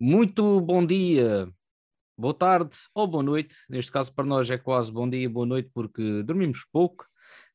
Muito 0.00 0.60
bom 0.60 0.86
dia, 0.86 1.48
boa 2.16 2.32
tarde 2.32 2.76
ou 2.94 3.04
boa 3.04 3.22
noite. 3.22 3.56
Neste 3.68 3.90
caso, 3.90 4.14
para 4.14 4.24
nós 4.24 4.48
é 4.48 4.56
quase 4.56 4.92
bom 4.92 5.10
dia, 5.10 5.28
boa 5.28 5.44
noite, 5.44 5.70
porque 5.74 6.22
dormimos 6.22 6.64
pouco, 6.72 7.04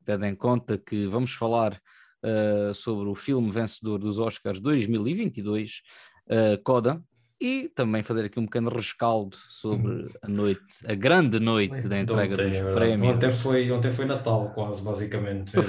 tendo 0.04 0.26
em 0.26 0.36
conta 0.36 0.78
que 0.78 1.08
vamos 1.08 1.34
falar 1.34 1.80
uh, 2.22 2.76
sobre 2.76 3.08
o 3.08 3.16
filme 3.16 3.50
vencedor 3.50 3.98
dos 3.98 4.20
Oscars 4.20 4.60
2022, 4.60 5.84
uh, 6.28 6.62
Coda, 6.66 7.02
e 7.40 7.72
também 7.74 8.04
fazer 8.04 8.26
aqui 8.26 8.38
um 8.38 8.46
pequeno 8.46 8.70
rescaldo 8.70 9.38
sobre 9.48 10.06
a 10.22 10.28
noite, 10.28 10.86
a 10.86 10.96
grande 10.96 11.40
noite 11.40 11.88
da 11.88 11.98
entrega 11.98 12.34
ontem, 12.34 12.50
dos 12.50 12.58
é 12.58 12.74
prémios. 12.74 13.16
Ontem 13.16 13.32
foi, 13.32 13.72
ontem 13.72 13.92
foi 13.94 14.04
Natal, 14.04 14.52
quase, 14.54 14.82
basicamente. 14.82 15.54
que, 15.56 15.62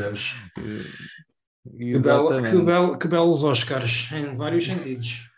belo, 2.01 2.43
que, 2.43 2.59
belo, 2.59 2.99
que 2.99 3.07
belos 3.07 3.45
Oscars, 3.45 4.11
em 4.11 4.35
vários 4.35 4.67
sentidos. 4.67 5.33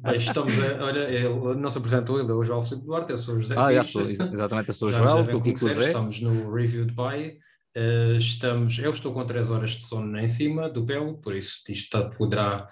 Bem, 0.00 0.18
estamos 0.18 0.52
a, 0.62 0.84
olha, 0.84 1.08
ele 1.10 1.54
não 1.56 1.70
se 1.70 1.78
apresentou, 1.78 2.20
ele 2.20 2.30
é 2.30 2.34
o 2.34 2.44
João 2.44 2.62
Filipe 2.62 2.86
Duarte, 2.86 3.12
eu 3.12 3.18
sou 3.18 3.36
o 3.36 3.40
José 3.40 3.54
Ah, 3.56 3.72
já 3.72 3.84
sou, 3.84 4.02
exatamente, 4.02 4.68
eu 4.68 4.74
sou 4.74 4.88
o 4.88 4.92
João, 4.92 5.20
estou 5.22 5.40
aqui 5.40 5.52
com 5.52 5.66
o 5.66 5.68
Zé. 5.68 5.86
Estamos 5.86 6.20
no 6.20 6.52
Review 6.52 6.84
de 6.84 6.92
By, 6.92 7.38
uh, 7.76 8.16
estamos, 8.16 8.78
eu 8.78 8.90
estou 8.90 9.12
com 9.12 9.24
3 9.24 9.50
horas 9.50 9.70
de 9.70 9.86
sono 9.86 10.18
em 10.18 10.28
cima 10.28 10.68
do 10.68 10.84
pelo, 10.84 11.18
por 11.18 11.34
isso 11.34 11.62
isto 11.68 12.10
poderá 12.10 12.66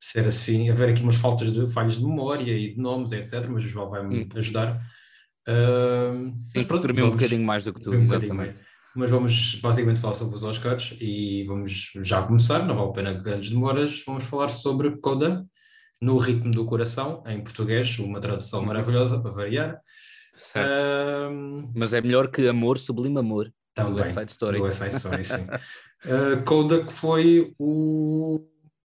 ser 0.00 0.26
assim, 0.26 0.70
haver 0.70 0.88
aqui 0.88 1.02
umas 1.02 1.16
faltas 1.16 1.52
de 1.52 1.70
falhas 1.70 1.96
de 1.96 2.04
memória 2.04 2.52
e 2.52 2.74
de 2.74 2.80
nomes, 2.80 3.12
etc. 3.12 3.46
Mas 3.48 3.64
o 3.64 3.68
João 3.68 3.90
vai-me 3.90 4.22
hum. 4.22 4.28
ajudar. 4.34 4.80
Uh, 5.46 6.34
Sim, 6.38 6.64
pronto, 6.64 6.82
dormi 6.82 7.02
um 7.02 7.10
bocadinho 7.10 7.44
mais 7.44 7.64
do 7.64 7.74
que 7.74 7.80
tu, 7.80 7.90
um 7.90 8.00
exatamente. 8.00 8.60
Mas 8.94 9.10
vamos 9.10 9.54
basicamente 9.56 10.00
falar 10.00 10.14
sobre 10.14 10.34
os 10.34 10.42
Oscars 10.42 10.96
e 11.00 11.44
vamos 11.44 11.92
já 12.02 12.22
começar, 12.22 12.66
não 12.66 12.74
vale 12.74 12.88
a 12.88 12.92
pena 12.92 13.12
grandes 13.12 13.50
demoras. 13.50 14.02
Vamos 14.04 14.24
falar 14.24 14.48
sobre 14.48 14.90
Coda, 14.96 15.46
no 16.00 16.16
ritmo 16.16 16.50
do 16.50 16.64
coração, 16.64 17.22
em 17.26 17.42
português, 17.42 17.98
uma 17.98 18.20
tradução 18.20 18.62
maravilhosa 18.62 19.20
para 19.20 19.30
variar. 19.30 19.80
Certo. 20.42 20.82
Uh, 20.82 21.70
Mas 21.74 21.92
é 21.92 22.00
melhor 22.00 22.30
que 22.30 22.48
Amor 22.48 22.78
Sublime 22.78 23.18
Amor. 23.18 23.52
Também, 23.74 23.92
do 23.92 23.98
West 24.00 24.12
Side 24.12 24.32
Story. 24.32 24.58
Do 24.58 24.64
West 24.64 24.78
Side 24.78 24.96
Story, 24.96 25.24
sim. 25.24 25.42
uh, 25.42 26.42
Coda 26.46 26.84
que 26.84 26.92
foi 26.92 27.54
o 27.58 28.40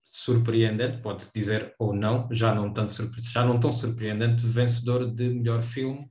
surpreendente, 0.03 1.02
pode-se 1.02 1.31
dizer 1.33 1.76
ou 1.78 1.94
não, 1.94 2.28
já 2.31 2.56
não, 2.56 2.73
tanto 2.73 2.94
já 3.22 3.45
não 3.45 3.59
tão 3.59 3.72
surpreendente, 3.72 4.45
vencedor 4.45 5.06
de 5.06 5.30
melhor 5.30 5.61
filme 5.61 6.09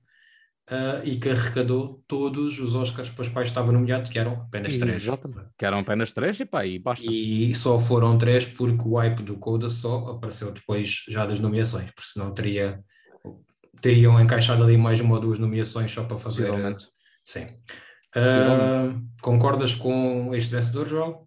uh, 0.71 1.05
e 1.05 1.17
que 1.17 1.31
arrecadou 1.31 2.03
todos 2.07 2.59
os 2.59 2.75
Oscars 2.75 3.09
para 3.11 3.23
os 3.23 3.29
quais 3.29 3.49
estava 3.49 3.73
nomeado, 3.73 4.11
que 4.11 4.19
eram 4.19 4.33
apenas 4.33 4.77
três. 4.77 5.03
Exatamente, 5.03 5.49
que 5.57 5.65
eram 5.65 5.79
apenas 5.79 6.13
três 6.13 6.39
e 6.41 6.45
pá, 6.45 6.67
e 6.67 6.79
basta. 6.79 7.07
E 7.11 7.55
só 7.55 7.79
foram 7.79 8.19
três 8.19 8.45
porque 8.45 8.87
o 8.87 8.97
hype 8.97 9.23
do 9.23 9.37
Coda 9.37 9.69
só 9.69 10.09
apareceu 10.09 10.53
depois 10.53 11.05
já 11.09 11.27
das 11.27 11.41
nomeações, 11.41 11.91
porque 11.91 12.11
senão 12.11 12.33
teria, 12.33 12.81
teriam 13.81 14.21
encaixado 14.21 14.63
ali 14.63 14.77
mais 14.77 15.01
uma 15.01 15.17
ou 15.17 15.21
duas 15.21 15.39
nomeações 15.39 15.93
só 15.93 16.05
para 16.05 16.19
fazer. 16.19 16.51
Sim. 17.25 17.47
Uh, 18.17 19.03
concordas 19.21 19.75
com 19.75 20.35
este 20.35 20.55
vencedor, 20.55 20.89
João? 20.89 21.27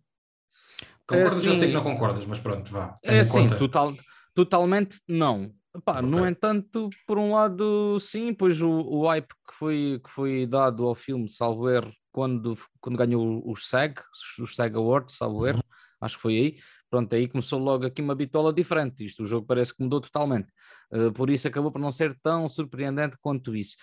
Concordas? 1.06 1.46
É, 1.46 1.50
Eu 1.50 1.56
sei 1.56 1.68
que 1.70 1.74
não 1.74 1.84
concordas, 1.84 2.26
mas 2.26 2.40
pronto, 2.40 2.72
vá. 2.72 2.96
É 3.04 3.20
assim, 3.20 3.48
total, 3.50 3.94
totalmente 4.34 5.00
não. 5.08 5.52
Okay. 5.86 6.02
No 6.02 6.28
entanto, 6.28 6.89
por 7.06 7.17
um 7.17 7.33
lado, 7.33 8.00
sim, 8.00 8.33
pois 8.33 8.61
o, 8.61 8.70
o 8.70 9.08
hype 9.08 9.28
que 9.28 9.53
foi, 9.53 10.02
que 10.03 10.09
foi 10.09 10.45
dado 10.45 10.86
ao 10.86 10.95
filme, 10.95 11.28
salvo 11.30 11.70
erro, 11.70 11.92
quando, 12.11 12.58
quando 12.80 12.97
ganhou 12.97 13.44
os 13.50 13.67
SAG, 13.67 14.02
os 14.39 14.55
SAG 14.55 14.75
Awards, 14.75 15.16
salvo 15.16 15.45
erro, 15.45 15.58
uhum. 15.58 15.98
acho 16.02 16.16
que 16.16 16.22
foi 16.22 16.38
aí. 16.38 16.58
Pronto, 16.89 17.14
aí 17.14 17.28
começou 17.28 17.59
logo 17.59 17.86
aqui 17.86 18.02
uma 18.02 18.16
bitola 18.16 18.53
diferente. 18.53 19.05
Isto, 19.05 19.23
o 19.23 19.25
jogo 19.25 19.45
parece 19.45 19.75
que 19.75 19.83
mudou 19.83 20.00
totalmente. 20.00 20.48
Uh, 20.92 21.11
por 21.11 21.30
isso 21.30 21.48
acabou 21.48 21.72
por 21.72 21.80
não 21.80 21.92
ser 21.92 22.17
tão 22.22 22.48
surpreendente 22.48 23.17
quanto 23.22 23.55
isso. 23.55 23.75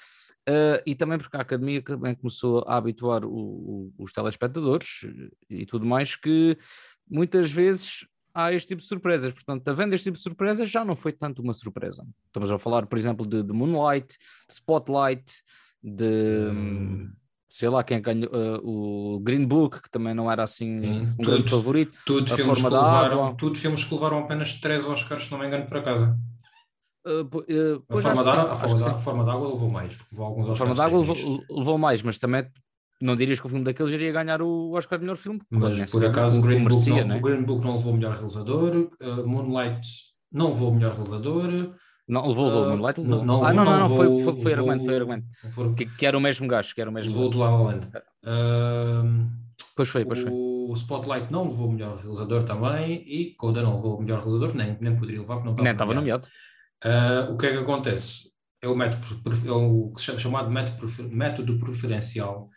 Uh, 0.48 0.80
e 0.84 0.94
também 0.94 1.18
porque 1.18 1.36
a 1.36 1.40
academia 1.40 1.82
também 1.82 2.14
começou 2.14 2.64
a 2.66 2.76
habituar 2.76 3.24
o, 3.24 3.30
o, 3.30 3.94
os 3.98 4.12
telespectadores 4.12 5.00
e 5.48 5.64
tudo 5.64 5.86
mais 5.86 6.16
que 6.16 6.58
muitas 7.08 7.50
vezes 7.50 8.06
há 8.34 8.52
este 8.52 8.68
tipo 8.68 8.82
de 8.82 8.88
surpresas. 8.88 9.32
Portanto, 9.32 9.66
havendo 9.68 9.94
este 9.94 10.04
tipo 10.04 10.16
de 10.16 10.22
surpresas, 10.22 10.70
já 10.70 10.84
não 10.84 10.96
foi 10.96 11.12
tanto 11.12 11.40
uma 11.40 11.54
surpresa. 11.54 12.04
Estamos 12.26 12.50
a 12.50 12.58
falar, 12.58 12.86
por 12.86 12.98
exemplo, 12.98 13.26
de, 13.26 13.42
de 13.42 13.52
Moonlight, 13.52 14.18
Spotlight, 14.50 15.32
de. 15.82 16.48
Hum. 16.50 17.12
Sei 17.48 17.68
lá 17.68 17.84
quem 17.84 18.02
ganhou 18.02 18.28
uh, 18.32 19.14
o 19.14 19.20
Green 19.20 19.46
Book, 19.46 19.80
que 19.80 19.88
também 19.88 20.12
não 20.12 20.28
era 20.28 20.42
assim 20.42 20.76
um 20.76 21.10
tudo, 21.10 21.24
grande 21.24 21.48
favorito. 21.48 21.96
Tudo 22.04 22.34
a 22.34 22.36
forma 22.36 22.68
da 22.68 22.84
levaram, 22.84 23.24
água. 23.26 23.36
Tudo 23.36 23.56
filmes 23.56 23.84
que 23.84 23.94
levaram 23.94 24.18
apenas 24.18 24.54
três 24.54 24.84
Oscars, 24.88 25.26
se 25.26 25.30
não 25.30 25.38
me 25.38 25.46
engano, 25.46 25.66
para 25.66 25.80
casa. 25.80 26.18
Uh, 27.06 27.20
uh, 27.20 27.84
a, 27.96 28.02
forma 28.02 28.24
da, 28.24 28.50
a, 28.50 28.54
forma 28.56 28.78
da, 28.80 28.90
a 28.90 28.98
forma 28.98 29.24
da 29.24 29.32
água 29.34 29.48
levou 29.50 29.70
mais. 29.70 29.96
Levou 30.10 30.26
alguns 30.26 30.50
a 30.50 30.56
forma 30.56 30.74
da 30.74 30.84
água 30.84 30.98
levou, 30.98 31.44
levou, 31.48 31.78
mais, 31.78 32.02
mas 32.02 32.18
também 32.18 32.44
não 33.04 33.14
dirias 33.14 33.38
que 33.38 33.46
o 33.46 33.48
filme 33.50 33.64
daqueles 33.64 33.92
iria 33.92 34.10
ganhar 34.10 34.40
o 34.40 34.72
Oscar 34.72 34.98
de 34.98 35.04
melhor 35.04 35.18
filme. 35.18 35.40
Mas 35.50 35.90
por 35.90 36.04
acaso 36.04 36.38
o 36.38 36.42
Green, 36.42 36.60
merecia, 36.60 36.94
Book 36.94 37.02
não, 37.02 37.08
né? 37.08 37.18
o 37.18 37.22
Green 37.22 37.42
Book 37.42 37.64
não 37.64 37.76
levou 37.76 37.92
o 37.92 37.96
melhor 37.96 38.14
realizador, 38.14 38.90
uh, 39.02 39.26
Moonlight 39.28 39.88
não 40.32 40.48
levou 40.48 40.70
o 40.70 40.74
melhor 40.74 40.94
realizador. 40.94 41.74
Não, 42.08 42.26
levou, 42.26 42.46
levou, 42.46 42.62
uh, 42.62 42.70
Moonlight 42.70 43.00
levou. 43.00 43.16
Não, 43.18 43.24
não, 43.24 43.44
ah, 43.44 43.52
não, 43.52 43.64
não, 43.64 43.80
não, 43.80 43.90
foi, 43.90 44.24
foi, 44.24 44.36
foi 44.36 44.52
argumento, 44.54 44.84
foi 44.86 44.94
argumento. 44.96 45.26
Que, 45.76 45.84
que, 45.84 46.06
era 46.06 46.16
o 46.16 46.20
mesmo 46.20 46.48
gajo, 46.48 46.74
que 46.74 46.80
era 46.80 46.88
o 46.88 46.92
mesmo. 46.92 47.12
Levou 47.12 47.30
do 47.30 47.38
La 47.38 47.54
Land. 47.54 47.88
Uh, 48.24 49.28
pois 49.76 49.88
foi, 49.90 50.04
pois 50.06 50.20
foi. 50.20 50.30
O 50.32 50.72
Spotlight 50.74 51.30
não 51.30 51.48
levou 51.48 51.68
o 51.68 51.72
melhor 51.72 51.98
realizador 51.98 52.44
também 52.44 53.04
e 53.06 53.34
Coda 53.36 53.62
não 53.62 53.76
levou 53.76 53.98
o 53.98 54.02
melhor 54.02 54.20
realizador, 54.20 54.54
nem, 54.54 54.78
nem 54.80 54.96
poderia 54.96 55.20
levar, 55.20 55.34
porque 55.34 55.46
não 55.46 55.52
estava 55.52 55.64
Nem 55.64 55.72
estava 55.72 55.94
nomeado. 55.94 56.26
Uh, 56.82 57.34
o 57.34 57.36
que 57.36 57.46
é 57.46 57.52
que 57.52 57.58
acontece? 57.58 58.32
É 58.62 58.68
o 58.68 58.74
método, 58.74 59.04
é 59.46 59.52
o 59.52 59.92
chamado 59.98 60.50
método, 60.50 60.90
método 61.10 61.58
preferencial 61.58 62.48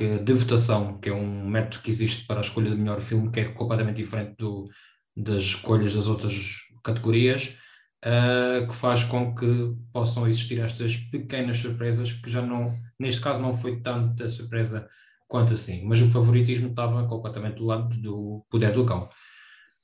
que, 0.00 0.18
de 0.18 0.32
votação, 0.32 0.98
que 0.98 1.10
é 1.10 1.12
um 1.12 1.46
método 1.46 1.82
que 1.82 1.90
existe 1.90 2.26
para 2.26 2.38
a 2.38 2.42
escolha 2.42 2.70
do 2.70 2.78
melhor 2.78 3.02
filme, 3.02 3.30
que 3.30 3.40
é 3.40 3.44
completamente 3.44 3.98
diferente 3.98 4.34
do, 4.38 4.66
das 5.14 5.42
escolhas 5.42 5.94
das 5.94 6.06
outras 6.06 6.56
categorias, 6.82 7.54
uh, 8.02 8.66
que 8.66 8.74
faz 8.74 9.04
com 9.04 9.34
que 9.34 9.74
possam 9.92 10.26
existir 10.26 10.58
estas 10.58 10.96
pequenas 10.96 11.58
surpresas, 11.58 12.14
que 12.14 12.30
já 12.30 12.40
não, 12.40 12.68
neste 12.98 13.20
caso, 13.20 13.42
não 13.42 13.52
foi 13.52 13.82
tanta 13.82 14.26
surpresa 14.26 14.88
quanto 15.28 15.52
assim, 15.52 15.84
mas 15.86 16.00
o 16.00 16.10
favoritismo 16.10 16.70
estava 16.70 17.06
completamente 17.06 17.56
do 17.56 17.66
lado 17.66 17.94
do 18.00 18.42
poder 18.50 18.72
do 18.72 18.86
cão. 18.86 19.06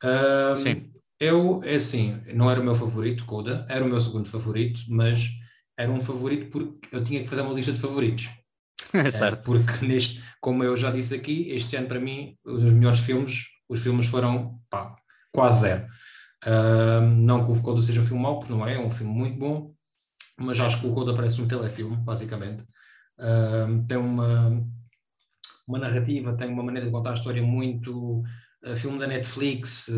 Uh, 0.03 0.57
Sim. 0.57 0.91
Eu, 1.21 1.61
é 1.63 1.77
assim, 1.77 2.23
não 2.35 2.51
era 2.51 2.61
o 2.61 2.65
meu 2.65 2.75
favorito, 2.75 3.27
Coda, 3.27 3.67
era 3.69 3.85
o 3.85 3.89
meu 3.89 4.01
segundo 4.01 4.27
favorito, 4.27 4.81
mas 4.89 5.29
era 5.79 5.93
um 5.93 6.01
favorito 6.01 6.51
porque 6.51 6.89
eu 6.91 7.05
tinha 7.05 7.23
que 7.23 7.29
fazer 7.29 7.43
uma 7.43 7.53
lista 7.53 7.73
de 7.73 7.81
favoritos. 7.81 8.31
É 8.95 9.11
certo. 9.11 9.45
Porque 9.45 9.85
neste, 9.85 10.23
como 10.41 10.63
eu 10.63 10.77
já 10.77 10.91
disse 10.91 11.15
aqui, 11.15 11.51
este 11.51 11.77
ano 11.77 11.89
para 11.89 12.01
mim, 12.01 12.37
os 12.45 12.63
melhores 12.63 13.01
filmes, 13.01 13.47
os 13.69 13.83
filmes 13.83 14.07
foram 14.07 14.61
pá, 14.71 14.97
quase 15.33 15.63
zero. 15.63 15.87
Uh, 16.45 17.01
não 17.01 17.45
que 17.45 17.59
o 17.59 17.63
Coda 17.63 17.83
seja 17.83 18.01
um 18.01 18.05
filme 18.05 18.23
mau, 18.23 18.39
porque 18.39 18.53
não 18.53 18.67
é, 18.67 18.75
é 18.75 18.79
um 18.79 18.91
filme 18.91 19.13
muito 19.13 19.39
bom, 19.39 19.75
mas 20.39 20.61
acho 20.61 20.81
que 20.81 20.87
o 20.87 20.93
Coda 20.93 21.15
parece 21.15 21.41
um 21.41 21.49
telefilme, 21.49 21.97
basicamente. 21.97 22.63
Uh, 23.19 23.85
tem 23.89 23.97
uma, 23.97 24.65
uma 25.67 25.79
narrativa, 25.79 26.37
tem 26.37 26.49
uma 26.49 26.63
maneira 26.63 26.87
de 26.87 26.93
contar 26.93 27.11
a 27.11 27.15
história 27.15 27.43
muito 27.43 28.23
uh, 28.65 28.77
filme 28.77 28.99
da 28.99 29.07
Netflix. 29.07 29.91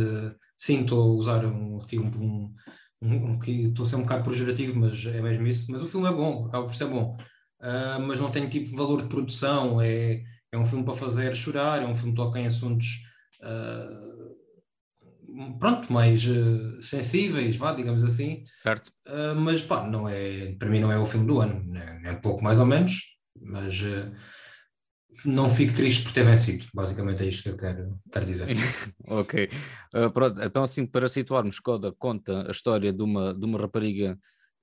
sim, 0.56 0.82
estou 0.82 1.02
a 1.02 1.14
usar 1.14 1.44
um, 1.44 1.78
um, 1.78 2.54
um, 3.02 3.32
um, 3.32 3.38
estou 3.44 3.84
a 3.84 3.88
ser 3.88 3.96
um 3.96 4.02
bocado 4.02 4.30
pejorativo, 4.30 4.78
mas 4.78 5.04
é 5.04 5.20
mesmo 5.20 5.46
isso. 5.46 5.70
Mas 5.70 5.82
o 5.82 5.88
filme 5.88 6.08
é 6.08 6.12
bom, 6.12 6.46
acaba 6.46 6.66
por 6.66 6.74
ser 6.74 6.86
bom 6.86 7.16
uh, 7.60 8.00
mas 8.00 8.20
não 8.20 8.30
tem 8.30 8.48
tipo 8.48 8.76
valor 8.76 9.02
de 9.02 9.08
produção. 9.08 9.80
É, 9.80 10.22
é 10.50 10.58
um 10.58 10.64
filme 10.64 10.84
para 10.84 10.94
fazer 10.94 11.36
chorar, 11.36 11.82
é 11.82 11.86
um 11.86 11.94
filme 11.94 12.12
que 12.12 12.16
toca 12.16 12.38
em 12.38 12.46
assuntos 12.46 13.04
uh, 13.42 14.38
pronto, 15.58 15.92
mais 15.92 16.24
uh, 16.26 16.82
sensíveis, 16.82 17.56
vá, 17.56 17.72
digamos 17.72 18.02
assim. 18.04 18.44
Certo. 18.46 18.90
mas 19.36 19.62
pá, 19.62 19.86
não 19.86 20.08
é, 20.08 20.52
para 20.58 20.70
mim 20.70 20.80
não 20.80 20.90
é 20.90 20.98
o 20.98 21.06
filme 21.06 21.26
do 21.26 21.40
ano, 21.40 21.76
é, 21.76 22.00
é 22.04 22.12
um 22.12 22.20
pouco 22.20 22.42
mais 22.42 22.58
ou 22.58 22.66
menos, 22.66 23.02
mas 23.40 23.82
não 25.24 25.50
fico 25.50 25.74
triste 25.74 26.04
por 26.04 26.12
ter 26.12 26.24
vencido, 26.24 26.66
basicamente 26.72 27.22
é 27.22 27.26
isto 27.26 27.42
que 27.42 27.48
eu 27.48 27.56
quero, 27.56 27.88
quero 28.12 28.26
dizer. 28.26 28.46
ok, 29.08 29.48
uh, 29.94 30.10
pronto, 30.10 30.40
então 30.40 30.62
assim 30.62 30.86
para 30.86 31.08
situarmos, 31.08 31.58
Coda 31.58 31.92
conta 31.98 32.46
a 32.46 32.50
história 32.50 32.92
de 32.92 33.02
uma, 33.02 33.34
de 33.34 33.44
uma 33.44 33.58
rapariga 33.58 34.18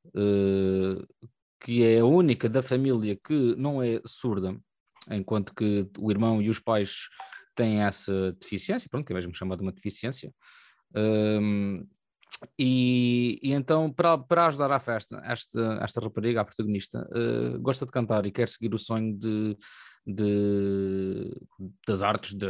uh, 0.07 1.29
que 1.65 1.83
é 1.83 1.99
a 1.99 2.05
única 2.05 2.47
da 2.47 2.61
família 2.61 3.15
que 3.15 3.55
não 3.55 3.81
é 3.81 3.99
surda, 4.05 4.55
enquanto 5.09 5.51
que 5.51 5.89
o 5.97 6.11
irmão 6.11 6.39
e 6.39 6.47
os 6.47 6.59
pais 6.59 7.07
têm 7.55 7.81
essa 7.81 8.33
deficiência, 8.33 8.87
pronto, 8.87 9.03
que 9.03 9.11
é 9.11 9.15
mesmo 9.15 9.33
chamado 9.33 9.61
uma 9.61 9.71
deficiência. 9.71 10.31
Um, 10.95 11.83
e, 12.59 13.39
e, 13.41 13.51
então, 13.53 13.91
para, 13.91 14.15
para 14.15 14.45
ajudar 14.45 14.71
à 14.71 14.79
festa, 14.79 15.19
esta, 15.25 15.79
esta 15.81 16.01
rapariga, 16.01 16.41
a 16.41 16.45
protagonista, 16.45 17.09
uh, 17.11 17.59
gosta 17.59 17.83
de 17.83 17.91
cantar 17.91 18.27
e 18.27 18.31
quer 18.31 18.47
seguir 18.47 18.71
o 18.75 18.77
sonho 18.77 19.17
de, 19.17 19.57
de 20.05 21.31
das 21.87 22.03
artes, 22.03 22.35
de 22.35 22.47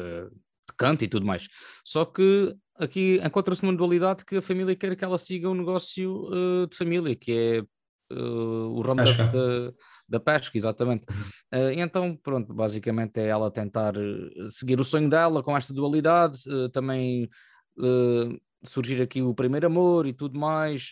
canto 0.78 1.06
e 1.06 1.08
tudo 1.08 1.26
mais. 1.26 1.48
Só 1.86 2.04
que 2.04 2.54
aqui 2.78 3.22
encontra-se 3.24 3.64
uma 3.64 3.74
dualidade 3.74 4.26
que 4.26 4.36
a 4.36 4.42
família 4.42 4.76
quer 4.76 4.94
que 4.98 5.06
ela 5.06 5.18
siga 5.18 5.50
um 5.50 5.56
negócio 5.56 6.26
uh, 6.26 6.68
de 6.68 6.76
família, 6.76 7.16
que 7.16 7.32
é 7.32 7.75
uh, 8.12 8.70
o 8.70 8.82
ramo 8.82 9.04
da, 9.04 9.12
da, 9.12 9.74
da, 10.08 10.20
pesca, 10.20 10.58
exatamente. 10.58 11.06
Uh, 11.54 11.72
então, 11.76 12.18
pronto, 12.22 12.54
basicamente 12.54 13.20
é 13.20 13.28
ela 13.28 13.52
tentar 13.52 13.94
seguir 14.50 14.80
o 14.80 14.84
sonho 14.84 15.10
dela 15.10 15.44
com 15.44 15.56
esta 15.56 15.74
dualidade, 15.74 16.40
também 16.72 17.30
surgir 18.64 19.02
aqui 19.02 19.22
o 19.22 19.34
primeiro 19.34 19.68
amor 19.68 20.08
e 20.08 20.14
tudo 20.14 20.40
mais, 20.40 20.92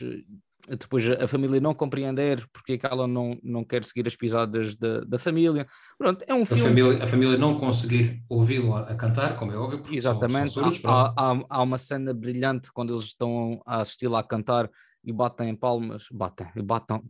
depois 0.68 1.10
a 1.10 1.28
família 1.28 1.60
não 1.60 1.74
compreender 1.74 2.48
porque 2.54 2.74
é 2.74 2.78
que 2.78 2.86
ela 2.86 3.06
não, 3.06 3.38
não 3.44 3.66
quer 3.66 3.84
seguir 3.84 4.08
as 4.08 4.16
pisadas 4.16 4.76
da, 4.78 5.02
da 5.02 5.20
família. 5.20 5.68
Pronto, 5.98 6.24
é 6.26 6.34
um 6.34 6.44
a 6.44 6.46
filme. 6.46 6.64
Família, 6.64 7.04
a 7.04 7.08
família 7.08 7.38
não 7.38 7.60
conseguir 7.60 8.24
ouvi-lo 8.30 8.76
a, 8.76 8.96
cantar, 8.96 9.36
como 9.36 9.52
é 9.52 9.58
óbvio. 9.58 9.84
Exatamente. 9.92 10.54
São, 10.54 10.74
são 10.74 10.90
há, 10.90 11.14
há, 11.18 11.46
há, 11.50 11.62
uma 11.62 11.78
cena 11.78 12.14
brilhante 12.14 12.72
quando 12.72 12.94
eles 12.94 13.06
estão 13.06 13.62
a 13.66 13.82
assistir-la 13.82 14.20
a 14.20 14.24
cantar 14.24 14.70
e 15.04 15.12
batem 15.12 15.56
palmas, 15.56 16.06
batem, 16.12 16.48
batem, 16.64 17.02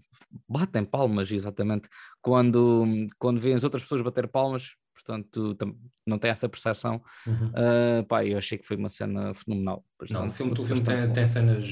batem 0.47 0.83
palmas, 0.83 1.31
exatamente, 1.31 1.87
quando, 2.21 2.85
quando 3.19 3.39
vêem 3.39 3.55
as 3.55 3.63
outras 3.63 3.83
pessoas 3.83 4.01
bater 4.01 4.27
palmas, 4.27 4.71
portanto 4.93 5.55
não 6.05 6.17
tem 6.17 6.31
essa 6.31 6.49
percepção. 6.49 7.01
Uhum. 7.27 7.49
Uh, 7.49 8.03
pá, 8.07 8.25
eu 8.25 8.37
achei 8.37 8.57
que 8.57 8.65
foi 8.65 8.77
uma 8.77 8.89
cena 8.89 9.33
fenomenal. 9.33 9.85
Não, 10.09 10.27
o 10.27 10.31
filme, 10.31 10.53
o 10.53 10.65
filme 10.65 10.81
tem, 10.81 11.13
tem, 11.13 11.25
cenas 11.25 11.65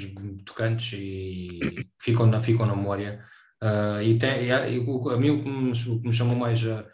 tocantes 0.45 0.99
e 0.99 1.59
ficam 1.99 2.25
na, 2.27 2.41
ficam 2.41 2.65
na 2.65 2.75
memória. 2.75 3.23
Uh, 3.63 4.01
e, 4.01 4.17
tem, 4.17 4.45
e, 4.45 4.51
a, 4.51 4.67
e, 4.67 4.77
a 4.79 5.17
mim 5.17 5.29
o 5.29 5.43
que 5.43 5.49
me, 5.49 5.71
o 5.71 6.01
que 6.01 6.07
me 6.07 6.13
chamou 6.13 6.35
mais 6.35 6.65
a, 6.65 6.85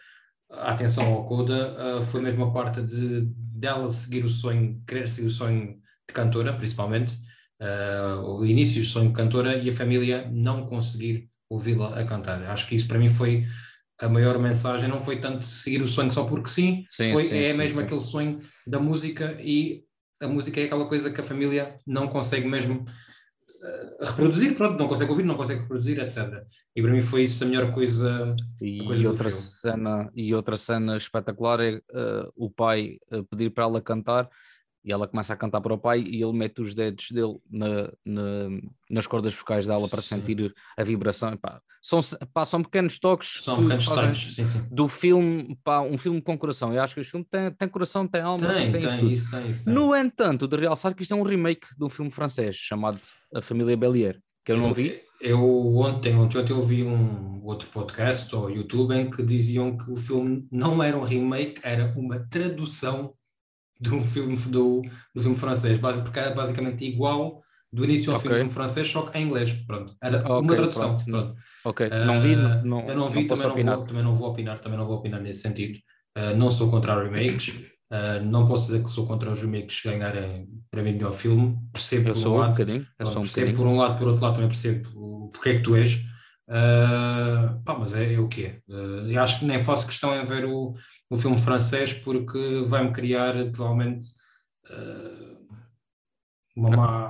a 0.51 0.71
atenção 0.71 1.05
ao 1.13 1.25
Coda 1.25 1.99
uh, 1.99 2.03
foi 2.03 2.21
mesmo 2.21 2.45
a 2.45 2.51
parte 2.51 2.81
de 2.81 3.21
dela 3.57 3.89
seguir 3.89 4.25
o 4.25 4.29
sonho, 4.29 4.81
querer 4.85 5.09
seguir 5.09 5.27
o 5.27 5.31
sonho 5.31 5.77
de 6.07 6.13
cantora, 6.13 6.53
principalmente, 6.53 7.17
uh, 7.61 8.21
o 8.21 8.45
início 8.45 8.81
do 8.81 8.87
sonho 8.87 9.09
de 9.09 9.15
cantora 9.15 9.57
e 9.57 9.69
a 9.69 9.73
família 9.73 10.29
não 10.31 10.65
conseguir 10.65 11.29
ouvi-la 11.49 11.99
a 11.99 12.05
cantar. 12.05 12.41
Acho 12.43 12.67
que 12.67 12.75
isso 12.75 12.87
para 12.87 12.99
mim 12.99 13.09
foi 13.09 13.45
a 13.99 14.07
maior 14.07 14.37
mensagem 14.37 14.87
não 14.87 15.01
foi 15.01 15.19
tanto 15.19 15.45
seguir 15.45 15.81
o 15.81 15.87
sonho 15.87 16.11
só 16.11 16.23
porque 16.23 16.49
sim, 16.49 16.85
sim 16.87 17.13
foi, 17.13 17.23
sim, 17.23 17.37
é 17.37 17.51
sim, 17.51 17.57
mesmo 17.57 17.81
aquele 17.81 17.99
sonho 17.99 18.39
da 18.65 18.79
música 18.79 19.35
e 19.41 19.83
a 20.21 20.27
música 20.27 20.61
é 20.61 20.65
aquela 20.65 20.87
coisa 20.87 21.11
que 21.11 21.19
a 21.19 21.23
família 21.23 21.79
não 21.85 22.07
consegue 22.07 22.47
mesmo 22.47 22.81
uh, 22.81 24.05
reproduzir, 24.05 24.55
pronto, 24.55 24.79
não 24.79 24.87
consegue 24.87 25.09
ouvir, 25.09 25.23
não 25.23 25.35
consegue 25.35 25.61
reproduzir, 25.61 25.99
etc. 25.99 26.43
E 26.75 26.81
para 26.81 26.91
mim 26.91 27.01
foi 27.01 27.23
isso 27.23 27.43
a 27.43 27.47
melhor 27.47 27.71
coisa. 27.71 28.35
E, 28.61 28.83
coisa 28.83 29.09
outra, 29.09 29.31
cena, 29.31 30.11
e 30.15 30.33
outra 30.33 30.57
cena 30.57 30.97
espetacular 30.97 31.59
é 31.59 31.77
uh, 31.77 32.31
o 32.35 32.49
pai 32.49 32.97
pedir 33.31 33.49
para 33.51 33.63
ela 33.63 33.81
cantar 33.81 34.29
e 34.87 34.91
ela 34.91 35.05
começa 35.05 35.33
a 35.33 35.35
cantar 35.35 35.59
para 35.59 35.73
o 35.73 35.77
pai 35.77 35.99
e 35.99 36.23
ele 36.23 36.31
mete 36.31 36.61
os 36.61 36.73
dedos 36.73 37.11
dele 37.11 37.37
na, 37.51 37.91
na, 38.05 38.61
nas 38.89 39.05
cordas 39.05 39.35
vocais 39.35 39.67
dela 39.67 39.85
para 39.89 40.01
sim. 40.01 40.15
sentir 40.15 40.55
a 40.77 40.83
vibração. 40.83 41.35
Pá, 41.35 41.61
são, 41.81 41.99
pá, 42.33 42.45
são 42.45 42.63
pequenos 42.63 42.97
toques, 42.97 43.43
são 43.43 43.63
pequenos 43.63 43.85
toques 43.85 44.33
sim, 44.33 44.45
sim. 44.45 44.65
do 44.71 44.87
filme, 44.87 45.59
pá, 45.61 45.81
um 45.81 45.97
filme 45.97 46.21
com 46.21 46.37
coração. 46.37 46.73
Eu 46.73 46.81
acho 46.81 46.93
que 46.93 47.01
este 47.01 47.11
filme 47.11 47.27
tem, 47.29 47.51
tem 47.51 47.67
coração, 47.67 48.07
tem 48.07 48.21
alma, 48.21 48.47
tem, 48.47 48.71
tem, 48.71 48.81
tem, 48.81 49.11
isso, 49.11 49.29
tem, 49.29 49.49
isso, 49.49 49.69
No 49.69 49.93
entanto, 49.93 50.47
de 50.47 50.55
realçar 50.55 50.95
que 50.95 51.01
isto 51.01 51.13
é 51.13 51.17
um 51.17 51.23
remake 51.23 51.67
de 51.77 51.83
um 51.83 51.89
filme 51.89 52.09
francês 52.09 52.55
chamado 52.55 52.97
A 53.35 53.41
Família 53.41 53.75
Bellier, 53.75 54.21
que 54.45 54.53
eu, 54.53 54.55
eu 54.55 54.61
não 54.61 54.73
vi. 54.73 55.01
Eu 55.19 55.75
ontem, 55.75 56.15
ontem, 56.15 56.37
ontem 56.39 56.53
eu 56.53 56.63
vi 56.63 56.83
um 56.83 57.43
outro 57.43 57.67
podcast 57.69 58.33
ou 58.33 58.49
YouTube 58.49 58.95
em 58.95 59.09
que 59.09 59.21
diziam 59.21 59.75
que 59.75 59.91
o 59.91 59.97
filme 59.97 60.47
não 60.49 60.81
era 60.81 60.95
um 60.95 61.03
remake, 61.03 61.59
era 61.61 61.93
uma 61.97 62.19
tradução 62.29 63.16
de 63.79 63.93
um 63.93 64.05
filme 64.05 64.35
do, 64.35 64.81
do 65.13 65.21
filme 65.21 65.37
francês, 65.37 65.79
porque 65.79 66.19
era 66.19 66.33
basicamente 66.33 66.85
igual 66.85 67.41
do 67.71 67.83
início 67.83 68.11
ao 68.11 68.17
okay. 68.17 68.29
fim 68.29 68.33
do 68.33 68.37
filme 68.39 68.53
francês, 68.53 68.87
só 68.87 69.01
que 69.03 69.17
em 69.17 69.25
inglês. 69.25 69.51
Pronto, 69.65 69.95
era 70.01 70.19
okay, 70.19 70.31
uma 70.31 70.55
tradução. 70.55 70.97
Pronto. 70.97 71.05
Pronto. 71.05 71.35
Ok, 71.65 71.87
uh, 71.87 72.05
não 72.05 72.21
vi, 72.21 72.35
não, 72.35 72.87
eu 72.87 72.95
não 72.95 73.09
vi, 73.09 73.25
não 73.25 73.35
também, 73.35 73.63
não 73.63 73.75
vou, 73.75 73.85
também 73.85 74.03
não 74.03 74.15
vou 74.15 74.29
opinar, 74.29 74.59
também 74.59 74.77
não 74.77 74.87
vou 74.87 74.97
opinar 74.97 75.21
nesse 75.21 75.41
sentido. 75.41 75.77
Uh, 76.17 76.35
não 76.35 76.49
sou 76.49 76.69
contra 76.71 77.01
remakes, 77.01 77.49
uh, 77.49 78.23
não 78.23 78.47
posso 78.47 78.67
dizer 78.67 78.83
que 78.83 78.89
sou 78.89 79.05
contra 79.05 79.31
os 79.31 79.41
remakes 79.41 79.81
ganharem 79.83 80.47
para 80.71 80.81
mim 80.81 80.93
melhor 80.93 81.13
filme. 81.13 81.57
Percebo 81.71 82.09
eu 82.09 82.13
por 82.13 82.19
sou 82.19 82.35
um, 82.35 82.37
lado, 82.39 82.51
bocadinho, 82.51 82.87
eu 82.97 83.05
sou 83.05 83.21
um 83.21 83.25
percebo 83.25 83.47
bocadinho. 83.47 83.57
por 83.57 83.73
um 83.73 83.77
lado, 83.77 83.99
por 83.99 84.07
outro 84.07 84.23
lado 84.23 84.33
também 84.35 84.49
percebo 84.49 85.29
porque 85.31 85.49
é 85.49 85.55
que 85.55 85.63
tu 85.63 85.75
és. 85.75 86.03
Uh, 86.47 87.61
pá, 87.65 87.77
mas 87.77 87.93
é, 87.93 88.13
é 88.13 88.19
o 88.19 88.27
que 88.29 88.45
é. 88.45 88.61
Uh, 88.69 89.09
eu 89.11 89.21
acho 89.21 89.39
que 89.39 89.45
nem 89.45 89.61
faço 89.61 89.85
questão 89.85 90.15
em 90.15 90.25
ver 90.25 90.45
o, 90.45 90.73
o 91.09 91.17
filme 91.17 91.37
francês 91.37 91.93
porque 91.93 92.63
vai-me 92.67 92.93
criar 92.93 93.33
provavelmente 93.51 94.07
uh, 94.69 95.47
uma 96.55 96.69
má. 96.69 97.09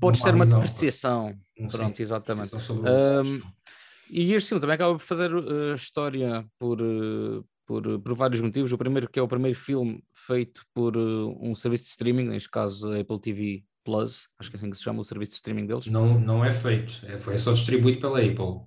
Pode 0.00 0.18
ser 0.18 0.34
uma 0.34 0.46
depreciação. 0.46 1.34
Pronto, 1.70 2.00
exatamente. 2.00 2.54
Um, 2.54 3.40
e 4.10 4.34
este 4.34 4.48
filme 4.48 4.60
também 4.60 4.74
acaba 4.74 4.94
por 4.94 5.04
fazer 5.04 5.34
uh, 5.34 5.74
história 5.74 6.44
por, 6.58 6.78
por, 7.66 8.00
por, 8.00 8.14
vários 8.14 8.40
motivos. 8.40 8.72
O 8.72 8.78
primeiro 8.78 9.08
que 9.08 9.18
é 9.18 9.22
o 9.22 9.28
primeiro 9.28 9.58
filme 9.58 10.02
feito 10.12 10.62
por 10.72 10.96
uh, 10.96 11.36
um 11.40 11.54
serviço 11.54 11.84
de 11.84 11.90
streaming, 11.90 12.28
neste 12.28 12.48
caso 12.48 12.92
a 12.92 13.00
Apple 13.00 13.20
TV 13.20 13.64
Plus, 13.84 14.28
acho 14.38 14.50
que 14.50 14.56
é 14.56 14.58
assim 14.58 14.70
que 14.70 14.76
se 14.76 14.82
chama 14.82 15.00
o 15.00 15.04
serviço 15.04 15.32
de 15.32 15.36
streaming 15.36 15.66
deles. 15.66 15.86
Não, 15.86 16.18
não 16.18 16.44
é 16.44 16.52
feito, 16.52 17.04
é, 17.06 17.18
foi, 17.18 17.34
é 17.34 17.38
só 17.38 17.52
distribuído 17.52 18.00
pela 18.00 18.20
Apple. 18.20 18.66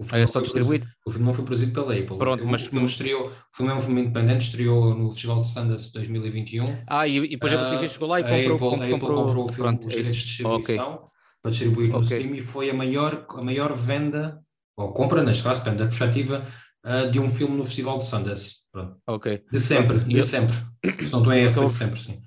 O 0.00 0.04
filme, 0.04 0.22
é 0.22 0.26
só 0.28 0.40
distribuído? 0.40 0.86
o 1.04 1.10
filme 1.10 1.26
não 1.26 1.34
foi 1.34 1.44
produzido 1.44 1.72
pela 1.72 1.92
Apple. 1.92 2.16
Pronto, 2.16 2.34
o 2.34 2.36
filme, 2.36 2.52
mas 2.52 2.66
o 2.66 2.70
filme 2.70 2.86
estreou, 2.86 3.28
o 3.28 3.56
filme 3.56 3.72
é 3.72 3.74
um 3.74 3.80
filme 3.80 4.00
independente, 4.02 4.46
estreou 4.46 4.94
no 4.94 5.10
Festival 5.10 5.40
de 5.40 5.48
Sundance 5.48 5.92
2021. 5.92 6.84
Ah, 6.86 7.08
e, 7.08 7.16
e 7.16 7.28
depois 7.30 7.52
a 7.52 7.60
Apple 7.60 7.76
TV 7.76 7.88
chegou 7.88 8.08
lá 8.08 8.20
e 8.20 8.22
comprou, 8.22 8.74
Apple, 8.74 8.90
comprou, 8.92 9.24
comprou 9.24 9.44
o 9.44 9.52
filme, 9.52 9.70
pronto, 9.70 9.80
os 9.80 9.86
é 9.86 9.88
direitos 9.88 10.16
de 10.16 10.24
distribuição 10.24 10.94
okay. 10.94 11.08
para 11.42 11.50
distribuir 11.50 11.90
no 11.90 11.98
okay. 11.98 12.32
e 12.32 12.40
foi 12.40 12.70
a 12.70 12.74
maior, 12.74 13.26
a 13.28 13.42
maior 13.42 13.74
venda, 13.74 14.40
ou 14.76 14.92
compra, 14.92 15.24
neste 15.24 15.42
caso, 15.42 15.64
depende 15.64 15.82
da 15.82 15.88
perspectiva, 15.88 16.46
uh, 16.84 17.10
de 17.10 17.18
um 17.18 17.30
filme 17.30 17.56
no 17.56 17.64
Festival 17.64 17.98
de 17.98 18.06
Sundance. 18.06 18.56
Pronto. 18.72 19.00
Ok. 19.06 19.44
De 19.50 19.60
sempre, 19.60 19.98
de 20.00 20.22
sempre. 20.22 20.54
Se 20.54 21.10
não 21.10 21.18
estou 21.20 21.32
em 21.32 21.42
erro, 21.42 21.68
de 21.68 21.74
sempre, 21.74 22.00
sim. 22.00 22.22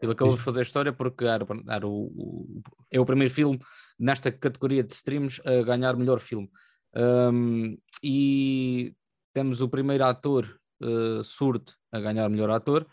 Ele 0.00 0.12
acabou 0.12 0.36
por 0.36 0.42
fazer 0.42 0.62
história 0.62 0.92
porque 0.92 1.24
era, 1.24 1.46
era 1.68 1.86
o, 1.86 2.06
o, 2.06 2.62
é 2.90 2.98
o 2.98 3.06
primeiro 3.06 3.32
filme 3.32 3.60
nesta 3.98 4.32
categoria 4.32 4.82
de 4.82 4.92
streams 4.92 5.40
a 5.46 5.62
ganhar 5.62 5.96
melhor 5.96 6.18
filme. 6.18 6.50
Um, 6.94 7.78
e 8.02 8.94
temos 9.32 9.60
o 9.60 9.68
primeiro 9.68 10.04
ator 10.04 10.58
uh, 10.82 11.22
surdo 11.22 11.72
a 11.92 12.00
ganhar 12.00 12.28
melhor 12.28 12.50
ator. 12.50 12.86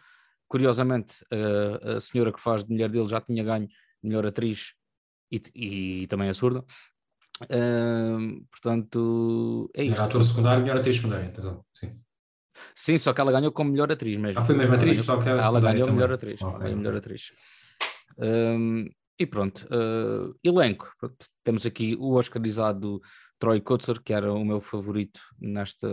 Curiosamente, 0.48 1.24
uh, 1.34 1.98
a 1.98 2.02
senhora 2.02 2.32
que 2.32 2.40
faz 2.40 2.64
de 2.64 2.72
mulher 2.72 2.90
dele 2.90 3.08
já 3.08 3.20
tinha 3.20 3.44
ganho 3.44 3.68
melhor 4.04 4.26
atriz 4.26 4.74
e, 5.32 5.42
e 6.04 6.08
também 6.08 6.30
a 6.30 6.34
surda. 6.34 6.64
Uh, 7.44 8.46
portanto, 8.52 9.70
é 9.76 9.84
isso. 9.84 9.92
Melhor 9.92 10.06
ator 10.06 10.24
secundário, 10.24 10.62
melhor 10.64 10.78
atriz 10.78 10.98
secundária, 10.98 11.28
atenção. 11.28 11.66
Sim. 11.74 12.00
Sim, 12.76 12.98
só 12.98 13.14
que 13.14 13.22
ela 13.22 13.32
ganhou 13.32 13.52
como 13.52 13.72
melhor 13.72 13.92
atriz 13.92 14.18
mesmo. 14.18 14.40
Ah, 14.40 14.44
foi 14.44 14.56
mesmo 14.56 14.76
atriz? 14.76 15.08
Ela 15.08 15.18
ganhou, 15.18 15.40
ela 15.40 15.60
ganhou 15.60 15.92
melhor 15.92 16.12
atriz. 16.12 16.42
Okay. 16.42 16.60
Ganhou 16.60 16.78
melhor 16.78 16.96
atriz. 16.98 17.32
Um, 18.18 18.86
e 19.18 19.26
pronto, 19.26 19.68
uh, 19.68 20.36
elenco. 20.44 20.92
Pronto, 21.00 21.26
temos 21.44 21.66
aqui 21.66 21.96
o 22.00 22.16
oscarizado 22.16 23.02
Troy 23.38 23.62
Kotzer, 23.62 24.02
que 24.02 24.14
era 24.14 24.34
o 24.34 24.44
meu 24.46 24.62
favorito 24.62 25.20
nesta. 25.40 25.88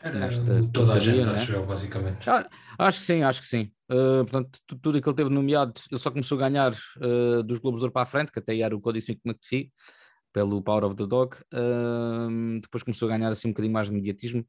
Era 0.00 0.18
nesta 0.18 0.68
toda 0.72 0.94
a 0.94 0.98
gente, 0.98 1.26
né? 1.26 1.34
acho 1.34 1.52
eu, 1.52 1.64
basicamente. 1.64 2.28
Ah, 2.28 2.48
acho 2.78 2.98
que 3.00 3.04
sim, 3.04 3.22
acho 3.22 3.40
que 3.40 3.46
sim. 3.46 3.70
Uh, 3.90 4.24
portanto, 4.24 4.58
tudo 4.66 4.98
aquilo 4.98 5.02
que 5.02 5.08
ele 5.08 5.16
teve 5.16 5.30
nomeado, 5.30 5.72
ele 5.90 6.00
só 6.00 6.10
começou 6.10 6.38
a 6.38 6.48
ganhar 6.48 6.72
uh, 6.72 7.42
dos 7.42 7.58
Globos 7.58 7.80
de 7.80 7.84
Ouro 7.84 7.92
para 7.92 8.02
a 8.02 8.06
frente, 8.06 8.32
que 8.32 8.38
até 8.38 8.58
era 8.58 8.74
o 8.74 8.80
Cody 8.80 8.98
Smith 8.98 9.20
McPhee, 9.24 9.70
pelo 10.32 10.62
Power 10.62 10.84
of 10.84 10.96
the 10.96 11.06
Dog. 11.06 11.36
Uh, 11.52 12.60
depois 12.60 12.82
começou 12.82 13.08
a 13.08 13.16
ganhar 13.16 13.30
assim 13.30 13.48
um 13.48 13.52
bocadinho 13.52 13.72
mais 13.72 13.88
de 13.88 13.94
mediatismo. 13.94 14.46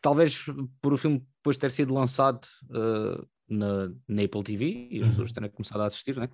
Talvez 0.00 0.44
por 0.80 0.92
o 0.92 0.96
filme 0.96 1.24
depois 1.38 1.58
ter 1.58 1.70
sido 1.70 1.92
lançado 1.92 2.46
na, 3.48 3.90
na 4.06 4.22
Apple 4.22 4.42
TV 4.42 4.88
e 4.90 5.00
as 5.00 5.06
uhum. 5.06 5.10
pessoas 5.10 5.32
terem 5.32 5.50
começado 5.50 5.80
a 5.80 5.86
assistir, 5.86 6.16
né? 6.16 6.28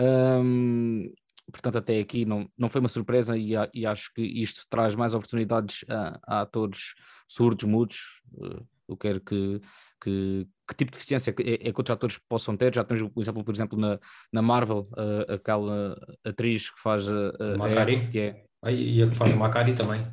Um, 0.00 1.12
portanto, 1.50 1.78
até 1.78 1.98
aqui 1.98 2.24
não, 2.24 2.48
não 2.56 2.68
foi 2.68 2.80
uma 2.80 2.88
surpresa 2.88 3.36
e, 3.36 3.52
e 3.74 3.84
acho 3.84 4.12
que 4.14 4.22
isto 4.22 4.62
traz 4.70 4.94
mais 4.94 5.14
oportunidades 5.14 5.84
a, 5.88 6.20
a 6.26 6.40
atores 6.42 6.94
surdos, 7.28 7.68
mudos, 7.68 8.22
uh, 8.34 8.66
eu 8.88 8.96
quero 8.96 9.20
que, 9.20 9.60
que, 10.02 10.46
que, 10.68 10.76
tipo 10.76 10.90
de 10.90 10.98
deficiência 10.98 11.34
é, 11.38 11.54
é, 11.54 11.72
que 11.72 11.80
outros 11.80 11.90
atores 11.90 12.18
possam 12.28 12.56
ter. 12.56 12.74
Já 12.74 12.84
temos 12.84 13.10
o 13.14 13.20
exemplo, 13.20 13.44
por 13.44 13.54
exemplo, 13.54 13.78
na, 13.78 13.98
na 14.32 14.42
Marvel, 14.42 14.88
uh, 14.92 15.32
aquela 15.32 15.96
atriz 16.24 16.70
que 16.70 16.80
faz 16.80 17.08
a, 17.08 17.30
a 17.38 17.56
Macari, 17.56 18.08
que 18.10 18.18
é. 18.18 18.44
E 18.70 19.02
a 19.02 19.08
que 19.08 19.16
faz 19.16 19.32
a 19.32 19.36
Macari 19.36 19.74
também. 19.74 20.06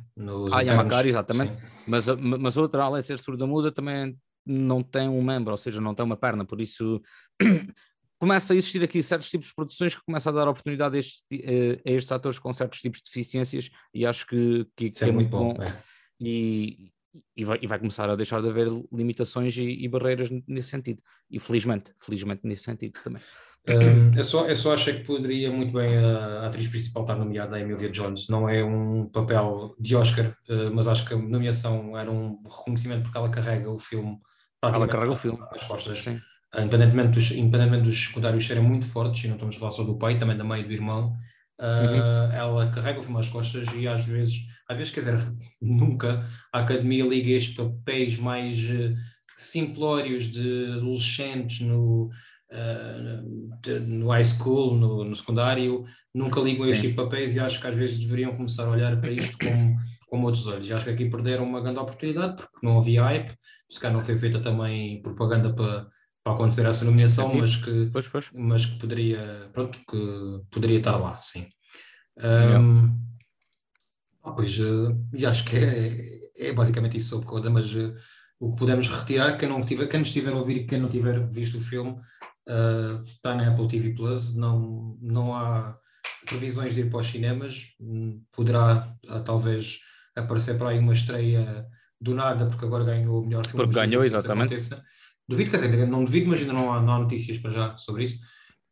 ah, 0.52 0.64
e 0.64 0.68
a 0.68 0.74
Macari, 0.74 1.08
exatamente. 1.08 1.52
Mas, 1.86 2.08
mas 2.08 2.56
outra, 2.56 2.82
além 2.82 3.00
de 3.00 3.06
ser 3.06 3.18
surda 3.18 3.46
muda, 3.46 3.70
também 3.70 4.16
não 4.44 4.82
tem 4.82 5.08
um 5.08 5.22
membro, 5.22 5.52
ou 5.52 5.56
seja, 5.56 5.80
não 5.80 5.94
tem 5.94 6.04
uma 6.04 6.16
perna, 6.16 6.44
por 6.44 6.60
isso 6.60 7.00
começa 8.18 8.52
a 8.52 8.56
existir 8.56 8.82
aqui 8.82 9.02
certos 9.02 9.30
tipos 9.30 9.48
de 9.48 9.54
produções 9.54 9.94
que 9.94 10.04
começam 10.04 10.32
a 10.32 10.36
dar 10.36 10.48
oportunidade 10.48 10.96
a, 10.96 11.00
este, 11.00 11.22
eh, 11.32 11.80
a 11.86 11.90
estes 11.92 12.12
atores 12.12 12.38
com 12.38 12.52
certos 12.52 12.80
tipos 12.80 13.00
de 13.00 13.04
deficiências 13.04 13.70
e 13.94 14.04
acho 14.04 14.26
que, 14.26 14.66
que, 14.76 14.90
que 14.90 15.04
é, 15.04 15.08
é, 15.08 15.12
muito 15.12 15.30
bom. 15.30 15.54
bom. 15.54 15.62
É. 15.62 15.82
E, 16.20 16.90
e 17.36 17.44
vai, 17.44 17.58
e 17.60 17.66
vai 17.66 17.78
começar 17.78 18.08
a 18.08 18.16
deixar 18.16 18.40
de 18.40 18.48
haver 18.48 18.68
limitações 18.92 19.56
e, 19.56 19.84
e 19.84 19.88
barreiras 19.88 20.28
nesse 20.46 20.68
sentido. 20.68 21.02
E 21.30 21.38
felizmente, 21.38 21.92
felizmente 21.98 22.42
nesse 22.44 22.64
sentido 22.64 22.98
também. 23.02 23.22
Um, 23.68 24.16
eu, 24.16 24.24
só, 24.24 24.46
eu 24.46 24.56
só 24.56 24.72
achei 24.72 24.94
que 24.94 25.04
poderia 25.04 25.50
muito 25.52 25.72
bem 25.72 25.96
a, 25.98 26.46
atriz 26.46 26.66
principal 26.68 27.02
estar 27.02 27.16
nomeada, 27.16 27.56
a 27.56 27.60
Emilia 27.60 27.90
Jones. 27.90 28.28
Não 28.28 28.48
é 28.48 28.64
um 28.64 29.06
papel 29.06 29.74
de 29.78 29.94
Oscar, 29.94 30.34
uh, 30.48 30.74
mas 30.74 30.88
acho 30.88 31.06
que 31.06 31.14
a 31.14 31.18
nomeação 31.18 31.96
era 31.96 32.10
um 32.10 32.42
reconhecimento 32.42 33.02
porque 33.02 33.18
ela 33.18 33.28
carrega 33.28 33.70
o 33.70 33.78
filme. 33.78 34.18
Ela 34.64 34.88
carrega 34.88 35.12
o 35.12 35.16
filme. 35.16 35.38
As 35.52 35.64
costas. 35.64 35.98
Sim. 36.00 36.20
Uh, 36.54 36.62
independentemente, 36.62 37.10
dos, 37.10 37.30
independentemente 37.32 37.84
dos 37.84 38.06
secundários 38.06 38.46
serem 38.46 38.62
muito 38.62 38.86
fortes, 38.86 39.24
e 39.24 39.28
não 39.28 39.34
estamos 39.34 39.56
a 39.56 39.58
falar 39.58 39.72
só 39.72 39.84
do 39.84 39.98
pai, 39.98 40.18
também 40.18 40.36
da 40.36 40.44
mãe 40.44 40.62
e 40.62 40.64
do 40.64 40.72
irmão, 40.72 41.14
uh, 41.60 42.28
uhum. 42.30 42.32
ela 42.32 42.70
carrega 42.70 43.00
às 43.00 43.28
costas 43.28 43.68
e 43.74 43.86
às 43.86 44.04
vezes, 44.04 44.38
às 44.68 44.76
vezes, 44.76 44.92
quer 44.92 45.00
dizer, 45.00 45.18
nunca 45.60 46.24
a 46.52 46.60
academia 46.60 47.04
liga 47.04 47.30
estes 47.30 47.54
papéis 47.54 48.18
mais 48.18 48.58
simplórios 49.36 50.24
de 50.24 50.72
adolescentes 50.76 51.60
no 51.60 52.10
uh, 52.52 53.80
no 53.86 54.08
high 54.08 54.24
school, 54.24 54.74
no, 54.74 55.04
no 55.04 55.14
secundário, 55.14 55.84
nunca 56.14 56.40
ligam 56.40 56.64
Sim. 56.64 56.72
este 56.72 56.82
tipo 56.88 57.02
de 57.02 57.08
papéis 57.08 57.34
e 57.34 57.40
acho 57.40 57.60
que 57.60 57.66
às 57.66 57.74
vezes 57.74 57.98
deveriam 57.98 58.36
começar 58.36 58.64
a 58.64 58.70
olhar 58.70 59.00
para 59.00 59.10
isto 59.10 59.36
como, 59.38 59.76
com 60.08 60.22
outros 60.22 60.46
olhos. 60.46 60.68
E 60.68 60.72
acho 60.72 60.84
que 60.84 60.90
aqui 60.90 61.10
perderam 61.10 61.44
uma 61.44 61.60
grande 61.60 61.78
oportunidade 61.78 62.42
porque 62.42 62.66
não 62.66 62.78
havia 62.78 63.04
hype, 63.04 63.34
se 63.70 63.78
calhar 63.78 63.96
não 63.96 64.04
foi 64.04 64.16
feita 64.16 64.40
também 64.40 65.02
propaganda 65.02 65.52
para, 65.54 65.86
para 66.30 66.34
acontecer 66.34 66.66
essa 66.66 66.84
nomeação, 66.84 67.32
mas 67.34 67.56
que, 67.56 67.90
pois, 67.92 68.08
pois. 68.08 68.30
mas 68.32 68.66
que 68.66 68.78
poderia, 68.78 69.48
pronto, 69.52 69.78
que 69.78 70.40
poderia 70.50 70.78
estar 70.78 70.96
lá, 70.96 71.16
sim. 71.22 71.48
Um, 72.18 72.96
ah, 74.22 74.32
pois, 74.32 74.58
uh, 74.58 74.96
acho 75.26 75.44
que 75.44 75.56
é, 75.56 76.48
é 76.48 76.52
basicamente 76.52 76.96
isso 76.96 77.08
sobre 77.08 77.26
Coda, 77.26 77.50
mas 77.50 77.74
uh, 77.74 77.94
o 78.38 78.50
que 78.50 78.58
podemos 78.58 78.88
retirar, 78.88 79.36
quem, 79.36 79.48
não 79.48 79.64
tiver, 79.64 79.86
quem 79.86 80.00
nos 80.00 80.08
estiver 80.08 80.32
a 80.32 80.36
ouvir 80.36 80.58
e 80.58 80.66
quem 80.66 80.78
não 80.78 80.88
tiver 80.88 81.26
visto 81.30 81.58
o 81.58 81.62
filme, 81.62 81.92
uh, 81.92 83.02
está 83.02 83.34
na 83.34 83.48
Apple 83.48 83.68
TV 83.68 83.94
Plus, 83.94 84.34
não, 84.34 84.96
não 85.00 85.34
há 85.34 85.76
previsões 86.26 86.74
de 86.74 86.82
ir 86.82 86.90
para 86.90 87.00
os 87.00 87.06
cinemas, 87.06 87.74
hum, 87.80 88.22
poderá 88.32 88.94
uh, 89.08 89.20
talvez 89.24 89.80
aparecer 90.14 90.58
para 90.58 90.70
aí 90.70 90.78
uma 90.78 90.92
estreia 90.92 91.66
do 92.00 92.14
nada, 92.14 92.46
porque 92.46 92.64
agora 92.64 92.84
ganhou 92.84 93.22
o 93.22 93.26
melhor 93.26 93.46
filme. 93.46 93.64
Porque 93.64 93.74
ganhou, 93.74 94.04
exatamente. 94.04 94.56
Duvido, 95.30 95.48
quer 95.52 95.58
dizer, 95.58 95.86
não 95.86 96.04
duvido, 96.04 96.28
mas 96.28 96.40
ainda 96.40 96.52
não 96.52 96.72
há, 96.72 96.82
não 96.82 96.94
há 96.94 96.98
notícias 96.98 97.38
para 97.38 97.52
já 97.52 97.76
sobre 97.76 98.02
isso. 98.02 98.18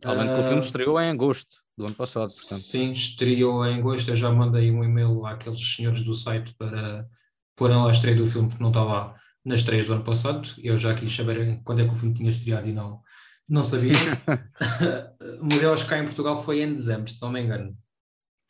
Além 0.04 0.28
uh, 0.28 0.34
que 0.34 0.40
o 0.40 0.42
filme 0.42 0.56
ah, 0.56 0.64
estreou 0.64 1.00
em 1.00 1.10
agosto 1.10 1.54
do 1.76 1.86
ano 1.86 1.94
passado. 1.94 2.28
Portanto. 2.28 2.60
Sim, 2.60 2.92
estreou 2.92 3.64
em 3.64 3.78
agosto. 3.78 4.10
Eu 4.10 4.16
já 4.16 4.28
mandei 4.28 4.68
um 4.72 4.82
e-mail 4.82 5.24
àqueles 5.24 5.76
senhores 5.76 6.02
do 6.02 6.16
site 6.16 6.52
para 6.58 7.06
pôr 7.54 7.70
lá 7.70 7.88
a 7.88 7.92
estreia 7.92 8.16
do 8.16 8.26
filme, 8.26 8.48
porque 8.48 8.60
não 8.60 8.70
está 8.70 8.82
lá 8.82 9.14
nas 9.44 9.60
estreias 9.60 9.86
do 9.86 9.92
ano 9.92 10.02
passado. 10.02 10.48
Eu 10.58 10.76
já 10.76 10.96
quis 10.96 11.14
saber 11.14 11.60
quando 11.62 11.80
é 11.80 11.86
que 11.86 11.94
o 11.94 11.96
filme 11.96 12.16
tinha 12.16 12.30
estreado 12.30 12.68
e 12.68 12.72
não, 12.72 13.02
não 13.48 13.62
sabia. 13.62 13.94
mas 15.40 15.62
eu 15.62 15.72
acho 15.72 15.84
que 15.84 15.90
cá 15.90 15.98
em 16.00 16.06
Portugal 16.06 16.42
foi 16.42 16.60
em 16.60 16.74
dezembro, 16.74 17.08
se 17.08 17.22
não 17.22 17.30
me 17.30 17.40
engano. 17.40 17.72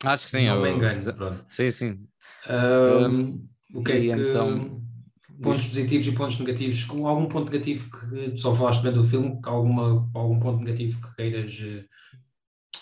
Acho 0.03 0.25
que 0.25 0.31
sim. 0.31 0.47
Não 0.47 0.55
eu... 0.55 0.61
me 0.63 0.71
engano, 0.71 1.13
pronto. 1.13 1.45
Sim, 1.47 1.69
sim. 1.69 2.07
Um, 2.49 3.47
o 3.75 3.83
que 3.83 3.91
é 3.91 3.99
que... 3.99 4.11
Então... 4.13 4.79
Pontos 5.41 5.67
positivos 5.67 6.07
e 6.07 6.11
pontos 6.11 6.39
negativos. 6.39 6.83
Com 6.83 7.07
algum 7.07 7.27
ponto 7.27 7.51
negativo 7.51 7.89
que 7.89 8.37
só 8.37 8.53
falaste 8.53 8.81
bem 8.81 8.93
do 8.93 9.03
filme, 9.03 9.39
alguma, 9.43 10.09
algum 10.13 10.39
ponto 10.39 10.63
negativo 10.63 11.01
que 11.01 11.15
queiras 11.15 11.59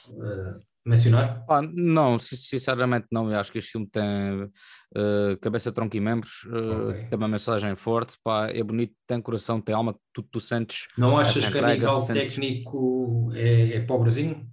uh, 0.09 0.59
mencionar? 0.85 1.43
Ah, 1.47 1.61
não, 1.61 2.17
sinceramente 2.17 3.07
não. 3.11 3.31
Eu 3.31 3.39
acho 3.39 3.51
que 3.51 3.59
este 3.59 3.71
filme 3.71 3.87
tem 3.87 4.43
uh, 4.43 5.37
cabeça, 5.41 5.71
tronco 5.71 5.95
e 5.95 5.99
membros, 5.99 6.45
uh, 6.45 6.89
okay. 6.89 7.05
tem 7.05 7.17
uma 7.17 7.27
mensagem 7.27 7.75
forte, 7.75 8.17
pá, 8.23 8.49
é 8.49 8.63
bonito, 8.63 8.93
tem 9.05 9.21
coração, 9.21 9.61
tem 9.61 9.75
alma, 9.75 9.95
tu, 10.13 10.23
tu 10.23 10.39
sentes. 10.39 10.87
Não 10.97 11.17
achas 11.17 11.47
que 11.47 11.57
a 11.57 11.73
nível 11.73 11.91
sentes... 12.01 12.33
técnico 12.33 13.31
é, 13.33 13.75
é 13.75 13.79
pobrezinho? 13.81 14.49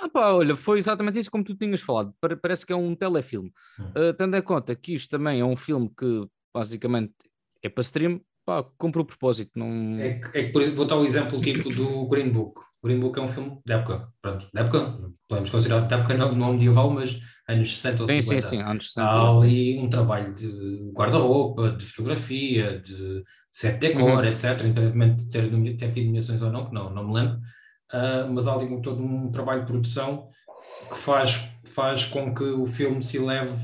Ah 0.00 0.08
pá, 0.08 0.30
olha, 0.32 0.54
foi 0.54 0.78
exatamente 0.78 1.18
isso 1.18 1.30
como 1.30 1.42
tu 1.42 1.56
tinhas 1.56 1.80
falado. 1.80 2.14
Parece 2.40 2.64
que 2.64 2.72
é 2.72 2.76
um 2.76 2.94
telefilme. 2.94 3.52
Uh, 3.80 4.12
tendo 4.16 4.36
em 4.36 4.42
conta 4.42 4.76
que 4.76 4.94
isto 4.94 5.10
também 5.10 5.40
é 5.40 5.44
um 5.44 5.56
filme 5.56 5.90
que 5.98 6.28
basicamente 6.58 7.14
é 7.62 7.68
para 7.68 7.82
stream, 7.82 8.20
pá, 8.44 8.64
cumpre 8.76 9.00
o 9.00 9.04
propósito. 9.04 9.52
Não... 9.56 9.98
É, 10.00 10.14
que, 10.14 10.38
é 10.38 10.44
que, 10.44 10.52
por 10.52 10.62
exemplo, 10.62 10.78
vou 10.78 10.86
dar 10.86 10.96
o 10.96 11.04
exemplo 11.04 11.40
tipo 11.40 11.70
do 11.70 12.06
Green 12.08 12.30
Book. 12.30 12.60
Green 12.82 13.00
Book 13.00 13.18
é 13.18 13.22
um 13.22 13.28
filme 13.28 13.60
de 13.64 13.72
época, 13.72 14.08
pronto, 14.22 14.48
de 14.52 14.60
época, 14.60 14.98
podemos 15.28 15.50
considerar 15.50 15.86
de 15.86 15.94
época 15.94 16.14
não, 16.14 16.34
não 16.34 16.52
medieval, 16.52 16.90
mas 16.90 17.20
anos 17.48 17.76
60 17.76 18.02
ou 18.02 18.08
sim, 18.08 18.22
50. 18.22 18.40
Sim, 18.40 18.48
sim, 18.48 18.62
anos 18.62 18.92
60. 18.92 19.08
Há 19.08 19.36
ali 19.36 19.78
um 19.78 19.90
trabalho 19.90 20.32
de 20.32 20.92
guarda-roupa, 20.92 21.72
de 21.72 21.84
fotografia, 21.84 22.80
de 22.80 23.24
set 23.50 23.78
decor, 23.78 24.24
uhum. 24.24 24.24
etc., 24.24 24.62
independentemente 24.64 25.24
de 25.24 25.30
ter, 25.30 25.76
ter 25.76 25.92
tido 25.92 26.06
nomeações 26.06 26.42
ou 26.42 26.50
não, 26.50 26.66
que 26.66 26.74
não, 26.74 26.90
não 26.90 27.08
me 27.08 27.14
lembro, 27.14 27.36
uh, 27.92 28.32
mas 28.32 28.46
há 28.46 28.54
ali 28.54 28.66
um, 28.66 28.80
todo 28.80 29.02
um 29.02 29.30
trabalho 29.30 29.60
de 29.60 29.66
produção 29.66 30.28
que 30.88 30.98
faz, 30.98 31.48
faz 31.64 32.04
com 32.04 32.32
que 32.32 32.44
o 32.44 32.66
filme 32.66 33.02
se 33.02 33.18
leve 33.18 33.56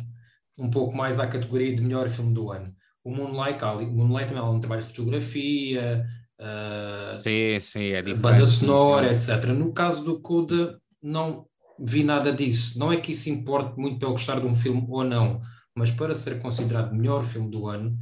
um 0.58 0.70
pouco 0.70 0.96
mais 0.96 1.18
à 1.18 1.26
categoria 1.26 1.74
de 1.74 1.82
melhor 1.82 2.08
filme 2.08 2.34
do 2.34 2.50
ano. 2.50 2.74
O 3.04 3.10
Moonlight, 3.10 3.62
o 3.62 3.92
Moonlight 3.92 4.28
também 4.28 4.42
há 4.42 4.48
um 4.48 4.60
trabalho 4.60 4.80
de 4.80 4.88
fotografia, 4.88 6.06
uh, 6.40 7.18
sim, 7.18 7.60
sim, 7.60 7.84
é 7.90 8.02
banda 8.14 8.46
sonora, 8.46 9.16
sim, 9.18 9.32
etc. 9.32 9.50
No 9.50 9.72
caso 9.72 10.02
do 10.02 10.20
Coda, 10.20 10.80
não 11.02 11.46
vi 11.78 12.02
nada 12.02 12.32
disso. 12.32 12.78
Não 12.78 12.90
é 12.90 12.96
que 12.96 13.12
isso 13.12 13.28
importe 13.28 13.78
muito 13.78 13.98
para 13.98 14.08
eu 14.08 14.12
gostar 14.12 14.40
de 14.40 14.46
um 14.46 14.56
filme 14.56 14.86
ou 14.88 15.04
não, 15.04 15.42
mas 15.74 15.90
para 15.90 16.14
ser 16.14 16.40
considerado 16.40 16.94
melhor 16.94 17.24
filme 17.24 17.50
do 17.50 17.66
ano, 17.68 17.96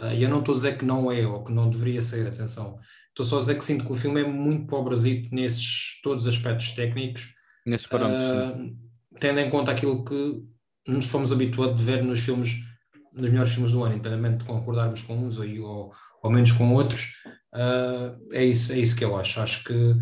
uh, 0.00 0.12
eu 0.12 0.28
não 0.28 0.40
estou 0.40 0.54
a 0.54 0.56
dizer 0.56 0.78
que 0.78 0.84
não 0.84 1.12
é 1.12 1.26
ou 1.26 1.44
que 1.44 1.52
não 1.52 1.68
deveria 1.68 2.00
ser, 2.00 2.26
atenção. 2.26 2.78
Estou 3.08 3.26
só 3.26 3.36
a 3.36 3.40
dizer 3.40 3.58
que 3.58 3.64
sinto 3.64 3.84
que 3.84 3.92
o 3.92 3.96
filme 3.96 4.22
é 4.22 4.26
muito 4.26 4.66
pobrezito 4.66 5.34
nesses 5.34 6.00
todos 6.02 6.26
os 6.26 6.34
aspectos 6.34 6.72
técnicos. 6.72 7.34
Nesses 7.66 7.86
parâmetros, 7.86 8.30
uh, 8.30 8.86
Tendo 9.18 9.40
em 9.40 9.48
conta 9.48 9.72
aquilo 9.72 10.04
que 10.04 10.42
nos 10.86 11.06
fomos 11.06 11.32
habituados 11.32 11.80
a 11.80 11.84
ver 11.84 12.04
nos 12.04 12.20
filmes 12.20 12.60
nos 13.16 13.30
melhores 13.30 13.52
filmes 13.52 13.72
do 13.72 13.82
ano, 13.82 13.94
independentemente 13.94 14.38
de 14.38 14.44
concordarmos 14.44 15.02
com 15.02 15.16
uns 15.16 15.38
ou, 15.38 15.92
ou, 16.22 16.30
menos 16.30 16.52
com 16.52 16.74
outros, 16.74 17.14
uh, 17.54 18.16
é, 18.32 18.44
isso, 18.44 18.72
é 18.72 18.78
isso 18.78 18.94
que 18.94 19.04
eu 19.04 19.16
acho. 19.16 19.40
Acho 19.40 19.64
que 19.64 19.96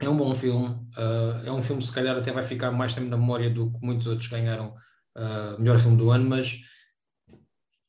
é 0.00 0.08
um 0.08 0.16
bom 0.16 0.34
filme, 0.34 0.66
uh, 0.66 1.46
é 1.46 1.52
um 1.52 1.62
filme 1.62 1.80
que 1.80 1.88
se 1.88 1.94
calhar 1.94 2.16
até 2.16 2.32
vai 2.32 2.42
ficar 2.42 2.72
mais 2.72 2.92
tempo 2.92 3.08
na 3.08 3.16
memória 3.16 3.48
do 3.48 3.70
que 3.70 3.80
muitos 3.80 4.06
outros 4.06 4.28
ganharam 4.28 4.74
uh, 5.16 5.60
melhor 5.60 5.78
filme 5.78 5.96
do 5.96 6.10
ano, 6.10 6.28
mas 6.28 6.60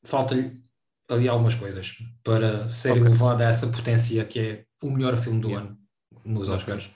falta-lhe 0.04 0.62
ali 1.08 1.28
algumas 1.28 1.54
coisas 1.54 1.94
para 2.22 2.70
ser 2.70 2.92
okay. 2.92 3.02
elevado 3.02 3.42
a 3.42 3.46
essa 3.46 3.66
potência 3.66 4.24
que 4.24 4.38
é 4.38 4.64
o 4.82 4.90
melhor 4.90 5.16
filme 5.16 5.40
do 5.40 5.48
yeah. 5.48 5.66
ano 5.66 5.78
nos 6.24 6.48
Oscars. 6.48 6.90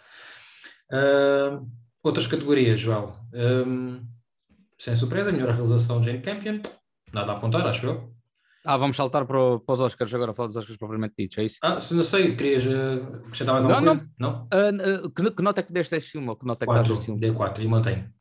Uh, 0.93 1.69
outras 2.03 2.27
categorias, 2.27 2.81
João. 2.81 3.15
Um, 3.33 4.05
sem 4.79 4.97
surpresa, 4.97 5.31
melhor 5.31 5.51
realização 5.51 6.03
Jane 6.03 6.21
Campion, 6.21 6.61
Nada 7.13 7.33
a 7.33 7.37
apontar, 7.37 7.67
acho 7.67 7.87
eu. 7.87 8.21
Ah, 8.65 8.77
vamos 8.77 8.97
saltar 8.97 9.25
para, 9.25 9.41
o, 9.41 9.61
para 9.61 9.73
os 9.73 9.81
Oscars 9.81 10.13
agora, 10.15 10.35
falar 10.35 10.49
dos 10.49 10.57
Oscars 10.57 10.77
propriamente 10.77 11.15
ditos, 11.17 11.39
é 11.39 11.45
isso? 11.45 11.59
Ah, 11.63 11.81
se 11.81 11.95
não 11.95 12.03
sei, 12.03 12.37
querias 12.37 12.67
uh, 12.67 13.17
acrescentar 13.27 13.55
mais 13.55 13.65
alguma 13.65 13.81
não, 13.81 13.97
coisa? 13.97 14.11
Não. 14.19 14.31
não? 14.31 14.49
Uh, 14.53 15.07
uh, 15.07 15.11
que, 15.11 15.31
que, 15.31 15.43
nota 15.43 15.61
é 15.61 15.63
que 15.63 15.73
deste 15.73 15.97
este 15.97 16.11
filme? 16.11 16.29
Ou 16.29 16.37
que 16.37 16.47
nota 16.47 16.65
é 16.65 16.85
que 16.85 16.93
este 16.93 17.07
filme? 17.07 17.21
Dei 17.21 17.33
4 17.33 17.63
e 17.63 17.69
mantenho. 17.69 18.13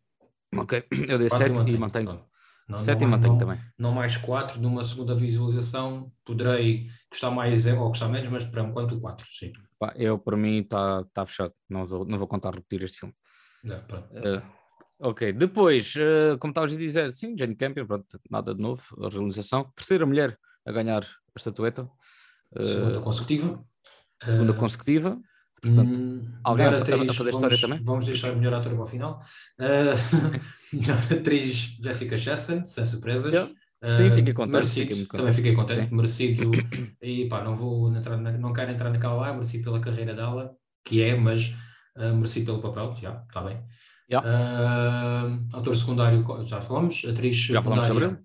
Ok, 0.55 0.84
eu 1.10 1.17
dei 1.17 1.29
7 1.29 1.60
e 1.69 1.77
mantenho. 1.77 2.25
7 2.77 3.03
e 3.03 3.08
mantenho 3.08 3.38
também. 3.38 3.60
Não 3.77 3.91
mais 3.91 4.15
4, 4.15 4.62
numa 4.62 4.84
segunda 4.84 5.13
visualização 5.13 6.12
poderei 6.24 6.88
gostar 7.12 7.31
mais 7.31 7.65
ou 7.65 7.89
gostar 7.89 8.08
menos, 8.08 8.29
mas 8.31 8.46
para 8.46 8.63
enquanto 8.63 9.00
4, 9.00 9.27
sim. 9.31 9.51
Pá, 9.77 9.93
eu, 9.98 10.17
para 10.17 10.38
mim, 10.38 10.60
está 10.60 11.03
tá 11.13 11.25
fechado. 11.25 11.53
Não 11.69 11.86
vou, 11.86 12.05
não 12.05 12.17
vou 12.17 12.27
contar 12.27 12.53
repetir 12.53 12.84
este 12.84 13.00
filme. 13.00 13.13
Não, 13.63 13.79
pronto. 13.81 14.08
Ok, 15.01 15.32
depois, 15.32 15.96
uh, 15.96 16.38
como 16.39 16.51
estavas 16.51 16.74
a 16.74 16.77
dizer, 16.77 17.12
sim, 17.13 17.34
Jane 17.38 17.56
Campion, 17.56 17.86
pronto, 17.86 18.20
nada 18.29 18.53
de 18.53 18.62
novo, 18.62 18.84
a 19.01 19.08
realização. 19.08 19.72
Terceira 19.74 20.06
mulher 20.06 20.38
a 20.65 20.72
ganhar 20.74 21.03
a 21.03 21.38
estatueta. 21.38 21.89
Uh, 22.51 22.65
segunda 22.65 23.00
consecutiva. 23.00 23.63
Segunda 24.22 24.51
uh, 24.51 24.56
consecutiva. 24.56 25.20
Portanto, 25.62 26.00
hum, 26.00 26.22
alguém 26.44 26.65
a, 26.65 26.77
atriz, 26.77 27.10
a, 27.10 27.13
fazer 27.13 27.32
vamos, 27.32 27.34
história 27.34 27.62
também? 27.62 27.84
Vamos 27.84 28.06
deixar 28.06 28.36
melhor 28.36 28.53
ator 28.56 28.74
para 28.74 28.84
o 28.84 28.88
final. 28.88 29.22
Melhor 30.72 30.98
atriz 31.12 31.77
Jessica 31.82 32.18
Chastain, 32.18 32.65
sem 32.65 32.86
surpresas. 32.86 33.34
Yeah. 33.34 33.51
Sim, 33.89 34.12
fiquei 34.12 34.34
contente. 34.34 34.53
Merecido, 34.53 34.88
fiquei 34.88 35.06
contente. 35.06 35.18
também 35.18 35.34
fiquei 35.34 35.56
contente, 35.56 35.89
Sim. 35.89 35.96
merecido. 35.96 36.51
E 37.01 37.27
pá, 37.29 37.44
não 37.44 37.56
vou 37.56 37.94
entrar 37.96 38.18
na, 38.18 38.34
não 38.34 38.51
quero 38.51 38.72
entrar 38.72 38.89
naquela 38.89 39.15
lá, 39.15 39.34
merecido 39.34 39.63
pela 39.63 39.79
carreira 39.79 40.13
dela, 40.13 40.53
que 40.84 41.01
é, 41.01 41.15
mas 41.15 41.56
uh, 41.96 42.13
merecido 42.13 42.48
pelo 42.48 42.62
papel, 42.62 42.96
já, 43.01 43.24
está 43.27 43.41
bem. 43.41 43.63
Yeah. 44.12 44.25
Uh, 44.28 45.56
autor 45.56 45.78
secundário, 45.78 46.25
já 46.46 46.60
falamos, 46.62 47.06
atriz 47.08 47.38
Já 47.38 47.62
sobre 47.82 48.06
ele. 48.06 48.18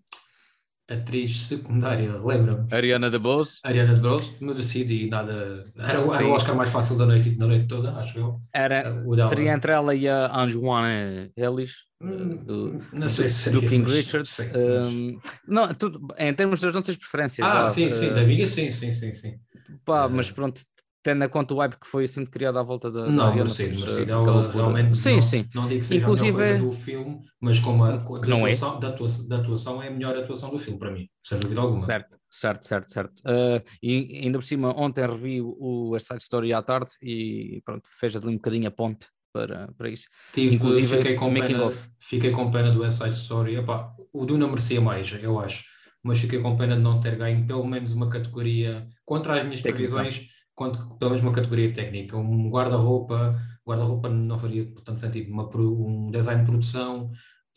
atriz 0.89 1.43
secundária, 1.43 2.11
lembra-me? 2.15 2.67
Ariana 2.73 3.11
DeBose. 3.11 3.59
Ariana 3.63 3.95
DeBose, 3.95 4.33
merecido 4.41 4.93
e 4.95 5.11
nada. 5.11 5.71
Era, 5.77 5.99
era 5.99 6.09
Sim. 6.09 6.25
o 6.25 6.31
Oscar 6.31 6.55
mais 6.57 6.71
fácil 6.71 6.97
da 6.97 7.05
noite, 7.05 7.31
da 7.37 7.47
noite 7.47 7.67
toda, 7.69 7.93
acho 7.97 8.19
eu. 8.19 8.41
Era, 8.53 8.95
O 9.07 9.15
dela. 9.15 9.29
seria 9.29 9.53
entre 9.53 9.73
ela 9.73 9.95
e 9.95 10.09
a 10.09 10.35
Anjuana 10.41 11.31
Ellis, 11.37 11.73
eh, 12.03 12.07
Hum, 12.07 12.37
do, 12.45 12.81
não 12.93 13.09
sei 13.09 13.29
se 13.31 13.51
do 13.51 13.61
seria, 13.61 13.69
King 13.69 13.85
mas- 13.87 13.95
Richard. 13.95 14.29
sim, 14.29 14.51
mas- 14.53 15.33
não, 15.47 15.75
tudo, 15.75 16.07
em 16.19 16.35
termos 16.35 16.61
das 16.61 16.75
nossas 16.75 16.97
preferências. 16.97 17.47
Ah, 17.47 17.63
vá, 17.63 17.65
sim, 17.71 17.91
sim, 17.91 18.09
eh, 18.09 18.15
da 18.15 18.23
minha, 18.25 18.47
sim, 18.47 18.71
sim, 18.73 18.91
sim, 18.93 19.15
sim. 19.15 19.39
pá, 19.87 20.05
eh, 20.05 20.09
mas 20.09 20.31
pronto, 20.31 20.61
tendo 21.05 21.23
em 21.23 21.29
conta 21.29 21.53
o 21.55 21.59
hype 21.59 21.77
que 21.79 21.87
foi 21.87 22.09
sendo 22.09 22.31
criado 22.31 22.59
à 22.59 22.63
volta 22.63 22.91
da, 22.91 23.03
da 23.05 23.11
Não, 23.13 23.35
merecido. 23.35 23.85
eh, 23.89 24.11
Ela 24.11 24.23
acabou 24.23 24.45
por- 24.45 24.55
realmente 24.57 24.97
Sim, 24.97 25.13
não, 25.13 25.21
sim. 25.21 25.49
não 25.55 25.69
digo 25.69 25.81
que 25.81 25.87
seja 25.87 26.01
Inclusive- 26.01 26.31
a 26.31 26.33
melhor 26.33 26.59
coisa 26.59 26.65
do 26.65 26.73
filme, 26.83 27.21
mas 27.41 27.61
como 27.61 27.85
a, 27.85 27.97
da, 27.99 28.27
não 28.27 28.39
é. 28.47 28.51
atuação, 28.51 28.81
da, 28.81 28.89
atuação, 28.89 29.29
da 29.29 29.37
atuação 29.37 29.83
é 29.83 29.89
a 29.89 29.91
melhor 29.91 30.17
atuação 30.17 30.51
do 30.51 30.59
filme 30.59 30.79
para 30.79 30.91
mim, 30.91 31.07
sem 31.23 31.39
dúvida 31.39 31.61
alguma. 31.61 31.77
Certo, 31.77 32.19
certo, 32.31 32.67
certo, 32.67 32.91
certo. 32.91 33.23
Eh, 33.27 33.63
e 33.83 34.21
ainda 34.25 34.39
por 34.39 34.45
cima, 34.45 34.75
ontem 34.81 35.07
revi 35.07 35.43
o 35.43 35.91
West 35.91 36.07
Side 36.09 36.23
Story 36.23 36.53
à 36.55 36.63
tarde 36.63 36.91
e 37.03 37.61
pronto, 37.67 37.87
fez 38.01 38.17
ali 38.17 38.29
um 38.29 38.37
bocadinho 38.37 38.67
a 38.67 38.71
ponte 38.71 39.07
para, 39.31 39.71
para 39.77 39.91
isso. 39.91 40.09
Tive, 40.33 40.55
Inclusive, 40.55 40.97
fiquei, 40.97 41.15
com 41.17 41.29
making 41.31 41.53
pena, 41.53 41.67
of. 41.67 41.89
fiquei 42.01 42.31
com 42.31 42.51
pena 42.51 42.71
do 42.71 42.81
West 42.81 42.97
Side 42.99 43.15
Story. 43.15 43.57
Epá, 43.57 43.93
o 44.11 44.25
Duna 44.25 44.47
merecia 44.49 44.81
mais, 44.81 45.13
eu 45.23 45.39
acho, 45.39 45.65
mas 46.03 46.19
fiquei 46.19 46.39
com 46.41 46.57
pena 46.57 46.77
de 46.77 46.83
não 46.83 46.99
ter 47.01 47.17
ganho 47.17 47.47
pelo 47.47 47.67
menos 47.67 47.93
uma 47.93 48.09
categoria 48.09 48.89
contra 49.05 49.35
as 49.39 49.45
minhas 49.45 49.61
Técnica. 49.61 49.91
previsões, 49.93 50.29
contra, 50.55 50.85
pelo 50.97 51.11
menos 51.11 51.23
uma 51.25 51.33
categoria 51.33 51.73
técnica. 51.73 52.17
Um 52.17 52.49
guarda-roupa, 52.51 53.41
guarda-roupa 53.67 54.09
não 54.09 54.39
faria 54.39 54.71
tanto 54.85 55.01
sentido, 55.01 55.33
uma, 55.33 55.49
um 55.57 56.11
design 56.11 56.41
de 56.43 56.51
produção, 56.51 57.11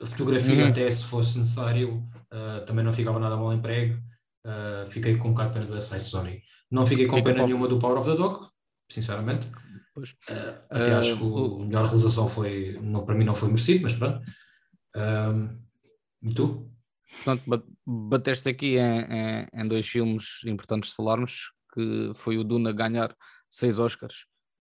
fotografia, 0.06 0.64
Uhum. 0.64 0.70
até 0.70 0.90
se 0.92 1.04
fosse 1.06 1.38
necessário, 1.40 2.04
ah, 2.32 2.64
também 2.68 2.84
não 2.86 2.94
ficava 2.94 3.20
nada 3.20 3.36
mal 3.36 3.54
emprego. 3.54 4.02
Ah, 4.46 4.86
fiquei 4.90 5.18
com 5.18 5.30
um 5.30 5.32
bocado 5.34 5.50
de 5.54 5.60
pena 5.60 5.76
do 5.76 5.82
Side 5.82 6.02
Story. 6.04 6.42
Não 6.72 6.86
fiquei 6.88 7.06
com 7.08 7.18
Fica 7.18 7.32
pena 7.34 7.46
nenhuma 7.46 7.68
do 7.68 7.80
Power 7.80 8.00
of 8.00 8.10
the 8.10 8.16
Dog, 8.16 8.48
sinceramente. 8.92 9.48
Pois. 9.94 10.14
Ah, 10.30 10.62
até 10.70 10.94
acho 10.96 11.18
que 11.18 11.24
o- 11.24 11.62
a 11.62 11.66
melhor 11.66 11.84
realização 11.86 12.28
foi, 12.30 12.78
não, 12.82 13.06
para 13.06 13.16
mim 13.16 13.24
não 13.26 13.34
foi 13.36 13.48
merecido, 13.50 13.84
mas 13.84 13.94
pronto. 13.96 14.22
E 16.22 16.34
tu? 16.34 16.70
Portanto, 17.24 17.44
ba- 17.48 17.64
bateste 17.86 18.50
aqui 18.50 18.78
em, 18.78 19.00
em- 19.02 19.48
em 19.54 19.68
dois 19.68 19.88
filmes 19.88 20.42
importantes 20.46 20.90
de 20.90 20.96
falarmos, 20.96 21.52
que 21.78 22.12
foi 22.16 22.38
o 22.40 22.44
Duna 22.44 22.72
ganhar 22.72 23.16
seis 23.50 23.78
Oscars, 23.78 24.26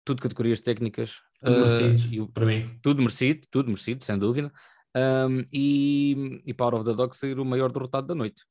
tudo 0.04 0.22
categorias 0.24 0.60
técnicas, 0.60 1.14
Tudo 1.40 1.52
eh, 1.54 1.58
merecido, 1.60 2.14
e 2.14 2.22
o- 2.22 2.28
para 2.28 2.46
mim. 2.48 2.80
tudo 2.82 3.00
merecido, 3.02 3.42
tudo 3.52 3.68
merecido, 3.68 4.04
sem 4.04 4.18
dúvida. 4.18 4.52
Um, 4.98 5.44
e, 5.54 6.42
e 6.46 6.54
Power 6.54 6.76
of 6.76 6.86
the 6.86 6.94
Dog 6.96 7.16
sair 7.16 7.38
o 7.40 7.46
maior 7.46 7.72
derrotado 7.72 8.08
da 8.08 8.16
noite. 8.16 8.44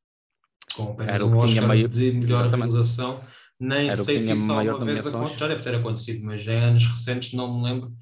Com 0.76 0.92
apenas 0.92 1.14
Era 1.14 1.24
o 1.24 1.28
um 1.28 1.40
que 1.40 1.46
tinha 1.48 1.62
Oscar 1.62 1.68
meio- 1.68 1.88
de 1.88 2.12
melhor 2.12 2.48
realização. 2.48 3.20
Nem 3.58 3.88
Era 3.88 3.96
sei 4.02 4.18
se 4.18 4.24
tinha 4.24 4.34
isso 4.34 4.44
maior 4.46 4.72
alguma 4.72 4.92
vez 4.92 5.06
aconteceu, 5.06 5.48
deve 5.48 5.62
ter 5.62 5.74
acontecido, 5.74 6.24
mas 6.24 6.46
em 6.46 6.56
anos 6.58 6.86
recentes 6.86 7.32
não 7.32 7.56
me 7.56 7.64
lembro 7.64 7.92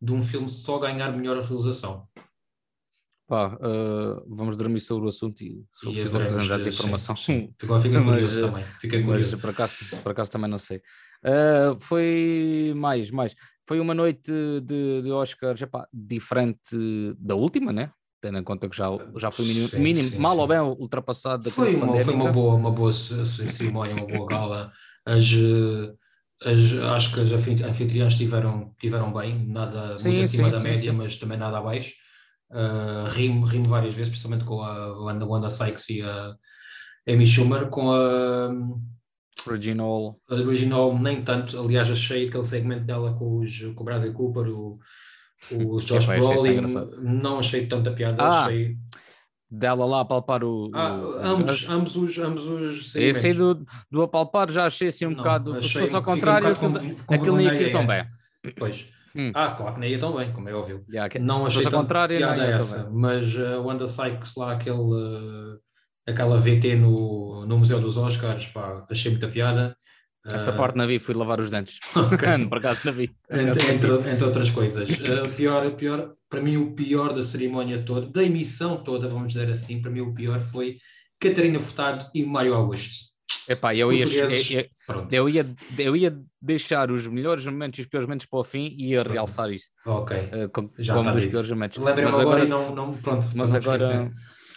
de 0.00 0.12
um 0.12 0.22
filme 0.22 0.48
só 0.48 0.78
ganhar 0.78 1.12
melhor 1.16 1.42
realização. 1.42 2.08
Pá, 3.30 3.56
eh, 3.62 4.22
vamos 4.26 4.56
dormir 4.56 4.80
sobre 4.80 5.04
o 5.06 5.08
assunto 5.08 5.40
e 5.42 5.64
se 5.72 5.84
for 5.84 5.92
possível 5.92 6.20
apresentar 6.20 6.54
essa 6.58 6.68
informação. 6.68 7.14
sim, 7.14 7.54
Mas, 7.62 8.04
curioso 8.04 8.38
eh, 8.38 8.48
também. 8.48 8.64
Fiquei 8.80 8.98
Mas 9.04 9.06
curioso. 9.06 9.38
por 9.38 9.50
acaso, 9.50 9.76
por 10.02 10.10
acaso 10.10 10.32
também 10.32 10.50
não 10.50 10.58
sei. 10.58 10.78
Uh, 11.24 11.78
foi 11.78 12.72
mais, 12.74 13.08
mais. 13.12 13.36
Foi 13.68 13.78
uma 13.78 13.94
noite 13.94 14.32
de, 14.64 15.02
de 15.02 15.12
Oscars 15.12 15.62
epá, 15.62 15.86
diferente 15.92 16.76
da 17.20 17.36
última, 17.36 17.72
né? 17.72 17.92
Tendo 18.20 18.36
em 18.38 18.42
conta 18.42 18.68
que 18.68 18.76
já, 18.76 18.86
já 19.16 19.30
foi 19.30 19.44
mínimo, 19.44 19.68
Sim, 19.68 19.78
mínimo 19.80 20.08
sim, 20.10 20.18
mal 20.18 20.34
sim. 20.34 20.40
ou 20.40 20.48
bem 20.48 20.58
ultrapassado 20.58 21.44
da 21.44 21.50
Foi 21.52 21.72
uma, 21.76 22.00
foi 22.00 22.14
uma 22.14 22.32
boa, 22.32 22.56
uma 22.56 22.72
boa 22.72 22.92
ce- 22.92 23.24
ce- 23.26 23.52
cerimónia, 23.52 23.94
uma 23.94 24.06
boa 24.06 24.26
gala. 24.26 24.72
As, 25.06 25.24
eh, 25.32 25.94
as, 26.50 26.72
acho 26.96 27.14
que 27.14 27.20
as 27.20 27.30
anfi- 27.30 27.62
anfitriãs 27.62 28.16
tiveram, 28.16 28.74
tiveram 28.80 29.12
bem, 29.12 29.46
nada 29.46 29.96
muito 30.02 30.20
acima 30.22 30.50
da 30.50 30.58
média, 30.58 30.92
mas 30.92 31.14
também 31.14 31.38
nada 31.38 31.58
abaixo. 31.58 31.92
Uh, 32.50 33.08
rimo, 33.10 33.46
rimo 33.46 33.66
várias 33.66 33.94
vezes, 33.94 34.08
principalmente 34.10 34.44
com 34.44 34.60
a 34.62 34.98
Wanda, 35.04 35.24
Wanda 35.24 35.48
Sykes 35.50 35.88
e 35.90 36.02
a 36.02 36.34
Amy 37.08 37.26
Schumer, 37.26 37.68
com 37.68 37.92
a, 37.92 38.50
Original. 39.46 40.18
a 40.28 40.34
original 40.34 40.98
nem 40.98 41.22
tanto. 41.22 41.58
Aliás, 41.58 41.90
achei 41.90 42.28
aquele 42.28 42.44
segmento 42.44 42.84
dela 42.84 43.12
com, 43.14 43.38
os, 43.38 43.60
com 43.74 43.82
o 43.82 43.84
Bradley 43.84 44.12
Cooper, 44.12 44.48
o, 44.48 44.78
o 45.52 45.78
Josh 45.80 46.02
isso 46.04 46.06
Brolin, 46.06 46.60
não 47.00 47.38
achei 47.38 47.66
tanta 47.66 47.92
piada. 47.92 48.22
Ah, 48.22 48.44
achei, 48.46 48.74
Dela 49.52 49.84
lá 49.84 50.00
a 50.02 50.04
palpar 50.04 50.44
o. 50.44 50.70
ah, 50.74 50.94
o- 50.96 51.18
ambos, 51.26 51.68
ambos 51.68 51.96
os, 51.96 52.16
ambos 52.18 52.44
os 52.46 52.94
Esse 52.94 52.98
aí 52.98 53.14
segmentos. 53.14 53.56
do, 53.58 53.66
do 53.90 54.02
apalpar 54.02 54.48
já 54.50 54.66
achei 54.66 54.88
assim 54.88 55.06
um 55.06 55.10
Não, 55.10 55.16
bocado. 55.16 55.54
Se 55.62 55.68
fosse 55.72 55.78
ao 55.78 55.86
fiquei 55.86 55.98
um 55.98 56.02
contrário, 56.02 56.54
bocado 56.54 56.80
com- 56.80 56.94
com 57.04 57.14
aquilo 57.14 57.36
nem 57.36 57.46
ia 57.46 57.72
tão 57.72 57.84
bem. 57.86 57.98
alheia. 58.00 58.10
Pois. 58.56 58.86
Hum. 59.14 59.32
Ah, 59.34 59.50
claro 59.50 59.74
que 59.74 59.80
nem 59.80 59.90
ia 59.90 59.98
tão 59.98 60.16
bem, 60.16 60.32
como 60.32 60.48
é 60.48 60.54
óbvio. 60.54 60.84
Já, 60.88 61.08
que- 61.08 61.18
Não 61.18 61.46
achei 61.46 61.62
tanto 61.64 61.76
contrário, 61.76 62.20
não 62.20 62.28
piada 62.34 62.42
ia 62.42 62.58
tão 62.58 62.66
essa, 62.66 62.90
mas 62.90 63.38
a 63.38 63.60
Wanda 63.60 63.86
Sykes 63.86 64.34
lá, 64.36 64.52
aquele, 64.52 64.76
uh, 64.78 65.58
aquela 66.06 66.38
VT 66.38 66.76
no, 66.76 67.44
no 67.46 67.58
Museu 67.58 67.80
dos 67.80 67.96
Oscars, 67.96 68.46
pá, 68.46 68.84
achei 68.88 69.10
muita 69.10 69.28
piada. 69.28 69.76
Essa 70.30 70.50
Ah, 70.50 70.56
parte 70.56 70.76
não 70.76 70.86
vi, 70.86 70.98
fui 70.98 71.14
lavar 71.14 71.40
os 71.40 71.50
dentes. 71.50 71.78
ok. 71.96 72.18
Por 72.48 72.58
acaso 72.58 72.82
não 72.84 72.92
vi. 72.92 73.10
entre, 73.30 73.72
entre, 73.72 74.10
entre 74.10 74.24
outras 74.24 74.50
coisas. 74.50 74.88
Uh, 74.90 75.28
pior, 75.34 75.70
pior, 75.76 76.14
para 76.28 76.42
mim, 76.42 76.56
o 76.56 76.74
pior 76.74 77.14
da 77.14 77.22
cerimónia 77.22 77.82
toda, 77.82 78.06
da 78.06 78.22
emissão 78.22 78.76
toda, 78.76 79.08
vamos 79.08 79.32
dizer 79.32 79.48
assim, 79.50 79.80
para 79.80 79.90
mim 79.90 80.00
o 80.00 80.14
pior 80.14 80.40
foi 80.40 80.76
Catarina 81.18 81.58
Furtado 81.58 82.06
e 82.14 82.24
Mário 82.24 82.54
Augusto. 82.54 83.09
Epá, 83.48 83.74
eu 83.74 83.92
ia, 83.92 84.04
eu, 84.04 84.66
eu, 85.10 85.28
ia, 85.28 85.46
eu 85.78 85.96
ia 85.96 86.18
deixar 86.40 86.90
os 86.90 87.06
melhores 87.06 87.44
momentos 87.46 87.78
e 87.78 87.82
os 87.82 87.88
piores 87.88 88.06
momentos 88.06 88.26
para 88.26 88.38
o 88.38 88.44
fim 88.44 88.74
e 88.76 88.90
ia 88.90 89.02
realçar 89.02 89.50
isso 89.50 89.70
ok. 89.84 90.48
como, 90.52 90.72
Já 90.78 90.94
como 90.94 91.04
está 91.04 91.12
dos 91.12 91.22
dito. 91.22 91.30
piores 91.30 91.50
momentos. 91.50 91.78
Lembrei-me 91.78 92.10
Mas 92.10 92.20
agora, 92.20 92.42
agora, 92.42 92.44
e 92.44 92.48
não, 92.48 92.74
não, 92.74 92.96
pronto, 92.96 93.28
mas, 93.34 93.50
não 93.52 93.60
agora, 93.60 93.82
esquecer. 93.82 94.12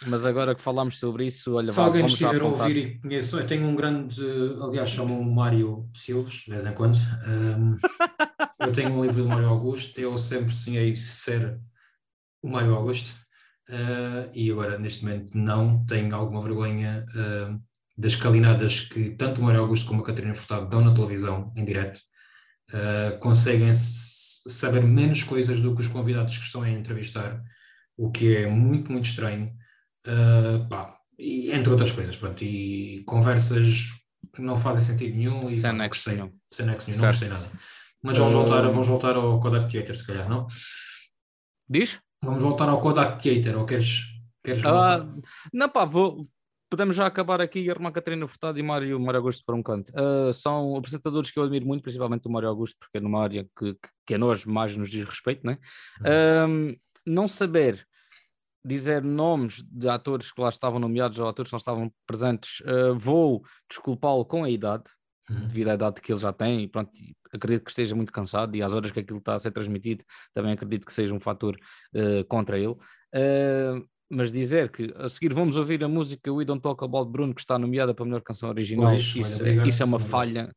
mas 0.08 0.26
agora 0.26 0.56
que 0.56 0.62
falámos 0.62 1.00
sobre 1.00 1.26
isso, 1.26 1.54
olha, 1.56 1.72
Se 1.72 1.78
vá, 1.78 1.86
alguém 1.86 2.06
estiver 2.06 2.42
a 2.42 2.46
ouvir 2.46 2.78
e 2.78 3.00
conheço, 3.00 3.40
eu 3.40 3.48
tenho 3.48 3.68
um 3.68 3.76
grande, 3.76 4.22
aliás, 4.62 4.90
chamo-me 4.90 5.34
Mário 5.34 5.90
Silves, 5.96 6.44
de 6.46 6.52
vez 6.52 6.66
em 6.66 6.74
quando. 6.74 6.98
Um, 7.28 7.78
eu 8.60 8.72
tenho 8.72 8.90
um 8.92 9.04
livro 9.04 9.24
do 9.24 9.30
Mário 9.30 9.50
Augusto, 9.50 10.00
eu 10.00 10.18
sempre 10.18 10.54
sonhei 10.54 10.96
ser 10.96 11.60
o 12.42 12.50
Mário 12.50 12.74
Augusto, 12.76 13.12
uh, 13.70 14.30
e 14.34 14.52
agora, 14.52 14.78
neste 14.78 15.04
momento, 15.04 15.38
não 15.38 15.86
tenho 15.86 16.16
alguma 16.16 16.42
vergonha 16.42 17.06
uh, 17.16 17.62
das 17.98 18.16
calinadas 18.16 18.82
que 18.82 19.12
tanto 19.12 19.40
o 19.40 19.44
Mário 19.44 19.62
Augusto 19.62 19.88
como 19.88 20.02
a 20.02 20.06
Catarina 20.06 20.36
Furtado 20.36 20.70
dão 20.70 20.82
na 20.82 20.94
televisão, 20.94 21.54
em 21.56 21.64
direto. 21.64 22.00
Uh, 22.72 23.20
conseguem 23.20 23.72
saber 23.74 24.82
menos 24.84 25.24
coisas 25.24 25.62
do 25.62 25.76
que 25.76 25.82
os 25.82 25.88
convidados 25.88 26.38
que 26.38 26.46
estão 26.46 26.64
a 26.64 26.70
entrevistar, 26.70 27.42
o 27.96 28.12
que 28.12 28.36
é 28.36 28.48
muito, 28.48 28.92
muito 28.92 29.06
estranho. 29.06 29.54
Uh, 30.08 30.68
pá, 30.68 30.98
e 31.18 31.52
entre 31.52 31.70
outras 31.70 31.92
coisas, 31.92 32.16
pronto, 32.16 32.44
e 32.44 33.04
conversas 33.06 33.92
que 34.34 34.42
não 34.42 34.58
fazem 34.58 34.82
sentido 34.82 35.16
nenhum 35.16 35.50
e 35.50 35.54
Sem 35.54 35.74
nexo 35.74 36.10
nenhum. 36.10 36.32
sem 36.52 36.66
nexo 36.66 36.90
nenhum, 36.90 37.02
não 37.02 37.10
gostei 37.10 37.30
nada. 37.30 37.52
Mas 38.02 38.18
vamos, 38.18 38.34
voltar, 38.34 38.62
vamos 38.62 38.88
voltar 38.88 39.16
ao 39.16 39.40
Kodak 39.40 39.72
Theater, 39.72 39.96
se 39.96 40.06
calhar, 40.06 40.28
não? 40.28 40.48
Diz? 41.70 42.00
Vamos 42.22 42.42
voltar 42.42 42.68
ao 42.68 42.82
Kodak 42.82 43.22
Theater, 43.22 43.58
ou 43.58 43.66
queres, 43.66 44.02
queres 44.44 44.66
Ah, 44.66 45.08
não, 45.54 45.70
pá, 45.70 45.86
vou. 45.86 46.28
Podemos 46.74 46.96
já 46.96 47.06
acabar 47.06 47.40
aqui 47.40 47.60
e 47.60 47.70
arrumar 47.70 47.92
Catarina 47.92 48.28
Furtado 48.28 48.58
e 48.58 48.64
Mário, 48.64 49.00
Mário 49.00 49.20
Augusto 49.20 49.44
para 49.46 49.54
um 49.54 49.62
canto. 49.62 49.92
Ah, 49.96 50.34
são 50.34 50.76
apresentadores 50.76 51.30
que 51.30 51.38
eu 51.38 51.44
admiro 51.44 51.68
muito, 51.68 51.84
principalmente 51.84 52.28
o 52.28 52.32
Mário 52.32 52.50
Augusto, 52.50 52.78
porque 52.80 52.98
é 52.98 53.00
numa 53.00 53.22
área 53.22 53.48
que, 53.56 53.78
que, 54.08 54.16
a 54.16 54.18
nós 54.18 54.44
mais 54.44 54.76
nos 54.76 54.90
diz 54.90 55.06
respeito, 55.06 55.46
né? 55.46 55.60
Ahm, 56.04 56.74
não 57.06 57.28
saber 57.28 57.86
dizer 58.66 59.04
nomes 59.04 59.64
de 59.70 59.88
atores 59.88 60.32
que 60.32 60.42
lá 60.42 60.50
estavam 60.50 60.80
nomeados 60.80 61.20
ou 61.20 61.28
atores 61.28 61.52
que 61.52 61.54
não 61.54 61.60
estavam 61.60 61.94
presentes, 62.08 62.64
ah, 62.66 62.94
vou 62.98 63.44
desculpá-lo 63.70 64.26
com 64.26 64.44
a 64.44 64.50
idade, 64.50 64.86
Uhum. 65.30 65.48
devido 65.48 65.70
à 65.70 65.76
idade 65.76 66.02
que 66.02 66.12
ele 66.12 66.20
já 66.20 66.34
tem, 66.34 66.64
e 66.64 66.68
pronto, 66.68 66.92
acredito 67.32 67.64
que 67.64 67.72
esteja 67.72 67.96
muito 67.96 68.12
cansado 68.12 68.56
e 68.58 68.64
às 68.64 68.74
horas 68.74 68.92
que 68.92 69.00
aquilo 69.00 69.20
está 69.20 69.36
a 69.36 69.40
ser 69.40 69.52
transmitido, 69.52 70.04
também 70.34 70.52
acredito 70.52 70.86
que 70.86 70.92
seja 70.92 71.14
um 71.14 71.20
fator 71.20 71.56
eh, 71.94 72.24
contra 72.28 72.58
ele. 72.58 72.76
Eh, 73.14 73.80
mas 74.10 74.32
dizer 74.32 74.70
que 74.70 74.94
a 74.96 75.10
seguir 75.10 75.34
vamos 75.34 75.58
ouvir 75.58 75.84
a 75.84 75.88
música 75.88 76.32
We 76.32 76.46
Don't 76.46 76.62
Talk 76.62 76.84
About 76.84 77.12
Bruno, 77.12 77.34
que 77.34 77.42
está 77.42 77.58
nomeada 77.58 77.94
para 77.94 78.04
a 78.04 78.06
melhor 78.06 78.22
canção 78.22 78.50
original, 78.50 78.92
Pois, 78.92 79.16
isso, 79.16 79.42
obrigado, 79.42 79.68
isso 79.68 79.84
é 79.84 79.86
uma 79.86 80.00
falha, 80.00 80.56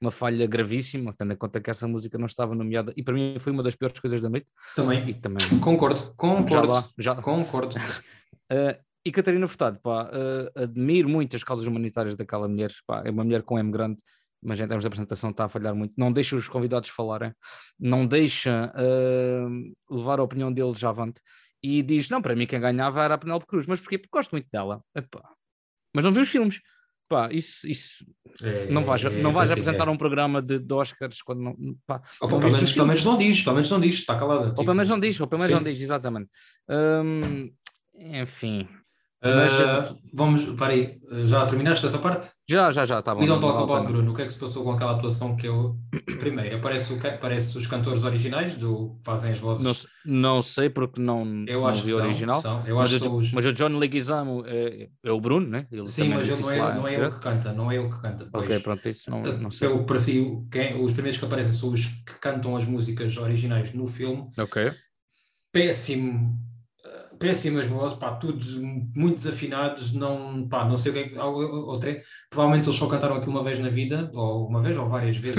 uma 0.00 0.10
falha 0.10 0.46
gravíssima, 0.46 1.14
tendo 1.16 1.32
em 1.32 1.36
conta 1.36 1.60
que 1.60 1.70
essa 1.70 1.86
música 1.88 2.18
não 2.18 2.26
estava 2.26 2.54
nomeada, 2.54 2.92
e 2.96 3.02
para 3.02 3.14
mim 3.14 3.36
foi 3.38 3.52
uma 3.52 3.62
das 3.62 3.74
piores 3.74 3.98
coisas 3.98 4.20
da 4.20 4.28
noite, 4.28 4.46
Também, 4.74 5.08
e 5.08 5.14
também 5.14 5.46
concordo, 5.60 6.00
já 6.00 6.12
concordo, 6.16 6.68
lá, 6.68 6.84
já, 6.98 7.14
concordo. 7.16 7.76
Uh, 7.76 8.78
e 9.04 9.10
Catarina 9.10 9.46
Furtado, 9.46 9.78
pá, 9.80 10.04
uh, 10.04 10.62
admiro 10.62 11.08
muito 11.08 11.34
as 11.34 11.44
causas 11.44 11.66
humanitárias 11.66 12.16
daquela 12.16 12.48
mulher, 12.48 12.72
pá, 12.86 13.02
é 13.04 13.10
uma 13.10 13.24
mulher 13.24 13.42
com 13.42 13.58
M 13.58 13.70
grande, 13.70 14.02
mas 14.42 14.60
em 14.60 14.66
termos 14.66 14.82
de 14.82 14.86
apresentação 14.86 15.30
está 15.30 15.46
a 15.46 15.48
falhar 15.48 15.74
muito. 15.74 15.94
Não 15.96 16.12
deixa 16.12 16.36
os 16.36 16.48
convidados 16.48 16.90
falarem, 16.90 17.32
não 17.78 18.06
deixa 18.06 18.72
uh, 18.72 19.94
levar 19.96 20.20
a 20.20 20.22
opinião 20.22 20.52
deles 20.52 20.84
avante 20.84 21.20
e 21.62 21.82
diz: 21.82 22.08
Não, 22.08 22.20
para 22.22 22.34
mim 22.36 22.46
quem 22.46 22.60
ganhava 22.60 23.02
era 23.02 23.14
a 23.14 23.18
Penélope 23.18 23.46
Cruz, 23.46 23.66
mas 23.66 23.80
porquê? 23.80 23.98
Porque 23.98 24.10
gosto 24.16 24.32
muito 24.32 24.48
dela. 24.50 24.82
Epá, 24.94 25.22
mas 25.94 26.04
não 26.04 26.12
vi 26.12 26.20
os 26.20 26.28
filmes. 26.28 26.60
Pá, 27.08 27.30
isso, 27.32 27.66
isso 27.66 28.04
É, 28.42 28.70
não 28.70 28.84
vais, 28.84 29.02
é- 29.02 29.08
não 29.22 29.32
vais 29.32 29.50
é- 29.50 29.54
apresentar 29.54 29.88
um 29.88 29.96
programa 29.96 30.42
de, 30.42 30.58
de 30.58 30.74
Oscars 30.74 31.22
quando 31.22 31.40
não. 31.40 31.56
Pá, 31.86 32.02
Ou 32.20 32.28
pelo 32.28 32.40
menos, 32.42 32.72
pelo 32.72 32.86
menos 32.86 33.04
não 33.04 33.16
diz, 33.16 33.42
pelo 33.42 33.54
menos 33.56 33.70
não 33.70 33.80
diz, 33.80 33.94
está 33.96 34.18
calada. 34.18 34.40
Ou 34.40 34.48
tipo, 34.50 34.64
pelo 34.64 34.74
menos 34.74 34.88
não 34.90 35.00
diz, 35.00 35.18
ou 35.20 35.26
pelo 35.26 35.40
menos 35.40 35.56
sim. 35.56 35.64
não 35.64 35.72
diz, 35.72 35.80
exatamente. 35.80 36.30
Hum, 36.68 37.50
enfim, 37.98 38.68
Mas, 39.20 39.52
Ah, 39.60 39.96
vamos, 40.14 40.44
peraí, 40.56 41.00
já 41.26 41.44
terminaste 41.44 41.84
essa 41.84 41.98
parte? 41.98 42.30
já, 42.48 42.70
já, 42.70 42.84
já, 42.84 43.02
tá 43.02 43.12
bom. 43.14 43.20
We 43.20 43.26
don't 43.26 43.40
não 43.44 43.48
talk 43.52 43.58
vale 43.58 43.72
a 43.72 43.74
about 43.74 43.86
pena. 43.88 43.98
Bruno. 43.98 44.12
O 44.12 44.14
que 44.14 44.22
é 44.22 44.26
que 44.26 44.32
se 44.32 44.38
passou 44.38 44.62
com 44.62 44.70
aquela 44.72 44.92
atuação 44.96 45.34
que 45.36 45.48
eu. 45.48 45.76
Primeiro, 46.20 46.56
aparece, 46.56 46.92
o, 46.92 46.96
aparece 46.96 47.58
os 47.58 47.66
cantores 47.66 48.04
originais 48.04 48.56
do 48.56 48.94
que 48.98 49.04
fazem 49.04 49.32
as 49.32 49.38
vozes. 49.40 49.64
Não, 50.04 50.22
não 50.34 50.40
sei 50.40 50.70
porque 50.70 51.00
não, 51.00 51.44
eu 51.48 51.60
não 51.62 51.66
acho 51.66 51.80
vi 51.82 51.88
que 51.88 51.94
o 51.94 51.96
são, 51.96 52.06
original. 52.06 52.40
são. 52.40 52.62
Eu 52.66 52.76
Mas, 52.76 52.94
acho 52.94 53.10
o, 53.10 53.16
os. 53.16 53.32
mas 53.32 53.44
o 53.44 53.52
John 53.52 53.76
Leguizamo 53.76 54.44
é, 54.46 54.88
é 55.02 55.10
o 55.10 55.20
Bruno, 55.20 55.48
né? 55.48 55.66
Ele 55.72 55.88
Sim, 55.88 56.10
mas 56.10 56.28
ele 56.28 56.40
não 56.40 56.50
é, 56.52 56.56
lá, 56.60 56.74
não 56.74 56.88
é 56.88 56.94
ele 56.94 57.10
que 57.10 57.18
canta, 57.20 57.52
não 57.52 57.72
é 57.72 57.76
ele 57.76 57.88
que 57.88 58.00
canta. 58.00 58.28
Ok, 58.32 58.60
pronto, 58.60 58.88
isso 58.88 59.10
não, 59.10 59.22
não 59.22 59.50
sei. 59.50 59.66
Pelo 59.66 59.80
que 59.80 59.86
parecia, 59.86 60.22
quem, 60.50 60.80
os 60.80 60.92
primeiros 60.92 61.18
que 61.18 61.24
aparecem 61.26 61.52
são 61.52 61.70
os 61.70 61.86
que 61.86 62.14
cantam 62.20 62.56
as 62.56 62.66
músicas 62.66 63.16
originais 63.16 63.74
no 63.74 63.86
filme. 63.88 64.28
Ok. 64.38 64.72
Péssimo, 65.50 66.38
eh, 66.46 66.47
péssimas 67.18 67.66
vozes, 67.66 67.98
pá, 67.98 68.12
todos 68.16 68.54
muito 68.56 69.16
desafinados, 69.16 69.92
não, 69.92 70.48
pá, 70.48 70.64
não 70.68 70.76
sei 70.76 70.92
o 70.92 70.94
que 70.94 71.14
é 71.16 71.22
Outra, 71.22 72.00
provavelmente 72.30 72.68
eles 72.68 72.78
só 72.78 72.86
cantaram 72.86 73.16
aquilo 73.16 73.32
uma 73.32 73.42
vez 73.44 73.58
na 73.58 73.68
vida, 73.68 74.10
ou 74.14 74.46
uma 74.48 74.62
vez, 74.62 74.76
ou 74.78 74.88
várias 74.88 75.16
vezes. 75.18 75.38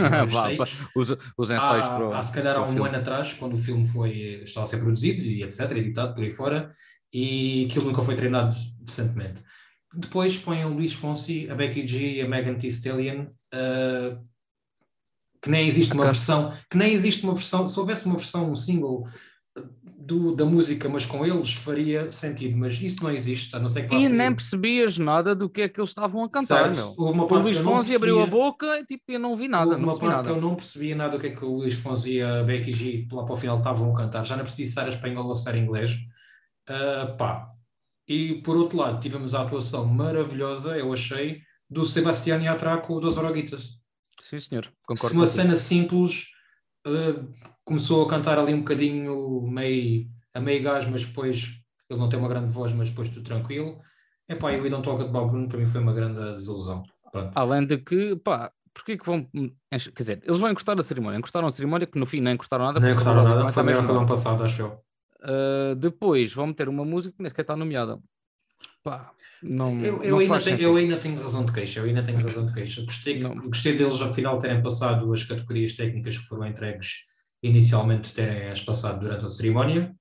Os, 0.95 1.15
os 1.37 1.51
ensaios 1.51 1.85
há, 1.85 1.89
para 1.95 2.09
o- 2.09 2.13
há 2.13 2.21
se 2.21 2.33
calhar 2.33 2.55
há 2.57 2.61
um 2.61 2.67
filme. 2.67 2.87
ano 2.89 2.97
atrás, 2.97 3.33
quando 3.33 3.53
o 3.53 3.57
filme 3.57 3.87
foi, 3.87 4.41
estava 4.43 4.65
a 4.65 4.67
ser 4.67 4.77
produzido 4.79 5.21
e 5.23 5.43
etc, 5.43 5.71
editado 5.71 6.13
por 6.13 6.23
aí 6.23 6.31
fora, 6.31 6.71
e 7.13 7.65
aquilo 7.69 7.85
nunca 7.85 8.01
foi 8.01 8.15
treinado 8.15 8.55
decentemente. 8.81 9.41
Depois 9.93 10.37
põem 10.37 10.65
o 10.65 10.69
Luís 10.73 10.93
Fonsi, 10.93 11.49
a 11.49 11.55
Becky 11.55 11.87
G 11.87 12.13
e 12.17 12.21
a 12.21 12.27
Megan 12.27 12.55
Thee 12.55 12.67
Stallion, 12.69 13.25
eh, 13.51 14.15
que 15.41 15.49
nem 15.49 15.67
existe 15.67 15.93
uma 15.93 16.05
versão, 16.05 16.53
que 16.69 16.77
nem 16.77 16.93
existe 16.93 17.23
uma 17.23 17.33
versão, 17.33 17.67
se 17.67 17.79
houvesse 17.79 18.05
uma 18.05 18.17
versão, 18.17 18.51
um 18.51 18.55
single 18.55 19.07
do, 20.09 20.35
da 20.35 20.43
música, 20.45 20.89
mas 20.89 21.05
com 21.05 21.25
eles, 21.25 21.53
faria 21.53 22.11
sentido, 22.11 22.57
mas 22.57 22.81
isso 22.81 23.03
não 23.03 23.11
existe, 23.11 23.55
a 23.55 23.59
não 23.59 23.69
ser 23.69 23.87
que 23.87 23.95
E 23.95 24.09
nem 24.09 24.33
percebias 24.35 24.97
nada 24.97 25.35
do 25.35 25.49
que 25.49 25.61
é 25.61 25.69
que 25.69 25.79
eles 25.79 25.89
estavam 25.91 26.23
a 26.23 26.29
cantar, 26.29 26.71
meu. 26.71 26.93
Houve 26.97 27.13
uma 27.13 27.23
O 27.25 27.27
parte 27.27 27.43
Luís 27.43 27.57
eu 27.57 27.63
não 27.63 27.71
Fonsi 27.73 27.95
abriu 27.95 28.19
a 28.21 28.25
boca 28.25 28.79
e 28.79 28.85
tipo, 28.85 29.03
eu 29.11 29.19
não 29.19 29.35
vi 29.37 29.47
nada, 29.47 29.71
Houve 29.71 29.81
não 29.81 29.89
uma 29.89 29.99
parte 29.99 30.15
nada. 30.15 30.23
que 30.23 30.29
eu 30.37 30.41
não 30.41 30.55
percebia 30.55 30.95
nada 30.95 31.17
o 31.17 31.19
que 31.19 31.27
é 31.27 31.35
que 31.35 31.45
o 31.45 31.57
Luís 31.57 31.73
Fonsi 31.75 32.13
e 32.15 32.21
a 32.21 32.43
Becky 32.43 32.71
G 32.73 33.07
lá 33.11 33.23
para 33.23 33.33
o 33.33 33.37
final 33.37 33.57
estavam 33.57 33.91
a 33.93 33.97
cantar. 33.97 34.25
Já 34.25 34.35
não 34.35 34.43
percebi 34.43 34.67
se 34.67 34.79
era 34.79 34.89
espanhol 34.89 35.25
ou 35.27 35.35
se 35.35 35.47
era 35.47 35.57
inglês. 35.57 35.95
Ah, 36.67 37.15
pá. 37.17 37.49
E 38.07 38.41
por 38.41 38.57
outro 38.57 38.77
lado, 38.79 38.99
tivemos 38.99 39.35
a 39.35 39.43
atuação 39.43 39.85
maravilhosa, 39.85 40.77
eu 40.77 40.91
achei, 40.91 41.41
do 41.69 41.85
Sebastián 41.85 42.41
Yatra 42.41 42.77
com 42.77 42.93
o 42.95 42.99
Dos 42.99 43.17
Oroguitas. 43.17 43.79
Sim, 44.21 44.39
senhor, 44.39 44.65
Se 44.65 44.71
concordo 44.87 45.15
uma 45.15 45.27
contigo. 45.27 45.27
cena 45.27 45.55
simples, 45.55 46.27
ah, 46.89 47.25
começou 47.63 48.05
a 48.05 48.09
cantar 48.09 48.37
ali 48.37 48.53
um 48.53 48.59
bocadinho 48.59 49.41
meio, 49.41 50.07
a 50.33 50.39
meio 50.39 50.63
gás, 50.63 50.87
mas 50.87 51.05
depois 51.05 51.59
ele 51.89 51.99
não 51.99 52.09
tem 52.09 52.19
uma 52.19 52.29
grande 52.29 52.51
voz, 52.51 52.73
mas 52.73 52.89
depois 52.89 53.09
tudo 53.09 53.23
tranquilo. 53.23 53.79
Epá, 54.27 54.51
e 54.53 54.59
o 54.59 54.63
We 54.63 54.69
Don't 54.69 54.83
Talk 54.83 55.01
About 55.01 55.31
Bruno 55.31 55.47
para 55.47 55.57
mim 55.57 55.65
foi 55.65 55.81
uma 55.81 55.93
grande 55.93 56.35
desilusão. 56.35 56.83
Pronto. 57.11 57.31
Além 57.33 57.65
de 57.65 57.77
que, 57.79 58.15
pá, 58.17 58.51
porquê 58.73 58.97
que 58.97 59.05
vão. 59.05 59.27
Quer 59.71 59.91
dizer, 59.97 60.21
eles 60.23 60.39
vão 60.39 60.51
encostar 60.51 60.77
a 60.77 60.83
cerimónia. 60.83 61.17
Encostaram 61.17 61.47
a 61.47 61.51
cerimónia 61.51 61.87
que 61.87 61.97
no 61.97 62.05
fim 62.05 62.21
nem 62.21 62.33
encostaram 62.33 62.65
nada. 62.65 62.79
Nem 62.79 62.93
porque 62.93 63.05
gostaram 63.05 63.23
nada, 63.23 63.49
foi 63.49 63.63
melhor 63.63 63.85
que 63.85 63.91
o 63.91 63.97
ano 63.97 64.07
passado, 64.07 64.43
acho 64.43 64.61
eu. 64.61 64.81
Uh, 65.21 65.75
depois 65.75 66.33
vão 66.33 66.47
meter 66.47 66.69
uma 66.69 66.85
música 66.85 67.15
que 67.15 67.21
nem 67.21 67.29
sequer 67.29 67.41
está 67.41 67.55
nomeada. 67.55 67.99
Pá, 68.83 69.11
não, 69.43 69.79
Eu, 69.83 70.03
eu 70.03 70.11
não 70.11 70.19
ainda 70.19 70.39
tenho, 70.39 70.59
eu 70.59 70.75
ainda 70.75 70.97
tenho 70.97 71.21
razão 71.21 71.45
de 71.45 71.51
queixa, 71.51 71.79
eu 71.79 71.85
ainda 71.85 72.03
tenho 72.03 72.21
razão 72.21 72.45
de 72.45 72.53
queixa. 72.53 72.83
Gostei, 72.83 73.19
Não. 73.19 73.35
gostei 73.49 73.77
deles, 73.77 74.01
afinal, 74.01 74.37
terem 74.39 74.61
passado 74.61 75.11
as 75.13 75.23
categorias 75.23 75.73
técnicas 75.73 76.17
que 76.17 76.23
foram 76.25 76.45
entregues 76.47 76.93
inicialmente, 77.41 78.13
terem 78.13 78.49
as 78.49 78.61
passado 78.61 78.99
durante 78.99 79.25
a 79.25 79.29
cerimónia. 79.29 79.95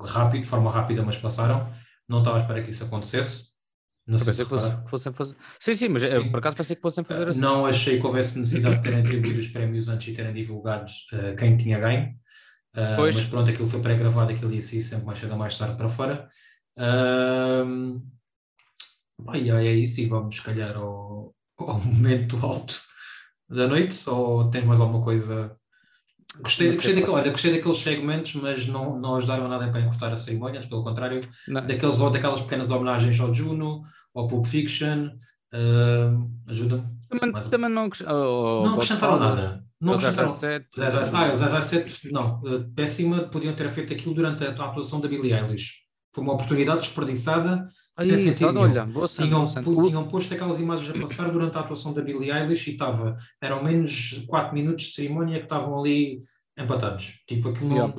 Rápido, 0.00 0.42
de 0.42 0.48
forma 0.48 0.70
rápida, 0.70 1.02
mas 1.02 1.16
passaram. 1.16 1.72
Não 2.08 2.18
estava 2.18 2.36
à 2.38 2.40
espera 2.40 2.62
que 2.62 2.70
isso 2.70 2.84
acontecesse. 2.84 3.50
Não 4.06 4.18
sei 4.18 4.26
pensei 4.26 4.44
se 4.44 4.50
que, 4.50 4.56
fosse, 4.56 4.76
que 4.84 4.90
fossem 4.90 5.12
fazer. 5.12 5.36
Sim, 5.58 5.74
sim, 5.74 5.88
mas 5.88 6.02
eu, 6.04 6.30
por 6.30 6.38
acaso 6.38 6.54
pensei 6.54 6.76
que 6.76 6.82
fossem 6.82 7.02
fazer 7.02 7.28
assim. 7.28 7.40
Não 7.40 7.66
achei 7.66 7.98
que 7.98 8.06
houvesse 8.06 8.38
necessidade 8.38 8.76
de 8.76 8.82
terem 8.82 9.00
atribuído 9.00 9.38
os 9.40 9.48
prémios 9.48 9.88
antes 9.88 10.06
e 10.08 10.12
terem 10.12 10.32
divulgado 10.32 10.90
eh, 11.12 11.34
quem 11.34 11.56
tinha 11.56 11.78
ganho. 11.80 12.10
Uh, 12.76 12.94
Pois. 12.96 13.16
mas 13.16 13.24
pronto, 13.24 13.50
aquilo 13.50 13.68
foi 13.68 13.80
pré-gravado, 13.80 14.32
aquilo 14.32 14.52
ia 14.52 14.60
sair 14.60 14.82
sempre 14.82 15.06
mais 15.06 15.18
cedo 15.18 15.32
ou 15.32 15.38
mais 15.38 15.56
tarde 15.58 15.76
para 15.76 15.88
fora. 15.88 16.28
Um, 16.76 18.02
e 19.34 19.50
aí 19.50 19.66
é 19.66 19.74
isso, 19.74 20.00
e 20.00 20.06
vamos 20.06 20.36
se 20.36 20.42
calhar 20.42 20.76
ao, 20.76 21.34
ao 21.58 21.80
momento 21.84 22.38
alto 22.44 22.80
da 23.48 23.66
noite, 23.66 24.08
ou 24.08 24.50
tens 24.50 24.64
mais 24.64 24.80
alguma 24.80 25.02
coisa? 25.02 25.56
Gostei, 26.40 26.70
gostei, 26.72 26.94
daquele, 26.94 27.12
olha, 27.16 27.30
gostei 27.30 27.52
daqueles 27.52 27.78
segmentos, 27.78 28.34
mas 28.34 28.66
não, 28.66 28.98
não 28.98 29.16
ajudaram 29.16 29.48
nada 29.48 29.70
para 29.70 29.80
encurtar 29.80 30.12
a 30.12 30.16
cerimónia, 30.16 30.58
antes 30.58 30.68
pelo 30.68 30.84
contrário, 30.84 31.26
Não, 31.48 31.66
daqueles, 31.66 31.98
ou 31.98 32.10
daquelas 32.10 32.42
pequenas 32.42 32.70
homenagens 32.70 33.18
ao 33.20 33.32
Juno, 33.34 33.82
ao 34.14 34.28
Pulp 34.28 34.46
Fiction, 34.46 35.10
um, 35.54 36.30
ajuda-me. 36.48 36.84
também, 37.08 37.32
mais 37.32 37.46
um. 37.46 37.50
também 37.50 37.70
não. 37.70 37.88
oh, 37.88 38.64
Não 38.64 38.74
acrescentaram 38.74 39.18
nada. 39.18 39.64
Não 39.80 39.94
acrescentaram 39.94 40.28
007, 40.30 40.68
o 40.78 40.82
007, 40.82 41.16
ah, 41.16 41.32
o 41.32 41.62
007, 41.62 42.12
não, 42.12 42.42
eh, 42.46 42.64
péssima, 42.74 43.28
podiam 43.28 43.54
ter 43.54 43.70
feito 43.70 43.92
aquilo 43.92 44.14
durante 44.14 44.44
a 44.44 44.50
atuação 44.50 45.00
da 45.00 45.08
Billie 45.08 45.32
Eilish. 45.32 45.84
Foi 46.14 46.24
uma 46.24 46.32
oportunidade 46.32 46.80
desperdiçada, 46.80 47.68
Aí, 47.98 48.08
sentido 48.08 48.28
exato, 48.28 48.52
nenhum. 48.52 48.64
olha, 48.70 48.84
boa 48.86 49.06
Tinham, 49.06 49.46
boa 49.62 49.82
O- 49.84 49.88
tinham 49.88 50.08
posto 50.08 50.34
aquelas 50.34 50.60
imagens 50.60 50.90
a 50.90 51.00
passar 51.06 51.30
durante 51.30 51.56
a 51.56 51.60
atuação 51.60 51.92
da 51.94 52.02
Billie 52.02 52.30
Eilish 52.30 52.68
e 52.70 52.72
estava, 52.74 53.16
eram 53.40 53.62
menos 53.64 54.22
4 54.26 54.54
minutos 54.54 54.84
de 54.86 54.92
cerimónia 54.94 55.38
que 55.38 55.44
estavam 55.44 55.78
ali 55.80 56.20
empatados. 56.58 57.14
Tipo, 57.26 57.48
aquilo 57.50 57.68
não- 57.70 57.76
Yeah. 57.76 57.94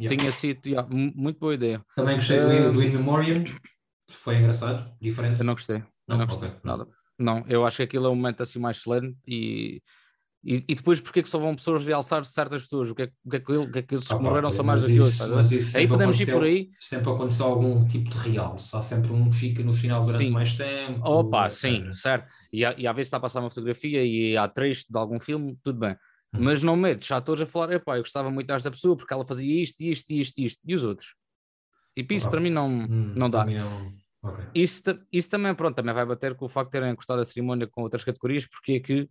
Yeah. 0.00 0.16
Tinha 0.16 0.32
sido, 0.32 0.66
yeah, 0.66 0.88
mu- 0.88 1.12
muito 1.14 1.38
boa 1.38 1.52
ideia. 1.54 1.84
Também 1.94 2.14
gostei 2.16 2.40
do, 2.40 2.50
Eh, 2.50 2.72
do 2.72 2.82
In 2.82 2.88
Memoriam, 2.90 3.44
foi 4.08 4.36
engraçado, 4.36 4.90
diferente. 5.00 5.38
Eu 5.40 5.44
não 5.44 5.52
gostei. 5.54 5.76
Eu 5.76 5.84
Não, 6.08 6.16
não 6.18 6.26
gostei. 6.26 6.50
Nada. 6.64 6.86
Não, 7.18 7.44
eu 7.46 7.66
acho 7.66 7.76
que 7.78 7.82
aquilo 7.82 8.06
é 8.06 8.08
um 8.08 8.14
momento 8.14 8.42
assim 8.42 8.58
mais 8.58 8.78
solene 8.78 9.14
e, 9.28 9.82
e, 10.42 10.64
e 10.68 10.74
depois 10.74 11.00
porque 11.00 11.20
é 11.20 11.22
que 11.22 11.28
só 11.28 11.38
vão 11.38 11.54
pessoas 11.54 11.84
realçar 11.84 12.24
certas 12.24 12.62
pessoas? 12.62 12.90
O 12.90 12.94
que 12.94 13.02
é, 13.02 13.06
que- 13.08 13.12
o 13.24 13.30
que, 13.30 13.36
é 13.36 13.40
que, 13.40 13.52
o 13.52 13.70
que, 13.70 13.78
é 13.78 13.82
que 13.82 13.94
esses 13.94 14.08
que 14.08 14.14
Ah, 14.14 14.18
morreram 14.18 14.50
são 14.50 14.64
mais 14.64 14.80
do 14.80 14.86
que 14.86 15.00
outros? 15.00 15.20
Aí 15.76 15.86
podemos 15.86 16.18
ir 16.20 16.32
por 16.32 16.42
aí. 16.44 16.70
Sempre 16.80 17.10
aconteceu 17.10 17.46
algum 17.46 17.86
tipo 17.86 18.08
de 18.10 18.16
realce. 18.18 18.74
Há 18.76 18.82
sempre 18.82 19.12
um 19.12 19.28
que 19.28 19.36
fica 19.36 19.62
no 19.62 19.72
final 19.74 20.00
durante 20.00 20.24
Sim. 20.24 20.30
mais 20.30 20.56
tempo. 20.56 21.00
Opa, 21.04 21.48
sim, 21.48 21.90
certo. 21.92 22.32
E, 22.52 22.64
há- 22.64 22.74
e 22.78 22.86
às 22.86 22.94
vezes 22.96 23.08
está 23.08 23.18
a 23.18 23.20
passar 23.20 23.40
uma 23.40 23.50
fotografia 23.50 24.04
e 24.04 24.36
há 24.36 24.48
trecho 24.48 24.86
de 24.88 24.98
algum 24.98 25.20
filme, 25.20 25.58
tudo 25.62 25.78
bem. 25.78 25.92
Hum. 26.32 26.44
Mas 26.44 26.62
não 26.62 26.76
metes 26.76 27.10
atores 27.10 27.42
a 27.42 27.46
falar, 27.46 27.72
epá, 27.72 27.96
eu 27.96 28.02
gostava 28.02 28.30
muito 28.30 28.46
desta 28.46 28.70
pessoa 28.70 28.96
porque 28.96 29.12
ela 29.12 29.24
fazia 29.24 29.60
isto, 29.62 29.80
isto, 29.82 30.10
isto, 30.10 30.38
isto. 30.40 30.60
E 30.66 30.74
os 30.74 30.84
outros? 30.84 31.14
Tipo, 31.96 32.14
isso 32.14 32.26
Opa, 32.26 32.36
para 32.36 32.40
mim 32.40 32.50
não, 32.50 32.68
hum, 32.68 33.12
não 33.16 33.28
dá. 33.28 33.38
para 33.40 33.50
mim 33.50 33.58
não- 33.58 33.92
ok. 34.22 34.44
Isso, 34.54 34.82
isso 35.12 35.28
também, 35.28 35.54
pronto, 35.54 35.74
também 35.76 35.92
vai 35.94 36.06
bater 36.06 36.34
com 36.34 36.44
o 36.46 36.48
facto 36.48 36.68
de 36.68 36.72
terem 36.72 36.92
encostado 36.92 37.20
a 37.20 37.24
cerimónia 37.24 37.66
com 37.66 37.82
outras 37.82 38.04
categorias, 38.04 38.46
porque 38.46 38.72
é 38.72 38.80
que 38.80 39.08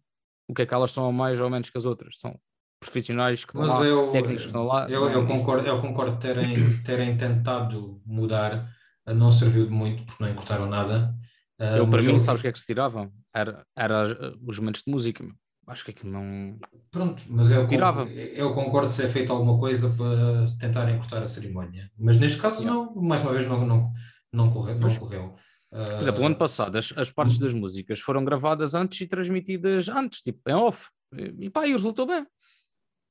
o 0.50 0.54
que 0.54 0.64
é 0.64 0.66
que 0.66 0.74
elas 0.74 0.92
são 0.92 1.12
mais 1.12 1.40
ou 1.40 1.50
menos 1.50 1.70
que 1.70 1.78
as 1.78 1.86
outras? 1.86 2.18
São 2.20 2.36
profissionais 2.80 3.46
que 3.46 3.52
estão 3.52 3.62
Mas 3.62 3.74
lá, 3.80 3.86
eu, 3.86 4.12
técnicos 4.12 4.44
que 4.44 4.50
estão 4.50 4.64
lá. 4.66 4.90
eu, 4.90 5.04
eu 5.10 5.24
não, 5.24 5.34
isso- 5.36 5.46
concordo, 5.46 5.68
eu 5.68 5.82
concordo 5.82 6.18
terem, 6.18 6.82
terem 6.84 7.18
tentado 7.18 8.02
mudar, 8.06 8.68
não 9.06 9.32
serviu 9.32 9.66
de 9.66 9.72
muito 9.72 10.04
porque 10.06 10.24
não 10.24 10.30
encurtaram 10.32 10.68
nada. 10.68 11.14
Eu, 11.60 11.88
para 11.90 12.02
mim, 12.02 12.14
eu- 12.14 12.20
sabes 12.20 12.40
o 12.40 12.44
que 12.44 12.48
é 12.48 12.52
que 12.52 12.60
se 12.60 12.66
tiravam? 12.66 13.12
Era, 13.36 13.66
era 13.78 14.04
os 14.46 14.58
momentos 14.60 14.82
de 14.84 14.92
música. 14.92 15.24
Acho 15.68 15.86
que 15.86 15.92
aquilo 15.92 16.12
não. 16.12 16.58
Pronto, 16.90 17.22
mas 17.28 17.52
eu 17.52 17.68
Tirava. 17.68 18.06
concordo, 18.06 18.20
eu 18.20 18.54
concordo 18.56 18.92
ser 18.92 19.08
feito 19.10 19.32
alguma 19.32 19.60
coisa 19.60 19.90
para 19.90 20.48
tentar 20.58 20.90
encurtar 20.90 21.22
a 21.22 21.28
cerimónia. 21.28 21.92
Mas 22.00 22.18
neste 22.18 22.40
caso, 22.40 22.64
Yeah. 22.64 22.74
não, 22.74 22.96
mais 23.04 23.22
uma 23.22 23.34
vez, 23.34 23.46
não, 23.48 23.64
não, 23.68 23.92
não, 24.34 24.50
correu, 24.50 24.80
não 24.80 24.96
correu. 24.96 25.36
Por 25.72 26.02
exemplo, 26.02 26.24
o 26.24 26.26
ano 26.26 26.36
passado, 26.36 26.76
as, 26.78 26.92
as 26.98 27.12
partes 27.12 27.38
das 27.38 27.54
músicas 27.54 28.00
foram 28.00 28.26
gravadas 28.26 28.74
antes 28.74 29.02
e 29.02 29.08
transmitidas 29.08 29.88
antes, 29.88 30.22
tipo, 30.22 30.40
em 30.50 30.54
off. 30.54 30.90
E 31.38 31.50
pá, 31.50 31.68
e 31.68 31.72
resultou 31.72 32.08
bem. 32.08 32.26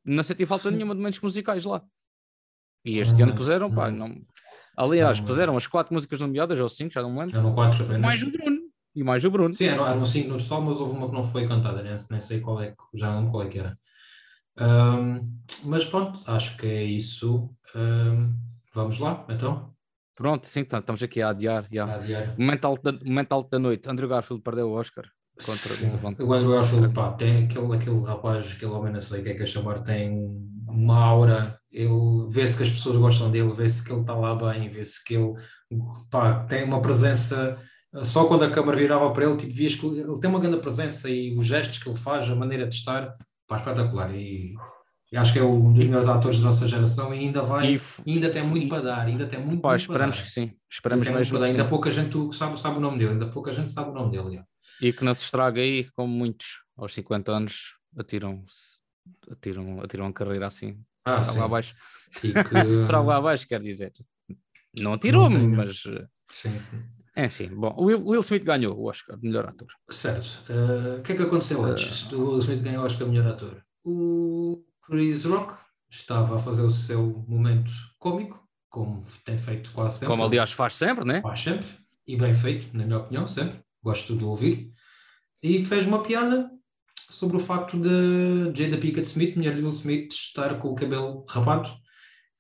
Não 0.04 0.22
senti 0.22 0.44
falta 0.46 0.68
Sim. 0.70 0.76
nenhuma 0.76 0.94
de 0.94 0.98
momentos 1.00 1.20
musicais 1.20 1.64
lá. 1.64 1.82
E 2.84 2.98
este 2.98 3.22
ano 3.22 3.32
Não, 3.32 3.36
puseram, 3.36 3.70
pá, 3.70 3.90
não. 3.90 4.08
não. 4.08 4.22
Aliás, 4.76 5.18
Não, 5.18 5.26
puseram 5.26 5.56
as 5.56 5.66
quatro 5.66 5.92
músicas 5.92 6.20
nomeadas, 6.20 6.58
ou 6.60 6.68
cinco, 6.68 6.94
já 6.94 7.02
não 7.02 7.12
me 7.12 7.20
lembro. 7.20 7.42
No 7.42 7.52
4 7.54 7.82
apenas. 7.84 8.00
Mais 8.02 8.22
o 8.22 8.30
Bruno. 8.30 8.58
E 8.94 9.02
mais 9.04 9.24
o 9.24 9.30
Bruno. 9.30 9.54
Sim, 9.54 9.66
eram, 9.66 9.86
eram 9.86 10.06
cinco 10.06 10.28
no 10.30 10.38
total, 10.38 10.62
mas 10.62 10.80
houve 10.80 10.96
uma 10.96 11.08
que 11.08 11.14
não 11.14 11.24
foi 11.24 11.46
cantada, 11.46 11.82
nem, 11.82 11.96
nem 12.10 12.20
sei 12.20 12.40
qual 12.40 12.60
é, 12.62 12.70
que- 12.72 12.98
já 12.98 13.08
não 13.10 13.18
lembro 13.18 13.30
qual 13.32 13.42
é 13.44 13.48
que 13.48 13.58
era. 13.58 13.78
Ahm, 14.56 15.20
mas 15.64 15.84
pronto, 15.84 16.20
acho 16.26 16.56
que 16.56 16.66
é 16.66 16.82
isso. 16.84 17.50
Ahm, 17.74 18.34
vamos 18.74 18.98
lá, 18.98 19.24
então. 19.28 19.72
Pronto, 20.18 20.48
sim, 20.48 20.64
tá, 20.64 20.80
estamos 20.80 21.00
aqui 21.00 21.22
a 21.22 21.28
adiar. 21.28 21.64
A 21.70 21.94
adiar. 21.94 22.34
Momento 22.36 22.64
alto, 22.64 22.82
da, 22.82 23.04
momento 23.04 23.32
alto 23.32 23.48
da 23.48 23.58
noite. 23.60 23.88
Andrew 23.88 24.08
Garfield 24.08 24.42
perdeu 24.42 24.68
o 24.68 24.72
Oscar. 24.72 25.04
Contra 25.36 25.72
Sim, 25.72 25.92
o 26.18 26.32
Andrew 26.32 26.50
Garfield, 26.50 26.92
pá, 26.92 27.12
tem 27.12 27.44
aquele, 27.44 27.76
aquele 27.76 28.00
rapaz, 28.00 28.52
aquele 28.52 28.72
homem, 28.72 28.92
não 28.92 29.00
sei 29.00 29.20
o 29.20 29.22
que 29.22 29.28
é 29.28 29.34
que 29.34 29.44
é 29.44 29.46
chamar, 29.46 29.84
tem 29.84 30.28
uma 30.66 30.98
aura, 30.98 31.56
ele 31.70 32.26
vê-se 32.28 32.56
que 32.56 32.64
as 32.64 32.70
pessoas 32.70 32.96
gostam 32.96 33.30
dele, 33.30 33.52
vê-se 33.52 33.84
que 33.84 33.92
ele 33.92 34.00
está 34.00 34.16
lá 34.16 34.34
bem, 34.34 34.68
vê-se 34.68 35.04
que 35.04 35.14
ele 35.14 35.34
pá, 36.10 36.42
tem 36.46 36.64
uma 36.64 36.82
presença 36.82 37.56
só 38.02 38.26
quando 38.26 38.42
a 38.42 38.50
câmara 38.50 38.76
virava 38.76 39.12
para 39.12 39.24
ele, 39.24 39.36
tipo, 39.36 39.52
vias 39.52 39.76
que 39.76 39.86
ele 39.86 40.20
tem 40.20 40.28
uma 40.28 40.40
grande 40.40 40.58
presença 40.58 41.08
e 41.08 41.36
os 41.38 41.46
gestos 41.46 41.80
que 41.80 41.88
ele 41.88 41.96
faz, 41.96 42.28
a 42.28 42.34
maneira 42.34 42.66
de 42.66 42.74
estar, 42.74 43.16
pá, 43.46 43.56
espetacular. 43.56 44.12
E 44.12 44.54
acho 45.16 45.32
que 45.32 45.38
é 45.38 45.42
um 45.42 45.72
dos 45.72 45.84
melhores 45.86 46.06
atores 46.08 46.38
da 46.38 46.44
nossa 46.44 46.68
geração 46.68 47.14
e 47.14 47.18
ainda 47.20 47.42
vai, 47.42 47.74
E, 47.76 47.80
ainda 48.10 48.30
tem 48.30 48.42
muito 48.44 48.68
para 48.68 48.82
dar, 48.82 49.06
ainda 49.06 49.26
tem 49.26 49.38
muito, 49.40 49.60
pá, 49.62 49.70
muito 49.70 49.80
esperamos 49.80 50.16
para 50.16 50.22
dar. 50.24 50.28
que 50.28 50.30
sim. 50.32 50.40
Ainda 50.42 50.56
Esperamos 50.70 51.06
muito 51.08 51.18
mesmo 51.18 51.44
Ainda 51.44 51.62
sim. 51.64 51.68
pouca 51.68 51.90
gente 51.90 52.36
sabe, 52.36 52.60
sabe 52.60 52.76
o 52.76 52.80
nome 52.80 52.98
dele, 52.98 53.12
ainda 53.12 53.26
pouca 53.28 53.52
gente 53.54 53.72
sabe 53.72 53.90
o 53.90 53.94
nome 53.94 54.10
dele. 54.10 54.42
E 54.80 54.92
que 54.92 55.02
não 55.04 55.14
se 55.14 55.24
estraga 55.24 55.60
aí, 55.60 55.84
como 55.92 56.12
muitos 56.12 56.46
aos 56.76 56.92
50 56.94 57.32
anos 57.32 57.74
atiram, 57.96 58.44
atiram, 59.30 59.80
atiram 59.82 60.06
a 60.06 60.12
carreira 60.12 60.46
assim, 60.46 60.78
Ah, 61.04 61.14
para 61.14 61.22
sim. 61.24 61.38
lá 61.38 61.44
abaixo. 61.46 61.74
E 62.22 62.32
que, 62.32 62.86
Para 62.86 63.00
lá 63.00 63.16
abaixo, 63.16 63.48
quer 63.48 63.60
dizer. 63.60 63.92
Não 64.78 64.92
atirou-me, 64.92 65.38
mas 65.48 65.82
eh, 65.86 66.06
sim. 66.30 66.52
enfim. 67.16 67.48
Bom, 67.54 67.74
o 67.78 67.84
Will, 67.86 68.06
Will 68.06 68.20
Smith 68.20 68.44
ganhou 68.44 68.76
o 68.78 68.84
Oscar 68.88 69.18
melhor 69.20 69.46
ator. 69.46 69.68
Certo. 69.90 70.44
Eh, 70.50 70.98
o 71.00 71.02
que 71.02 71.12
é 71.12 71.16
que 71.16 71.22
aconteceu 71.22 71.64
antes 71.64 72.02
do 72.06 72.28
Will 72.32 72.38
Smith 72.40 72.62
ganhar 72.62 72.82
o 72.82 72.84
Oscar 72.86 73.08
melhor 73.08 73.26
ator? 73.26 73.62
O 73.84 74.62
Chris 74.88 75.26
Rock 75.26 75.54
estava 75.90 76.36
a 76.36 76.38
fazer 76.38 76.62
o 76.62 76.70
seu 76.70 77.24
momento 77.28 77.70
cómico, 77.98 78.42
como 78.70 79.04
tem 79.22 79.36
feito 79.36 79.70
quase 79.72 79.98
sempre. 79.98 80.08
Como 80.08 80.24
aliás 80.24 80.50
faz 80.52 80.76
sempre, 80.76 81.04
né? 81.04 81.20
Faz 81.20 81.40
sempre, 81.40 81.68
e 82.06 82.16
bem 82.16 82.34
feito, 82.34 82.74
na 82.74 82.86
minha 82.86 82.98
opinião, 82.98 83.28
sempre. 83.28 83.60
Gosto 83.82 84.16
de 84.16 84.24
ouvir. 84.24 84.72
E 85.42 85.62
fez 85.62 85.86
uma 85.86 86.02
piada 86.02 86.50
sobre 87.10 87.36
o 87.36 87.40
facto 87.40 87.78
de 87.78 88.54
Jada 88.54 88.78
Pinkett 88.78 89.06
Smith, 89.06 89.36
mulher 89.36 89.54
de 89.54 89.60
Will 89.60 89.70
Smith, 89.70 90.12
estar 90.12 90.58
com 90.58 90.68
o 90.68 90.74
cabelo 90.74 91.22
rapado 91.28 91.70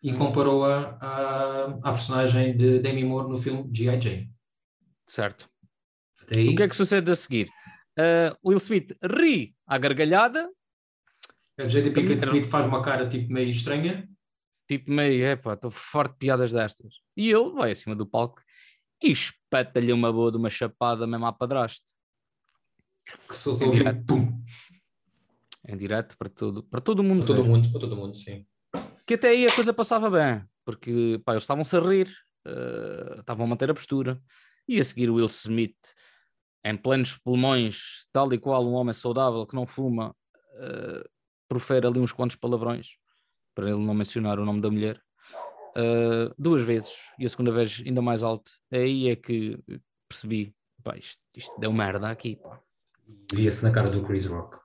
e 0.02 0.12
comparou-a 0.14 0.96
à, 1.00 1.64
à 1.82 1.92
personagem 1.92 2.56
de 2.56 2.78
Demi 2.78 3.04
Moore 3.04 3.28
no 3.28 3.36
filme 3.36 3.68
G.I. 3.72 4.00
Jane. 4.00 4.32
Certo. 5.06 5.48
O 6.22 6.54
que 6.56 6.62
é 6.62 6.68
que 6.68 6.76
sucede 6.76 7.10
a 7.10 7.14
seguir? 7.14 7.48
Uh, 7.98 8.32
Will 8.44 8.58
Smith 8.58 8.96
ri 9.02 9.54
à 9.66 9.76
gargalhada, 9.76 10.48
a 11.58 11.68
Jada 11.68 11.90
Pinkett 11.90 12.22
Era- 12.22 12.30
Smith 12.30 12.46
faz 12.48 12.66
uma 12.66 12.82
cara 12.82 13.08
tipo 13.08 13.32
meio 13.32 13.50
estranha. 13.50 14.08
tipo 14.68 14.90
meio, 14.90 15.24
epá, 15.24 15.54
estou 15.54 15.70
farto 15.70 16.12
de 16.12 16.18
piadas 16.18 16.52
destas. 16.52 16.94
E 17.16 17.30
ele 17.30 17.50
vai 17.52 17.70
acima 17.72 17.96
do 17.96 18.06
palco 18.06 18.40
e 19.02 19.10
espeta-lhe 19.10 19.92
uma 19.92 20.12
boa 20.12 20.30
de 20.30 20.36
uma 20.36 20.50
chapada 20.50 21.06
mesmo 21.06 21.26
à 21.26 21.32
padrasto. 21.32 21.86
que 23.06 23.48
ouve 23.48 23.64
ouvir, 23.64 23.78
direto. 23.78 24.04
pum, 24.06 24.42
Em 25.66 25.76
direto 25.76 26.16
para 26.18 26.28
todo, 26.28 26.62
para 26.62 26.80
todo 26.80 27.02
mundo. 27.02 27.24
para 27.24 27.34
todo 27.34 27.42
ver. 27.42 27.48
mundo, 27.48 27.70
para 27.70 27.80
todo 27.80 27.96
mundo, 27.96 28.16
sim. 28.16 28.46
Que 29.06 29.14
até 29.14 29.28
aí 29.30 29.46
a 29.46 29.54
coisa 29.54 29.72
passava 29.72 30.10
bem, 30.10 30.44
porque 30.64 31.20
pá, 31.24 31.32
eles 31.32 31.42
estavam-se 31.44 31.74
a 31.76 31.80
rir, 31.80 32.08
eh, 32.46 33.16
estavam 33.20 33.46
a 33.46 33.48
manter 33.48 33.70
a 33.70 33.74
postura, 33.74 34.20
e 34.68 34.78
a 34.78 34.84
seguir 34.84 35.08
o 35.08 35.14
Will 35.14 35.26
Smith, 35.26 35.78
em 36.64 36.76
plenos 36.76 37.16
pulmões, 37.16 38.06
tal 38.12 38.30
e 38.34 38.38
qual 38.38 38.66
um 38.66 38.74
homem 38.74 38.92
saudável 38.92 39.46
que 39.46 39.54
não 39.54 39.66
fuma, 39.66 40.14
eh, 40.60 41.08
profere 41.48 41.86
ali 41.86 41.98
uns 41.98 42.12
quantos 42.12 42.36
palavrões, 42.36 42.96
para 43.54 43.68
ele 43.70 43.78
não 43.84 43.94
mencionar 43.94 44.38
o 44.38 44.44
nome 44.44 44.60
da 44.60 44.70
mulher, 44.70 45.00
eh, 45.76 46.32
duas 46.38 46.62
vezes, 46.62 46.94
e 47.18 47.26
a 47.26 47.28
segunda 47.28 47.50
vez 47.52 47.82
ainda 47.86 48.02
mais 48.02 48.22
alto. 48.22 48.50
Aí 48.70 49.08
é 49.08 49.16
que 49.16 49.58
percebi, 50.08 50.54
pá, 50.82 50.96
isto, 50.96 51.20
isto 51.34 51.58
deu 51.60 51.72
merda 51.72 52.08
aqui, 52.10 52.36
pá. 52.36 52.60
Via-se 53.32 53.62
na 53.64 53.70
cara 53.70 53.90
do 53.90 54.02
Chris 54.02 54.26
Rock. 54.26 54.58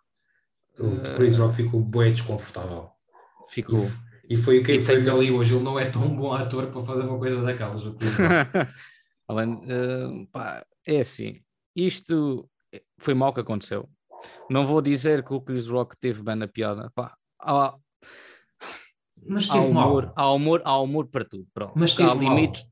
O 0.80 0.86
Eh, 0.88 1.16
Chris 1.16 1.38
Rock 1.38 1.56
ficou 1.56 1.80
bem 1.82 2.12
desconfortável. 2.14 2.90
Ficou. 3.50 3.90
E 4.30 4.36
foi 4.38 4.60
o 4.60 4.64
que 4.64 4.74
E 4.74 4.84
tem- 4.84 5.04
que 5.04 5.10
ali 5.10 5.30
hoje. 5.32 5.54
Ele 5.54 5.64
não 5.64 5.78
é 5.80 5.90
tão 5.90 6.16
bom 6.16 6.34
ator 6.34 6.68
para 6.72 6.82
fazer 6.82 7.04
uma 7.04 7.20
coisa 7.20 7.42
daquelas. 7.44 7.84
Além, 9.28 9.62
eh, 9.68 10.28
pá, 10.32 10.66
é 10.86 11.00
assim, 11.00 11.42
isto 11.76 12.50
foi 13.00 13.14
mal 13.14 13.34
que 13.34 13.40
aconteceu. 13.42 13.90
Não 14.50 14.66
vou 14.66 14.82
dizer 14.82 15.24
que 15.24 15.34
o 15.34 15.42
Chris 15.42 15.68
Rock 15.68 15.96
teve 16.00 16.22
bem 16.22 16.36
na 16.36 16.48
piada. 16.48 16.92
Pá, 16.96 17.16
há, 17.42 17.76
Mas 19.26 19.50
há 19.50 19.54
teve 19.54 19.66
humor, 19.68 20.06
mal. 20.08 20.14
há, 20.16 20.32
humor, 20.32 20.62
há 20.66 20.80
humor 20.80 21.08
para 21.08 21.26
tudo. 21.26 21.48
Pronto. 21.54 21.74
Mas 21.76 21.94
há 21.94 21.96
teve 21.98 22.08
mal. 22.26 22.36
limites. 22.36 22.66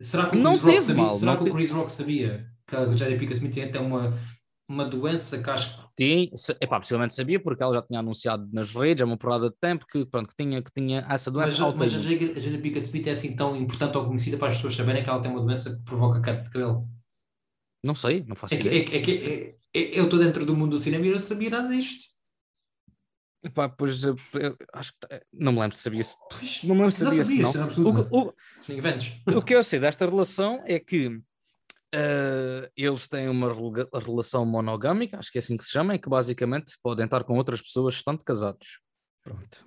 Será 0.00 0.30
que 0.30 0.36
o 0.36 0.40
Não 0.40 0.52
Chris 0.58 0.62
Rock 0.62 0.72
teve 0.74 0.86
sabia, 0.86 1.02
mal, 1.02 1.12
será 1.12 1.32
não 1.32 1.36
que 1.36 1.42
o 1.42 1.44
teve- 1.44 1.56
Chris 1.58 1.70
Rock 1.70 1.92
sabia 1.92 2.46
que 2.66 2.76
a 2.76 2.92
Jada 2.92 3.24
Smith 3.34 3.52
tem 3.54 3.64
até 3.64 3.78
uma, 3.78 4.14
uma 4.68 4.84
doença 4.86 5.42
que 5.42 5.50
acho 5.50 5.76
que 5.76 5.90
Sim, 6.00 6.30
se, 6.34 6.52
epá, 6.58 6.80
possivelmente 6.80 7.12
sabia, 7.12 7.38
porque 7.38 7.62
ela 7.62 7.74
já 7.74 7.82
tinha 7.82 8.00
anunciado 8.00 8.48
nas 8.54 8.72
redes 8.72 9.02
há 9.02 9.04
uma 9.04 9.18
porrada 9.18 9.50
de 9.50 9.56
tempo 9.60 9.84
que, 9.86 10.06
pronto, 10.06 10.28
que, 10.30 10.34
tinha, 10.42 10.62
que 10.62 10.70
tinha 10.72 11.00
essa 11.00 11.30
Mas, 11.30 11.54
doença 11.54 11.72
mas. 11.76 11.92
Jada 11.92 12.38
a 12.38 12.40
Jada 12.40 12.58
Pinkett 12.58 12.86
Smith 12.86 13.06
é 13.06 13.10
assim 13.10 13.36
tão 13.36 13.54
importante 13.54 13.98
ou 13.98 14.06
conhecida 14.06 14.38
para 14.38 14.48
as 14.48 14.54
pessoas 14.56 14.74
saberem 14.76 15.02
que 15.04 15.10
ela 15.10 15.20
tem 15.20 15.30
uma 15.30 15.42
doença 15.42 15.76
que 15.76 15.82
provoca 15.84 16.22
queda 16.22 16.40
de 16.42 16.48
cabelo. 16.48 16.88
Não 17.84 17.94
sei, 17.94 18.24
não 18.26 18.34
faço 18.36 18.54
É 18.54 18.60
ideia. 18.60 18.80
é, 18.80 18.84
que- 18.84 18.96
é 18.96 19.00
que- 19.00 19.10
é- 19.12 19.34
é- 19.50 19.56
eu 19.74 20.04
estou 20.04 20.18
dentro 20.18 20.44
do 20.44 20.56
mundo 20.56 20.72
do 20.72 20.78
cinema 20.78 21.04
e 21.06 21.08
eu 21.08 21.14
não 21.14 21.22
sabia 21.22 21.50
nada 21.50 21.68
disto. 21.68 22.08
Epá, 23.42 23.68
pois 23.68 24.04
eu- 24.04 24.16
eu 24.34 24.56
acho 24.74 24.92
que 24.92 25.22
não 25.32 25.52
me 25.52 25.60
lembro 25.60 25.76
se 25.76 25.82
sabia 25.82 26.04
se. 26.04 26.14
Pois, 26.30 26.62
Não 26.62 26.74
me 26.74 26.80
lembro 26.82 26.90
se 26.92 26.98
sabia 27.04 27.24
se 27.24 27.38
não. 27.38 27.50
é 27.50 28.10
O, 28.14 28.28
o. 28.28 28.34
O 29.38 29.42
que 29.42 29.54
eu 29.54 29.64
sei 29.64 29.80
desta 29.80 30.04
relação 30.04 30.62
é 30.66 30.78
que 30.78 31.18
eh, 31.94 32.70
eles 32.76 33.08
têm 33.08 33.28
uma 33.28 33.50
relação 33.52 34.44
monogâmica, 34.44 35.18
acho 35.18 35.32
que 35.32 35.38
é 35.38 35.40
assim 35.40 35.56
que 35.56 35.64
se 35.64 35.70
chama, 35.70 35.94
e 35.94 35.98
que 35.98 36.08
basicamente 36.08 36.74
podem 36.82 37.04
estar 37.06 37.24
com 37.24 37.36
outras 37.38 37.62
pessoas 37.62 37.94
estando 37.94 38.22
casados. 38.22 38.80
Pronto. 39.22 39.66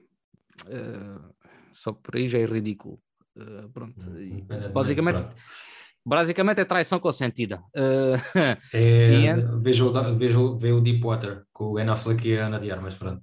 Eh, 0.68 1.34
só 1.72 1.94
que 1.94 2.02
por 2.04 2.16
aí 2.16 2.28
já 2.28 2.38
é 2.38 2.46
ridículo. 2.46 3.02
Eh, 3.36 3.68
pronto. 3.74 4.00
E 4.20 4.26
Independentemente, 4.34 4.72
basicamente, 4.74 5.18
pronto. 5.18 5.36
Basicamente 6.06 6.60
é 6.62 6.66
traição 6.66 7.00
consentida. 7.00 7.60
Eh, 7.76 8.58
É, 8.74 9.10
E 9.12 9.26
en- 9.28 9.62
veja, 9.62 9.86
o, 9.86 10.18
veja, 10.18 10.39
o- 10.39 10.56
Deepwater 10.82 11.44
com 11.54 11.66
o 11.66 11.74
Ben 11.76 11.88
Affleck 11.89 12.28
e 12.28 12.38
a 12.38 12.48
Ana 12.48 12.60
de 12.60 12.72
Armas, 12.72 12.96
pronto. 12.96 13.22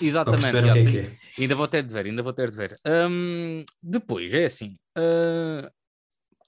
Exatamente. 0.00 0.42
já, 0.52 0.72
que 0.72 0.78
é 0.78 0.84
que 0.90 0.98
é. 0.98 1.10
Ainda 1.38 1.54
vou 1.54 1.68
ter 1.68 1.82
de 1.82 1.92
ver, 1.92 2.06
ainda 2.06 2.22
vou 2.22 2.32
ter 2.32 2.50
de 2.50 2.56
ver. 2.56 2.76
Hum, 2.86 3.64
depois, 3.82 4.32
é 4.34 4.44
assim. 4.44 4.76
uh, 4.98 5.68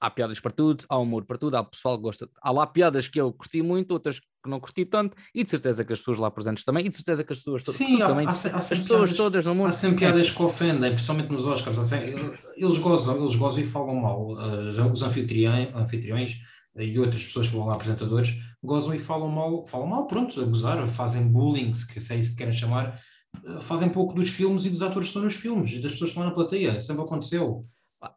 há 0.04 0.10
piadas 0.10 0.38
para 0.40 0.52
tudo, 0.52 0.84
há 0.88 0.98
humor 0.98 1.24
para 1.24 1.38
tudo, 1.38 1.56
há 1.56 1.64
pessoal 1.64 1.96
que 1.96 2.02
gosta. 2.02 2.28
Há 2.42 2.50
lá 2.50 2.66
piadas 2.66 3.08
que 3.08 3.20
eu 3.20 3.32
curti 3.32 3.62
muito, 3.62 3.92
outras 3.92 4.20
que 4.20 4.26
não 4.50 4.60
curti 4.60 4.84
tanto, 4.84 5.16
e 5.34 5.42
de 5.42 5.48
certeza 5.48 5.84
que 5.84 5.92
as 5.92 5.98
pessoas 6.00 6.18
lá 6.18 6.30
presentes 6.30 6.64
também, 6.64 6.84
e 6.84 6.88
de 6.90 6.94
certeza 6.94 7.24
que 7.24 7.32
as 7.32 7.38
pessoas 7.38 7.62
todas. 7.62 7.78
Sim, 7.78 8.02
há- 8.02 8.06
também, 8.06 8.26
há 8.26 8.30
há 8.30 8.32
as 8.32 8.40
pessoas 8.68 8.86
piadas- 8.86 9.14
todas 9.14 9.46
no 9.46 9.54
mundo. 9.54 9.68
Há 9.68 9.72
sempre 9.72 9.98
piadas 10.00 10.30
que 10.30 10.42
ofendem, 10.42 10.90
principalmente 10.92 11.30
nos 11.32 11.46
Oscars. 11.46 11.76
sempre- 11.86 12.32
Eles 12.56 12.78
gozam, 12.78 13.16
eles 13.20 13.34
gozam 13.36 13.60
e 13.62 13.66
falam 13.66 13.94
mal. 13.96 14.32
Uh, 14.32 14.92
Os 14.92 15.02
anfitriões, 15.02 15.74
anfitriões 15.74 16.36
e 16.76 16.98
outras 16.98 17.24
pessoas 17.24 17.48
que 17.48 17.56
vão 17.56 17.66
lá, 17.66 17.74
apresentadores, 17.74 18.34
gozam 18.62 18.94
e 18.94 18.98
falam 18.98 19.28
mal, 19.28 19.66
falam 19.66 19.86
mal, 19.86 20.06
pronto, 20.06 20.38
a 20.40 20.44
gozar, 20.44 20.86
fazem 20.88 21.26
bullying, 21.26 21.72
se 21.74 22.00
se 22.00 22.12
é 22.12 22.16
isso 22.18 22.32
que 22.32 22.36
querem 22.38 22.52
chamar, 22.52 23.00
uh, 23.44 23.60
fazem 23.62 23.88
pouco 23.88 24.12
dos 24.14 24.28
filmes 24.28 24.66
e 24.66 24.70
dos 24.70 24.82
atores 24.82 25.06
que 25.06 25.10
estão 25.10 25.22
nos 25.22 25.34
filmes 25.34 25.70
e 25.72 25.78
das 25.80 25.92
pessoas 25.92 26.10
que 26.10 26.18
estão 26.18 26.24
na 26.24 26.32
plateia. 26.34 26.78
Sempre 26.80 27.02
aconteceu. 27.04 27.64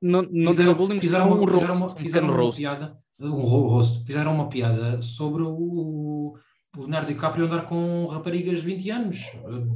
Não, 0.01 0.21
não 0.23 0.51
fizeram, 0.51 0.73
bullying, 0.75 0.99
fizeram, 0.99 1.25
fizeram 1.25 1.25
um 1.25 1.33
uma, 1.33 1.51
roast, 1.51 1.59
fizeram, 1.59 1.75
uma, 1.77 1.85
um 1.85 1.95
fizeram 1.95 2.27
pequeno 2.27 2.33
uma 2.33 2.43
roast. 2.43 2.59
piada, 2.61 2.97
um 3.19 3.31
ro- 3.31 3.67
roast, 3.67 4.05
fizeram 4.05 4.33
uma 4.35 4.49
piada 4.49 5.01
sobre 5.01 5.43
o, 5.43 5.49
o 5.49 6.37
Leonardo 6.77 7.07
DiCaprio 7.07 7.45
andar 7.45 7.67
com 7.67 8.05
raparigas 8.07 8.59
de 8.59 8.65
20 8.65 8.89
anos, 8.91 9.19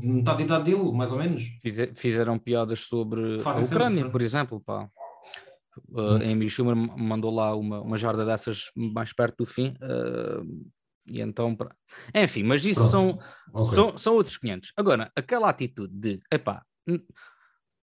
metade 0.02 0.40
da 0.40 0.44
idade 0.44 0.64
dele, 0.66 0.92
mais 0.92 1.12
ou 1.12 1.18
menos. 1.18 1.44
Fize- 1.64 1.92
Fizeram 1.96 2.38
piadas 2.38 2.82
sobre 2.82 3.40
Fazem 3.40 3.62
a 3.62 3.64
sempre, 3.66 3.76
Ucrânia, 3.78 4.00
pronto. 4.02 4.12
por 4.12 4.22
exemplo. 4.22 4.62
Pá. 4.62 4.88
Uh, 5.90 6.02
Hum. 6.02 6.16
Amy 6.34 6.50
Schumer 6.50 6.76
mandou 6.76 7.34
lá 7.34 7.56
uma, 7.56 7.80
uma 7.80 7.98
jarda 7.98 8.26
dessas 8.26 8.66
mais 8.76 9.14
perto 9.14 9.38
do 9.38 9.46
fim. 9.46 9.70
uh, 9.82 10.46
e 11.08 11.22
então, 11.22 11.56
pra- 11.56 11.74
enfim, 12.14 12.44
mas 12.44 12.64
isso 12.66 12.82
Pronto. 12.90 12.92
são, 12.92 13.20
Ok. 13.54 13.74
São, 13.76 13.98
são 13.98 14.14
outros 14.16 14.38
500. 14.38 14.74
Agora, 14.78 15.10
aquela 15.16 15.50
atitude 15.50 15.94
de, 15.94 16.20
epá, 16.32 16.62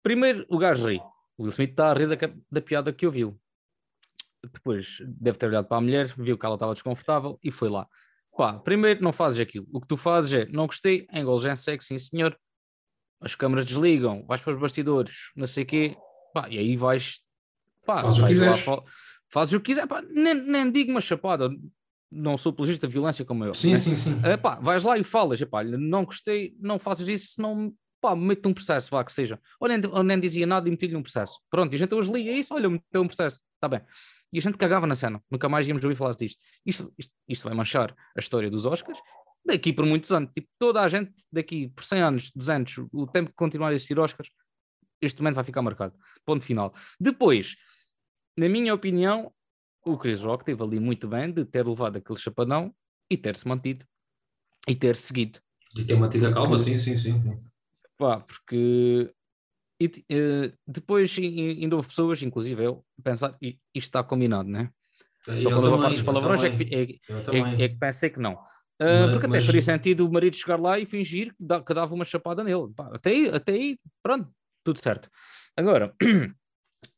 primeiro 0.01 0.45
o 0.49 0.57
gajo 0.57 0.87
ri. 0.89 1.01
O 1.37 1.43
Will 1.43 1.51
Smith 1.51 1.71
está 1.71 1.91
a 1.91 1.93
rir 1.93 2.07
da, 2.07 2.15
da 2.51 2.61
piada 2.61 2.93
que 2.93 3.05
ouviu. 3.05 3.39
Depois 4.43 4.97
deve 5.07 5.37
ter 5.37 5.47
olhado 5.47 5.67
para 5.67 5.77
a 5.77 5.81
mulher, 5.81 6.07
viu 6.17 6.37
que 6.37 6.45
ela 6.45 6.55
estava 6.55 6.73
desconfortável 6.73 7.39
e 7.43 7.51
foi 7.51 7.69
lá. 7.69 7.87
Pá, 8.35 8.57
primeiro 8.59 9.01
não 9.01 9.13
fazes 9.13 9.39
aquilo. 9.39 9.67
O 9.71 9.79
que 9.79 9.87
tu 9.87 9.95
fazes 9.95 10.33
é, 10.33 10.45
não 10.47 10.65
gostei, 10.65 11.07
engolgem 11.13 11.55
seco, 11.55 11.83
sim 11.83 11.97
senhor. 11.97 12.37
As 13.21 13.35
câmaras 13.35 13.65
desligam, 13.65 14.25
vais 14.25 14.41
para 14.41 14.53
os 14.53 14.59
bastidores, 14.59 15.31
não 15.35 15.47
sei 15.47 15.63
o 15.63 15.67
quê. 15.67 15.97
Pá, 16.33 16.49
e 16.49 16.57
aí 16.57 16.75
vais, 16.75 17.21
pá, 17.85 18.01
Faz 18.01 18.19
o 18.19 18.27
que 18.27 18.33
vais 18.33 18.65
lá, 18.65 18.83
fazes 19.29 19.53
o 19.53 19.59
que 19.59 19.67
quiser. 19.67 19.87
Pá, 19.87 20.01
nem, 20.01 20.33
nem 20.33 20.71
digo 20.71 20.91
uma 20.91 20.99
chapada, 20.99 21.49
não 22.11 22.37
sou 22.37 22.51
apologista 22.51 22.87
de 22.87 22.93
violência 22.93 23.23
como 23.23 23.45
eu. 23.45 23.53
Sim, 23.53 23.71
né? 23.71 23.77
sim, 23.77 23.95
sim. 23.95 24.19
É 24.23 24.35
pá, 24.35 24.55
vais 24.55 24.83
lá 24.83 24.97
e 24.97 25.03
falas, 25.03 25.39
epá, 25.39 25.63
não 25.63 26.03
gostei, 26.05 26.55
não 26.59 26.77
fazes 26.77 27.07
isso, 27.07 27.41
não, 27.41 27.73
pá, 28.03 28.13
mete 28.17 28.45
um 28.45 28.53
processo, 28.53 28.91
vá, 28.91 29.01
que 29.01 29.13
seja. 29.13 29.39
Ou 29.57 29.69
nem, 29.69 29.79
ou 29.89 30.03
nem 30.03 30.19
dizia 30.19 30.45
nada 30.45 30.67
e 30.67 30.71
meti-lhe 30.71 30.95
um 30.95 31.01
processo. 31.01 31.39
Pronto, 31.49 31.71
e 31.71 31.75
a 31.75 31.79
gente 31.79 31.95
hoje 31.95 32.11
lia 32.11 32.37
isso, 32.37 32.53
olha, 32.53 32.69
meteu 32.69 33.01
um 33.01 33.07
processo, 33.07 33.41
está 33.55 33.69
bem. 33.69 33.81
E 34.31 34.39
a 34.39 34.41
gente 34.41 34.57
cagava 34.57 34.85
na 34.85 34.95
cena, 34.95 35.23
nunca 35.31 35.47
mais 35.47 35.65
íamos 35.65 35.81
ouvir 35.83 35.95
falar 35.95 36.13
disto. 36.15 36.43
Isto, 36.65 36.93
isto, 36.97 37.13
isto 37.29 37.43
vai 37.45 37.55
manchar 37.55 37.95
a 38.15 38.19
história 38.19 38.49
dos 38.49 38.65
Oscars 38.65 38.99
daqui 39.45 39.71
por 39.71 39.85
muitos 39.85 40.11
anos. 40.11 40.31
Tipo, 40.33 40.49
toda 40.59 40.81
a 40.81 40.87
gente 40.89 41.13
daqui 41.31 41.69
por 41.69 41.85
100 41.85 42.01
anos, 42.01 42.31
200, 42.35 42.85
o 42.91 43.07
tempo 43.07 43.29
que 43.29 43.35
continuar 43.37 43.69
a 43.69 43.73
existir 43.73 43.97
Oscars, 43.97 44.29
este 45.01 45.21
momento 45.21 45.35
vai 45.35 45.45
ficar 45.45 45.61
marcado. 45.61 45.95
Ponto 46.25 46.43
final. 46.43 46.73
Depois, 46.99 47.55
na 48.37 48.49
minha 48.49 48.73
opinião, 48.73 49.31
o 49.85 49.97
Chris 49.97 50.21
Rock 50.21 50.43
teve 50.43 50.61
ali 50.61 50.79
muito 50.79 51.07
bem 51.07 51.31
de 51.31 51.45
ter 51.45 51.65
levado 51.65 51.97
aquele 51.97 52.19
chapadão 52.19 52.73
e 53.09 53.17
ter-se 53.17 53.47
mantido 53.47 53.85
e 54.67 54.75
ter 54.75 54.97
seguido. 54.97 55.39
De 55.73 55.85
ter 55.85 55.95
mantido 55.95 56.27
a 56.27 56.33
calma, 56.33 56.59
sim, 56.59 56.77
sim, 56.77 56.97
sim. 56.97 57.52
Pá, 57.97 58.19
porque 58.21 59.13
e, 59.81 59.85
uh, 59.87 60.53
depois 60.67 61.15
ainda 61.17 61.75
houve 61.75 61.87
pessoas, 61.87 62.21
inclusive 62.21 62.63
eu, 62.63 62.85
pensar, 63.03 63.35
isto 63.41 63.57
está 63.75 64.03
combinado, 64.03 64.49
né? 64.49 64.69
Eu 65.27 65.39
Só 65.41 65.49
quando 65.49 65.67
a 65.67 65.69
também, 65.69 65.79
parte 65.81 65.91
dos 65.93 65.99
eu 65.99 66.05
palavrões 66.05 66.43
é 66.43 66.49
que, 66.49 66.63
é, 66.75 66.83
eu 67.09 67.33
é- 67.33 67.63
é 67.65 67.69
que 67.69 67.75
pensei 67.75 68.09
que 68.09 68.19
não. 68.19 68.33
Uh, 68.33 68.37
Mas- 68.79 69.11
porque 69.11 69.25
até 69.27 69.35
mas- 69.37 69.45
faria 69.45 69.61
sentido 69.61 70.05
o 70.07 70.11
marido 70.11 70.35
chegar 70.35 70.59
lá 70.59 70.79
e 70.79 70.85
fingir 70.85 71.29
que, 71.29 71.43
dá- 71.43 71.61
que 71.61 71.73
dava 71.73 71.93
uma 71.93 72.03
chapada 72.05 72.43
nele. 72.43 72.69
Pá, 72.75 72.89
até, 72.93 73.11
aí, 73.11 73.29
até 73.29 73.51
aí, 73.53 73.77
pronto, 74.01 74.29
tudo 74.63 74.79
certo. 74.81 75.09
Agora, 75.55 75.93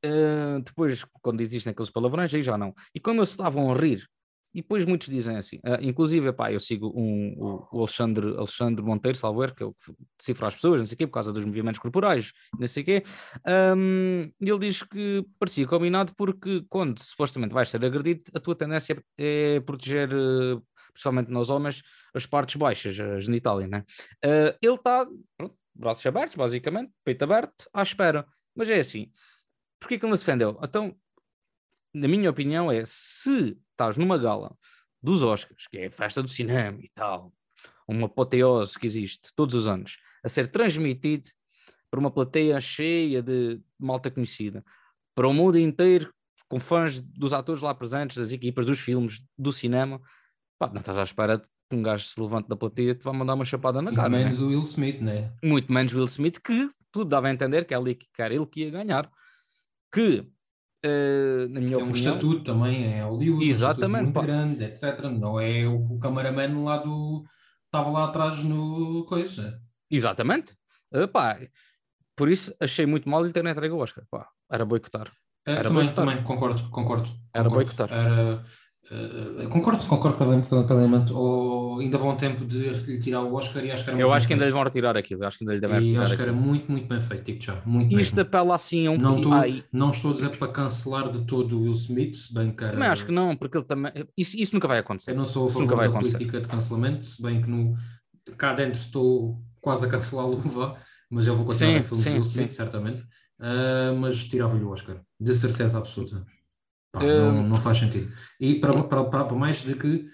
uh, 0.06 0.62
depois, 0.64 1.04
quando 1.22 1.42
existem 1.42 1.72
aqueles 1.72 1.90
palavrões, 1.92 2.34
aí 2.34 2.42
já 2.44 2.58
não. 2.58 2.74
E 2.94 3.00
como 3.00 3.20
eles 3.20 3.30
estavam 3.30 3.72
a 3.72 3.78
rir, 3.78 4.08
e 4.56 4.62
depois 4.62 4.86
muitos 4.86 5.10
dizem 5.10 5.36
assim, 5.36 5.58
uh, 5.58 5.82
inclusive, 5.82 6.32
pá, 6.32 6.50
eu 6.50 6.62
sigo 6.62 6.88
um, 6.96 7.36
o, 7.38 7.68
o 7.74 7.80
Alexandre, 7.80 8.38
Alexandre 8.38 8.82
Monteiro, 8.82 9.18
salvo 9.18 9.44
erro, 9.44 9.54
que 9.54 9.62
é 9.62 9.66
o 9.66 9.74
que 9.74 9.94
decifra 10.18 10.48
as 10.48 10.56
pessoas, 10.56 10.80
não 10.80 10.86
sei 10.86 10.96
o 10.96 10.98
quê, 10.98 11.06
por 11.06 11.14
causa 11.14 11.34
dos 11.34 11.44
movimentos 11.44 11.78
corporais, 11.78 12.32
não 12.58 12.66
sei 12.66 12.82
o 12.82 12.86
quê. 12.86 13.04
Um, 13.76 14.32
ele 14.40 14.60
diz 14.60 14.82
que 14.82 15.26
parecia 15.38 15.68
combinado 15.68 16.14
porque 16.16 16.64
quando 16.70 17.04
supostamente 17.04 17.54
vais 17.54 17.68
ser 17.68 17.84
agredido, 17.84 18.24
a 18.34 18.40
tua 18.40 18.56
tendência 18.56 19.04
é 19.18 19.60
proteger, 19.60 20.10
eh, 20.14 20.58
principalmente 20.94 21.30
nos 21.30 21.50
homens, 21.50 21.84
as 22.14 22.26
partes 22.26 22.56
baixas, 22.56 22.98
a 22.98 23.20
genitália, 23.20 23.68
né? 23.68 23.84
Eh, 24.24 24.58
ele 24.62 24.76
está, 24.76 25.06
braços 25.76 26.06
abertos, 26.06 26.38
basicamente, 26.38 26.94
peito 27.04 27.24
aberto, 27.24 27.68
à 27.74 27.84
espera. 27.84 28.26
Mas 28.56 28.70
é 28.70 28.80
assim, 28.80 29.12
porquê 29.82 30.00
que 30.00 30.06
ele 30.06 30.12
não 30.12 30.18
se 30.18 30.24
defendeu? 30.26 30.58
Então, 30.64 30.96
na 31.96 32.08
minha 32.08 32.30
opinião, 32.30 32.72
é 32.72 32.84
se 32.86 33.58
estás 33.72 33.96
numa 33.98 34.18
gala 34.18 34.56
dos 35.02 35.24
Oscars, 35.24 35.68
que 35.68 35.78
é 35.78 35.86
a 35.88 35.92
festa 35.92 36.22
do 36.22 36.28
cinema 36.28 36.80
e 36.82 36.90
tal, 36.94 37.34
uma 37.88 38.08
apoteose 38.08 38.78
que 38.78 38.86
existe 38.86 39.30
todos 39.36 39.56
os 39.56 39.68
anos, 39.68 39.98
a 40.24 40.30
ser 40.30 40.48
transmitido 40.48 41.30
para 41.90 42.00
uma 42.00 42.12
plateia 42.12 42.60
cheia 42.60 43.22
de 43.22 43.62
malta 43.80 44.12
conhecida, 44.12 44.64
para 45.14 45.28
o 45.28 45.34
mundo 45.34 45.58
inteiro, 45.58 46.14
com 46.50 46.60
fãs 46.60 47.02
dos 47.02 47.32
atores 47.32 47.62
lá 47.62 47.74
presentes, 47.74 48.18
das 48.18 48.32
equipas, 48.32 48.66
dos 48.66 48.80
filmes, 48.80 49.24
do 49.38 49.54
cinema, 49.54 50.02
pá, 50.60 50.68
não 50.68 50.82
estás 50.82 50.98
à 50.98 51.04
espera 51.04 51.40
que 51.40 51.76
um 51.76 51.82
gajo 51.82 52.06
se 52.06 52.20
levante 52.20 52.48
da 52.48 52.56
plateia 52.56 52.92
e 52.92 52.96
te 52.96 53.04
vá 53.04 53.14
mandar 53.14 53.34
uma 53.34 53.46
chapada 53.46 53.82
na 53.82 53.92
Muito 53.92 53.98
cara. 53.98 54.10
né? 54.10 54.18
menos 54.20 54.42
o 54.42 54.50
Will 54.50 54.60
Smith, 54.60 55.02
né? 55.02 55.32
Muito 55.44 55.72
menos 55.72 55.94
Will 55.94 56.06
Smith, 56.06 56.40
que 56.40 56.68
tudo 56.92 57.10
dava 57.10 57.28
a 57.28 57.32
entender 57.32 57.66
que 57.66 57.74
é 57.74 57.78
ali 57.78 57.96
que 57.96 58.22
era 58.22 58.34
ele 58.34 58.46
que 58.46 58.62
ia 58.62 58.70
ganhar. 58.70 59.10
Que, 59.92 60.28
eh, 60.84 61.48
na 61.50 61.62
minha 61.62 61.78
Tem 61.78 61.86
um 61.86 61.90
opinião, 61.90 61.92
estatuto 61.92 62.44
também 62.44 62.84
em 62.86 63.02
Hollywood, 63.04 63.46
um 63.46 63.50
Exatamente, 63.50 64.10
estatuto 64.10 64.14
pá. 64.14 64.22
muito 64.22 64.22
grande, 64.22 64.64
etc. 64.66 65.10
Não 65.12 65.40
é 65.40 65.66
o, 65.68 65.96
o 65.96 66.00
cameraman 66.00 66.64
lá 66.64 66.78
do. 66.78 67.24
Estava 67.66 67.90
lá 67.92 68.06
atrás 68.06 68.44
no 68.44 69.06
coisa. 69.06 69.62
exatamente, 69.90 70.56
Eh, 70.94 71.08
pá, 71.08 71.38
por 72.16 72.30
isso 72.30 72.56
achei 72.60 72.86
muito 72.86 73.10
mal 73.10 73.24
ele 73.24 73.34
ter 73.34 73.46
entregue 73.46 73.74
o 73.74 73.80
Oscar. 73.80 74.06
Pá, 74.10 74.30
era 74.52 74.66
boicotar. 74.66 75.12
É, 75.48 75.54
Era 75.54 75.70
também, 75.70 75.88
boicotar. 75.88 76.06
também, 76.08 76.24
concordo, 76.24 76.70
concordo. 76.72 77.10
Era 77.34 77.50
concordo. 77.50 77.76
boicotar. 77.76 77.92
Era, 77.92 78.44
eh, 78.92 79.48
concordo, 79.48 79.86
concordo 79.86 80.18
plenamente. 80.18 81.12
Ou 81.14 81.80
ainda 81.80 81.98
vão 81.98 82.16
tempo 82.16 82.46
de 82.46 82.70
lhe 82.70 83.00
tirar 83.00 83.22
o 83.24 83.34
Oscar 83.34 83.64
e 83.66 83.72
acho 83.72 83.84
que 83.84 83.90
era 83.90 84.00
Eu 84.00 84.14
acho 84.14 84.28
que 84.28 84.34
ainda 84.34 84.46
feito. 84.46 84.56
vão 84.56 84.64
retirar 84.64 84.98
aquilo. 84.98 85.26
Acho 85.26 85.38
que 85.38 85.44
ainda 85.44 85.54
lhe 85.54 85.60
devem 85.60 85.78
E 85.78 85.84
retirar 85.84 86.04
acho 86.04 86.16
que 86.16 86.22
era 86.22 86.34
muito, 86.34 86.72
muito 86.72 86.88
bem 86.88 87.02
feito, 87.02 87.24
digo 87.24 87.42
já. 87.42 87.62
Muito 87.66 88.00
Isto 88.00 88.22
apela 88.22 88.56
assim 88.56 88.88
a 88.88 88.92
um. 88.92 88.98
Não, 88.98 89.18
não 89.74 89.90
estou 89.92 90.12
a 90.12 90.14
dizer 90.14 90.38
para 90.38 90.48
cancelar 90.52 91.12
de 91.12 91.26
todo 91.26 91.58
o 91.58 91.62
Will 91.64 91.72
Smith, 91.72 92.16
se 92.16 92.34
bem 92.34 92.52
que 92.52 92.64
era- 92.64 92.74
também 92.74 92.88
acho 92.90 93.06
que 93.06 93.12
não, 93.12 93.36
porque 93.36 93.58
ele 93.58 93.66
também. 93.66 93.92
Isso, 94.18 94.38
isso 94.38 94.54
nunca 94.54 94.68
vai 94.68 94.80
acontecer. 94.80 95.12
Eu 95.12 95.16
não 95.16 95.26
sou 95.26 95.48
a 95.48 95.50
favor 95.50 95.64
nunca 95.64 95.76
vai 95.76 95.88
da 95.88 95.92
acontecer. 95.94 96.18
política 96.18 96.42
de 96.42 96.48
cancelamento, 96.48 97.06
se 97.06 97.22
bem 97.22 97.42
que 97.42 97.50
no, 97.50 97.76
cá 98.38 98.54
dentro 98.54 98.80
estou 98.80 99.42
quase 99.62 99.86
a 99.86 99.90
cancelá-lo, 99.90 100.42
mas 101.10 101.26
eu 101.28 101.36
vou 101.36 101.46
continuar 101.46 101.72
Sim, 101.72 101.78
a 101.78 101.80
ver 101.82 101.88
filmes 101.88 102.04
sim, 102.04 102.10
de 102.12 102.16
Will 102.18 102.24
sim. 102.24 102.32
Smith, 102.32 102.52
certamente. 102.52 103.04
Ah, 103.40 103.94
mas 104.00 104.24
tirava-lhe 104.24 104.64
o 104.64 104.70
Oscar, 104.70 105.02
de 105.20 105.34
certeza 105.36 105.78
absoluta. 105.78 106.26
Pá, 106.96 107.04
Eh, 107.04 107.20
não, 107.20 107.44
não 107.50 107.56
faz 107.62 107.78
sentido. 107.78 108.12
E 108.40 108.56
para, 108.56 108.84
para, 108.84 109.04
para, 109.06 109.26
para 109.26 109.38
mais 109.38 109.58
de 109.62 109.76
que 109.76 110.08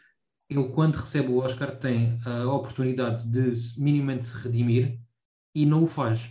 ele, 0.49 0.69
quando 0.69 0.95
recebe 0.95 1.29
o 1.29 1.37
Oscar, 1.37 1.77
tem 1.77 2.17
a 2.25 2.45
oportunidade 2.51 3.25
de 3.27 3.53
minimamente 3.79 4.25
se 4.25 4.37
redimir 4.37 4.99
e 5.55 5.65
não 5.65 5.83
o 5.83 5.87
faz. 5.87 6.29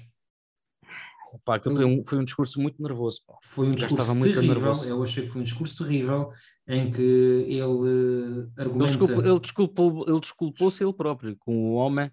Pá, 1.44 1.54
aquilo 1.56 1.76
foi 1.76 1.84
um, 1.84 2.04
foi 2.04 2.18
um 2.18 2.24
discurso 2.24 2.60
muito 2.60 2.82
nervoso. 2.82 3.20
Pá. 3.26 3.34
Foi 3.42 3.68
um 3.68 3.72
discurso 3.72 4.12
terrível, 4.20 4.42
nervoso. 4.42 4.90
eu 4.90 5.02
achei 5.02 5.22
que 5.24 5.30
foi 5.30 5.40
um 5.40 5.44
discurso 5.44 5.84
terrível 5.84 6.32
em 6.66 6.90
que 6.90 7.00
ele 7.00 7.60
eh, 8.56 8.60
argumenta... 8.62 9.04
ele, 9.28 9.40
desculpou, 9.40 10.04
ele 10.08 10.20
desculpou-se 10.20 10.82
ele 10.82 10.92
próprio, 10.92 11.36
com 11.38 11.70
o 11.70 11.74
homem 11.74 12.10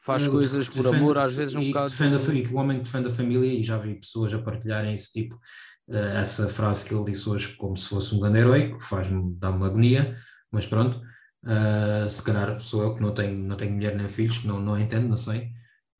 faz 0.00 0.22
Ele 0.22 0.30
coisas 0.30 0.68
por 0.68 0.84
defende- 0.84 0.96
amor, 0.96 1.18
às 1.18 1.32
vezes 1.34 1.54
um 1.56 1.60
e 1.60 1.64
que 1.66 1.72
bocado. 1.72 1.90
defende 1.90 2.38
e 2.38 2.42
que 2.46 2.54
o 2.54 2.56
homem 2.58 2.78
que 2.78 2.84
defende 2.84 3.08
a 3.08 3.10
família, 3.10 3.52
e 3.52 3.60
já 3.62 3.76
vi 3.76 3.94
pessoas 3.96 4.32
a 4.32 4.38
partilharem 4.38 4.94
esse 4.94 5.12
tipo, 5.12 5.38
essa 5.88 6.48
frase 6.48 6.86
que 6.88 6.94
ele 6.94 7.04
disse 7.12 7.28
hoje, 7.28 7.54
como 7.56 7.76
se 7.76 7.88
fosse 7.88 8.14
um 8.14 8.20
grande 8.20 8.38
herói, 8.38 8.74
que 8.76 8.84
faz-me, 8.84 9.34
dá-me 9.38 9.56
uma 9.58 9.66
agonia, 9.66 10.16
mas 10.50 10.66
pronto, 10.66 11.00
eh, 11.46 12.08
se 12.10 12.22
calhar 12.22 12.60
sou 12.60 12.82
eu 12.82 12.94
que 12.94 13.02
não 13.02 13.14
tenho, 13.14 13.36
não 13.38 13.56
tenho 13.56 13.72
mulher 13.74 13.96
nem 13.96 14.08
filhos, 14.08 14.38
que 14.38 14.46
não, 14.48 14.60
não 14.60 14.78
entendo, 14.78 15.08
não 15.08 15.16
sei. 15.16 15.50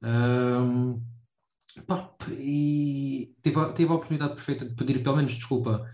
Ahm, 0.03 1.01
pá, 1.87 2.11
e 2.33 3.35
tive, 3.42 3.61
a- 3.61 3.72
tive 3.72 3.92
a 3.92 3.94
oportunidade 3.96 4.35
perfeita 4.35 4.66
de 4.66 4.75
pedir 4.75 5.03
pelo 5.03 5.16
menos 5.16 5.35
desculpa 5.35 5.87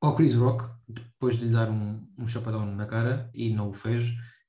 ao 0.00 0.14
Chris 0.16 0.34
Rock, 0.34 0.68
depois 0.88 1.38
de 1.38 1.46
lhe 1.46 1.52
dar 1.52 1.70
um, 1.70 2.06
um 2.18 2.28
chapadão 2.28 2.64
na 2.66 2.86
cara, 2.86 3.30
e 3.34 3.50
não 3.52 3.70
o 3.70 3.72
fez, 3.74 4.04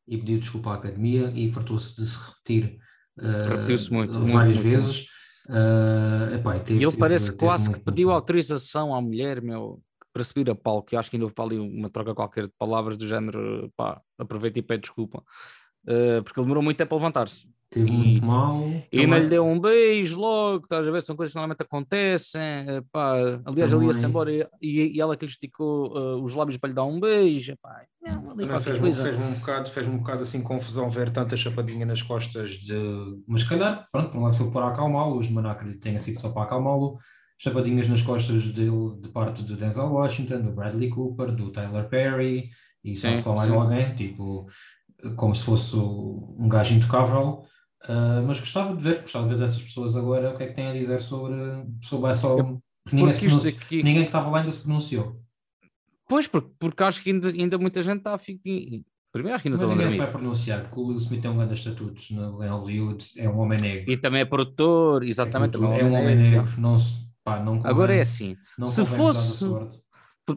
e 0.07 0.17
pediu 0.17 0.39
desculpa 0.39 0.71
à 0.71 0.75
academia 0.75 1.31
e 1.35 1.51
fartou-se 1.51 1.95
de 1.95 2.05
se 2.05 2.17
repetir 2.17 2.79
eh, 3.19 3.49
Repetiu-se 3.49 3.91
muito, 3.91 4.19
muito, 4.19 4.31
várias 4.33 4.55
muito, 4.55 4.69
vezes. 4.69 5.06
Eh, 5.49 6.35
epá, 6.35 6.59
teve- 6.59 6.83
ele 6.83 6.97
parece 6.97 7.27
teve 7.27 7.37
quase 7.37 7.71
que 7.71 7.79
pediu 7.79 8.11
autorização 8.11 8.93
à 8.93 9.01
mulher, 9.01 9.41
meu, 9.41 9.81
para 10.13 10.23
subir 10.23 10.49
a 10.49 10.55
palco. 10.55 10.93
Eu 10.93 10.99
acho 10.99 11.09
que 11.09 11.15
ainda 11.15 11.25
houve 11.25 11.35
para 11.35 11.45
ali 11.45 11.57
uma 11.59 11.89
troca 11.89 12.13
qualquer 12.13 12.47
de 12.47 12.53
palavras 12.57 12.97
do 12.97 13.07
género, 13.07 13.71
pá, 13.75 14.01
aproveita 14.17 14.59
e 14.59 14.61
pede 14.61 14.81
desculpa. 14.81 15.23
Eh, 15.87 16.21
porque 16.21 16.39
ele 16.39 16.45
demorou 16.45 16.63
muito 16.63 16.77
tempo 16.77 16.93
a 16.93 16.97
levantar-se. 16.97 17.47
Teve 17.69 17.89
e- 17.89 17.91
muito 17.91 18.25
mal. 18.25 18.61
E 18.91 18.99
ainda 18.99 19.01
Também- 19.07 19.23
lhe 19.23 19.29
deu 19.29 19.45
um 19.45 19.59
beijo 19.59 20.17
logo, 20.19 20.63
estás 20.63 20.87
a 20.87 20.91
ver? 20.91 21.01
São 21.01 21.15
coisas 21.15 21.33
que 21.33 21.37
normalmente 21.37 21.61
acontecem. 21.61 22.65
Pá. 22.91 23.15
Aliás, 23.45 23.73
ele 23.73 23.85
ia-se 23.85 24.05
embora 24.05 24.31
e, 24.31 24.45
e- 24.61 25.01
ela 25.01 25.17
que 25.17 25.25
lhe 25.25 25.31
esticou 25.31 25.97
eh, 25.97 26.21
os 26.21 26.33
lábios 26.33 26.57
para 26.57 26.69
lhe 26.69 26.73
dar 26.75 26.85
um 26.85 26.99
beijo. 26.99 27.55
Pá. 27.61 27.81
Não, 28.01 28.31
ali 28.31 28.47
fez-me 28.59 28.93
fez 28.93 29.17
um 29.17 29.33
bocado, 29.33 29.69
fez 29.69 29.87
um 29.87 29.97
bocado 29.97 30.23
assim 30.23 30.41
confusão 30.41 30.89
ver 30.89 31.09
tanta 31.11 31.35
chapadinha 31.35 31.85
nas 31.85 32.01
costas 32.01 32.51
de. 32.51 32.75
Mas 33.27 33.43
calhar, 33.43 33.85
pronto, 33.91 34.11
por 34.11 34.17
um 34.19 34.23
lado 34.23 34.37
foi 34.37 34.49
para 34.49 34.67
acalmá-lo, 34.69 35.17
os 35.17 35.29
não 35.29 35.49
acredito 35.49 35.75
que 35.75 35.83
tenha 35.83 35.99
sido 35.99 36.19
só 36.19 36.29
para 36.29 36.43
acalmá-lo. 36.43 36.97
Chapadinhas 37.37 37.87
nas 37.87 38.01
costas 38.01 38.49
dele 38.49 38.95
de 39.01 39.09
parte 39.09 39.43
do 39.43 39.55
Denzel 39.57 39.91
Washington, 39.91 40.41
do 40.41 40.51
Bradley 40.53 40.89
Cooper, 40.89 41.31
do 41.35 41.51
Tyler 41.51 41.87
Perry 41.87 42.49
e 42.83 42.95
só, 42.95 43.09
Sim, 43.09 43.17
só 43.19 43.35
mais 43.35 43.51
alguém, 43.51 43.93
tipo, 43.93 44.47
como 45.15 45.35
se 45.35 45.43
fosse 45.43 45.75
um 45.75 46.47
gajo 46.49 46.73
intocável. 46.73 47.43
Ah, 47.83 48.23
mas 48.25 48.39
gostava 48.39 48.75
de 48.75 48.81
ver, 48.81 49.01
gostava 49.01 49.27
de 49.27 49.33
ver 49.35 49.39
dessas 49.39 49.61
pessoas 49.61 49.95
agora 49.95 50.33
o 50.33 50.37
que 50.37 50.43
é 50.43 50.47
que 50.47 50.53
têm 50.53 50.67
a 50.67 50.73
dizer 50.73 50.99
sobre, 51.01 51.35
sobre 51.81 52.09
essa. 52.11 52.27
porque 52.27 52.57
ninguém, 52.91 53.13
se 53.13 53.47
aqui. 53.47 53.83
ninguém 53.83 54.01
que 54.03 54.07
estava 54.09 54.29
lá 54.29 54.39
ainda 54.39 54.51
se 54.51 54.61
pronunciou. 54.61 55.21
Pois, 56.09 56.25
porque, 56.27 56.49
porque 56.57 56.83
acho 56.83 57.03
que 57.03 57.11
ainda, 57.11 57.29
ainda 57.29 57.57
muita 57.57 57.81
gente 57.81 57.97
está 57.99 58.13
a 58.13 58.17
ficar. 58.17 58.49
Primeiro, 59.11 59.35
acho 59.35 59.41
que 59.43 59.49
ainda 59.49 59.65
Mas 59.65 59.75
ninguém 59.75 59.89
se 59.91 59.97
vai 59.97 60.11
pronunciar, 60.11 60.61
porque 60.63 60.79
o 60.79 60.87
Will 60.87 60.97
Smith 60.97 61.21
tem 61.21 61.31
um 61.31 61.37
grande 61.37 61.53
estatuto 61.53 62.01
no, 62.11 62.43
em 62.43 62.47
Hollywood, 62.47 63.05
é 63.17 63.29
um 63.29 63.39
homem 63.39 63.59
negro. 63.59 63.91
E 63.91 63.97
também 63.97 64.21
é 64.21 64.25
produtor, 64.25 65.03
exatamente. 65.03 65.55
é 65.55 65.59
um 65.59 65.93
homem 65.93 66.15
negro, 66.15 66.47
não 66.59 66.77
se. 66.77 67.07
Pá, 67.23 67.39
não 67.43 67.55
Agora 67.57 67.73
convém- 67.87 67.97
é 67.97 68.01
assim: 68.01 68.37
não 68.57 68.67
se 68.67 68.85
fosse- 68.85 69.45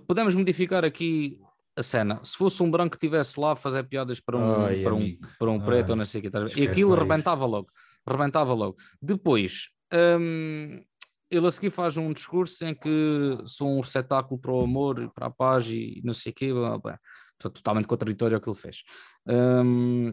podemos 0.07 0.35
modificar 0.35 0.85
aqui 0.85 1.39
a 1.77 1.83
cena. 1.83 2.21
Se 2.25 2.37
fosse 2.37 2.63
um 2.63 2.71
branco 2.71 2.91
que 2.91 2.97
estivesse 2.97 3.39
lá 3.39 3.53
a 3.53 3.57
fazer 3.57 3.85
piadas 3.85 4.21
para 4.21 4.37
um, 4.37 4.65
Ai, 4.65 4.83
para 4.83 4.95
um, 4.95 5.17
para 5.39 5.51
um 5.51 5.61
preto 5.61 5.87
Ai, 5.87 5.91
ou 5.91 5.97
não 5.97 6.05
sei 6.05 6.19
o 6.19 6.23
que, 6.23 6.29
estás 6.29 6.53
ver? 6.53 6.61
e 6.63 6.69
aquilo 6.69 6.91
lá 6.91 6.97
isso. 6.97 7.05
rebentava 7.05 7.47
logo. 7.47 7.69
Rebentava 8.07 8.53
logo. 8.55 8.77
Depois, 9.01 9.69
hum, 9.93 10.83
ele 11.31 11.47
a 11.47 11.51
seguir 11.51 11.71
faz 11.71 11.97
um 11.97 12.13
discurso 12.13 12.65
em 12.65 12.75
que 12.75 13.39
sou 13.47 13.77
um 13.77 13.81
receptáculo 13.81 14.41
para 14.41 14.53
o 14.53 14.65
amor 14.65 15.03
e 15.03 15.09
para 15.13 15.27
a 15.27 15.31
paz 15.31 15.69
e 15.69 16.01
não 16.05 16.13
sei 16.13 16.33
o 16.33 16.35
quê. 16.35 16.53
blá, 16.53 16.79
blá. 16.79 16.99
Portanto, 17.39 17.57
Totalmente 17.63 17.87
contraditório 17.87 18.37
ao 18.37 18.41
que 18.43 18.49
ele 18.51 18.59
fez. 18.59 18.83
Hum, 19.27 20.13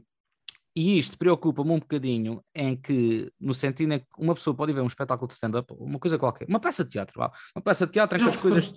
e 0.76 0.98
isto 1.00 1.17
preocupa-me 1.17 1.72
um 1.72 1.80
bocadinho 1.80 2.39
em 2.54 2.76
que, 2.76 3.32
no 3.39 3.52
sentido 3.52 3.93
em 3.93 3.99
que 3.99 4.05
uma 4.16 4.36
pessoa 4.36 4.55
pode 4.55 4.72
ver 4.72 4.82
um 4.82 4.88
espetáculo 4.88 5.28
de 5.28 5.34
stand-up, 5.34 5.74
uma 5.76 5.97
coisa 5.97 6.20
qualquer, 6.20 6.47
uma 6.47 6.60
peça 6.60 6.84
de 6.84 6.91
teatro, 6.91 7.20
uma 7.20 7.64
peça 7.64 7.88
de 7.88 7.93
teatro 7.93 8.16
em 8.16 8.22
que 8.22 8.30
as 8.30 8.36
coisas 8.39 8.74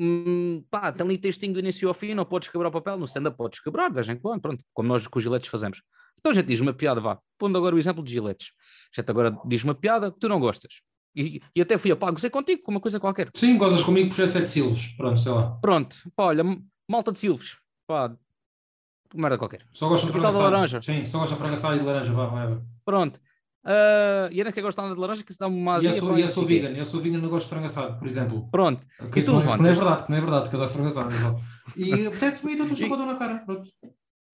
hum, 0.00 0.64
pá, 0.70 0.90
tem 0.90 1.04
ali 1.04 1.18
textinho 1.18 1.52
do 1.52 1.58
início 1.58 1.86
ao 1.86 1.94
fim, 1.94 2.14
não 2.14 2.24
podes 2.24 2.48
quebrar 2.48 2.68
o 2.68 2.72
papel, 2.72 2.96
no 2.96 3.04
stand-up 3.04 3.36
podes 3.36 3.60
quebrar, 3.60 3.88
de 3.88 3.94
vez 3.94 4.08
em 4.08 4.16
quando, 4.16 4.40
pronto, 4.40 4.64
como 4.72 4.88
nós 4.88 5.06
com 5.06 5.18
os 5.18 5.22
giletes 5.22 5.48
fazemos. 5.48 5.82
Então 6.18 6.32
a 6.32 6.34
gente 6.34 6.46
diz 6.46 6.60
uma 6.60 6.72
piada, 6.72 7.00
vá, 7.00 7.18
pondo 7.38 7.56
agora 7.58 7.74
o 7.76 7.78
exemplo 7.78 8.02
de 8.02 8.10
giletes. 8.10 8.52
A 8.96 9.00
gente 9.00 9.10
agora 9.10 9.38
diz 9.44 9.62
uma 9.62 9.74
piada 9.74 10.10
que 10.10 10.18
tu 10.18 10.28
não 10.28 10.40
gostas. 10.40 10.80
E, 11.14 11.42
e 11.54 11.60
até 11.60 11.76
fui 11.76 11.90
a 11.90 11.96
pá, 11.96 12.10
gozei 12.10 12.30
contigo 12.30 12.62
com 12.62 12.70
uma 12.70 12.80
coisa 12.80 12.98
qualquer. 12.98 13.30
Sim, 13.34 13.58
gozas 13.58 13.82
comigo 13.82 14.14
por 14.14 14.28
sete 14.28 14.48
silvos. 14.48 14.88
Pronto, 14.96 15.18
sei 15.18 15.32
lá. 15.32 15.58
Pronto, 15.60 15.96
pá, 16.16 16.24
olha, 16.26 16.44
malta 16.88 17.12
de 17.12 17.18
silvos, 17.18 17.58
pá, 17.86 18.14
merda 19.14 19.36
qualquer. 19.36 19.66
Só 19.72 19.88
gosto 19.88 20.06
de 20.06 20.12
frango 20.12 20.28
assado. 20.28 20.44
laranja. 20.44 20.80
Sim, 20.82 21.04
só 21.04 21.18
gosto 21.18 21.32
de 21.32 21.38
frango 21.38 21.54
assado 21.54 21.76
e 21.76 21.78
de 21.80 21.84
laranja. 21.84 22.12
Vá, 22.12 22.26
vai, 22.26 22.46
vai. 22.48 22.60
Pronto. 22.84 23.20
Ah, 23.64 24.28
e 24.32 24.38
ainda 24.38 24.52
que 24.52 24.62
gosto 24.62 24.80
de 24.82 25.00
laranja, 25.00 25.22
que 25.22 25.32
se 25.32 25.38
dá 25.38 25.46
uma 25.46 25.78
E 25.78 25.86
eu 25.86 25.94
sou, 25.94 26.18
e 26.18 26.22
eu 26.22 26.28
sou 26.28 26.46
vegan, 26.46 26.70
eu 26.70 26.86
sou 26.86 27.00
vegan 27.00 27.18
não 27.18 27.28
gosto 27.28 27.46
de 27.46 27.50
frango 27.50 27.66
assado, 27.66 27.98
por 27.98 28.06
exemplo. 28.06 28.48
Pronto. 28.50 28.86
Que, 29.12 29.20
E 29.20 29.22
tu 29.22 29.32
não, 29.32 29.42
não 29.42 29.66
é 29.66 29.74
verdade, 29.74 30.04
que 30.04 30.10
não 30.10 30.18
é 30.18 30.20
verdade, 30.20 30.48
que 30.48 30.56
eu 30.56 30.62
adoro 30.62 30.72
frango 30.72 30.88
assado. 30.88 31.40
E 31.76 31.92
apetece-me 32.06 32.52
e 32.52 32.56
dou-te 32.56 32.72
um 32.72 32.76
chapadão 32.76 33.06
na 33.06 33.16
cara. 33.16 33.38
Pronto. 33.40 33.70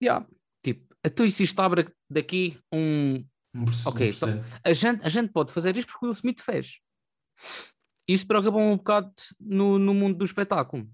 Yeah. 0.01 0.25
Tipo, 0.63 0.95
tu 1.15 1.25
e 1.25 1.31
se 1.31 1.43
isto 1.43 1.59
abre 1.59 1.89
daqui 2.09 2.57
um. 2.71 3.25
Um 3.53 3.65
Ok, 3.85 4.13
cento. 4.13 4.45
A 4.63 4.73
gente, 4.73 5.05
a 5.05 5.09
gente 5.09 5.31
pode 5.31 5.51
fazer 5.51 5.75
isto 5.75 5.91
porque 5.91 6.05
o 6.05 6.09
Will 6.09 6.13
Smith 6.13 6.41
fez. 6.41 6.79
Isso 8.07 8.27
preocupa 8.27 8.57
um 8.57 8.77
bocado 8.77 9.11
no, 9.39 9.77
no 9.77 9.93
mundo 9.93 10.17
do 10.17 10.25
espetáculo. 10.25 10.87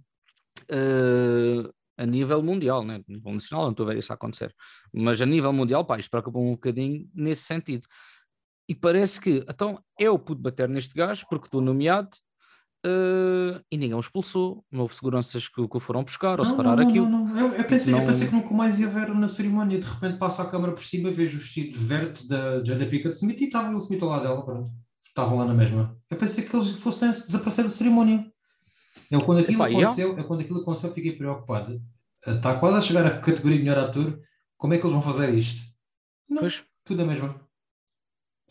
Eh, 0.70 1.70
a 1.98 2.06
nível 2.06 2.42
mundial, 2.42 2.84
né? 2.84 3.04
a 3.08 3.12
nível 3.12 3.34
nacional, 3.34 3.66
não 3.66 3.72
estou 3.72 3.86
a 3.86 3.90
ver 3.90 4.00
isso 4.00 4.12
acontecer. 4.12 4.54
Mas 4.92 5.22
a 5.22 5.26
nível 5.26 5.54
mundial, 5.54 5.86
pá, 5.86 6.00
isto 6.00 6.10
preocupa 6.10 6.40
um 6.40 6.52
bocadinho 6.52 7.08
nesse 7.14 7.44
sentido. 7.44 7.88
E 8.68 8.74
parece 8.76 9.20
que, 9.20 9.44
então, 9.50 9.80
eu 10.00 10.18
pude 10.18 10.42
bater 10.42 10.70
neste 10.70 10.94
gajo 10.96 11.26
porque 11.30 11.48
estou 11.48 11.60
nomeado 11.62 12.10
eh, 12.86 13.62
e 13.72 13.78
ninguém 13.78 13.96
o 13.96 14.00
expulsou. 14.00 14.64
Não 14.72 14.82
houve 14.82 14.96
seguranças 14.96 15.48
que, 15.48 15.68
que 15.68 15.78
o 15.78 15.80
foram 15.80 16.04
buscar 16.04 16.40
ou 16.40 16.46
Não, 16.46 16.46
separar 16.46 16.76
não, 16.78 16.84
não, 16.84 16.90
aquilo. 16.90 17.10
não, 17.10 17.26
não. 17.28 17.38
Eu, 17.38 17.54
eu 17.56 17.64
pensei, 17.66 17.94
eu 17.94 17.98
Não- 18.00 18.06
pensei 18.06 18.28
que 18.28 18.34
nunca 18.36 18.54
mais 18.54 18.80
ia 18.80 18.88
ver 18.88 19.10
na 19.14 19.28
cerimónia. 19.28 19.80
De 19.80 19.86
repente 19.88 20.18
passa 20.18 20.44
a 20.44 20.46
câmara 20.50 20.72
por 20.74 20.84
cima, 20.84 21.12
vejo 21.12 21.38
o 21.38 21.42
vestido 21.42 21.78
verde 21.78 22.28
da 22.28 22.64
Jada 22.64 22.86
Pinkett 22.86 23.16
Smith 23.16 23.40
e 23.42 23.46
estava 23.46 23.70
o 23.74 23.78
Smith 23.78 24.02
ao 24.04 24.10
lado 24.10 24.24
dela. 24.24 24.44
Pronto. 24.46 24.72
Estavam 25.08 25.38
lá 25.38 25.46
na 25.46 25.54
mesma. 25.54 25.98
Eu 26.10 26.18
pensei 26.18 26.44
que 26.44 26.56
eles 26.56 26.72
fossem 26.72 27.12
desaparecer 27.12 27.64
da 27.66 27.70
cerimónia. 27.70 28.26
Eu, 29.12 29.22
quando 29.22 29.40
aquilo 29.40 29.58
Epá, 29.58 29.70
e 29.70 29.76
aconteceu, 29.76 30.18
eu, 30.18 30.24
quando 30.24 30.42
aquilo 30.42 30.62
aconteceu, 30.62 30.92
fiquei 30.94 31.12
preocupado. 31.12 31.82
Está 32.26 32.58
quase 32.58 32.78
a 32.78 32.82
chegar 32.82 33.06
à 33.06 33.20
categoria 33.20 33.58
de 33.58 33.64
melhor 33.64 33.78
ator. 33.84 34.20
Como 34.58 34.74
é 34.74 34.78
que 34.78 34.84
eles 34.86 34.94
vão 34.94 35.02
fazer 35.02 35.34
isto? 35.34 35.62
Não, 36.30 36.40
Pois, 36.42 36.64
tudo 36.86 37.02
a 37.04 37.06
mesma. 37.06 37.36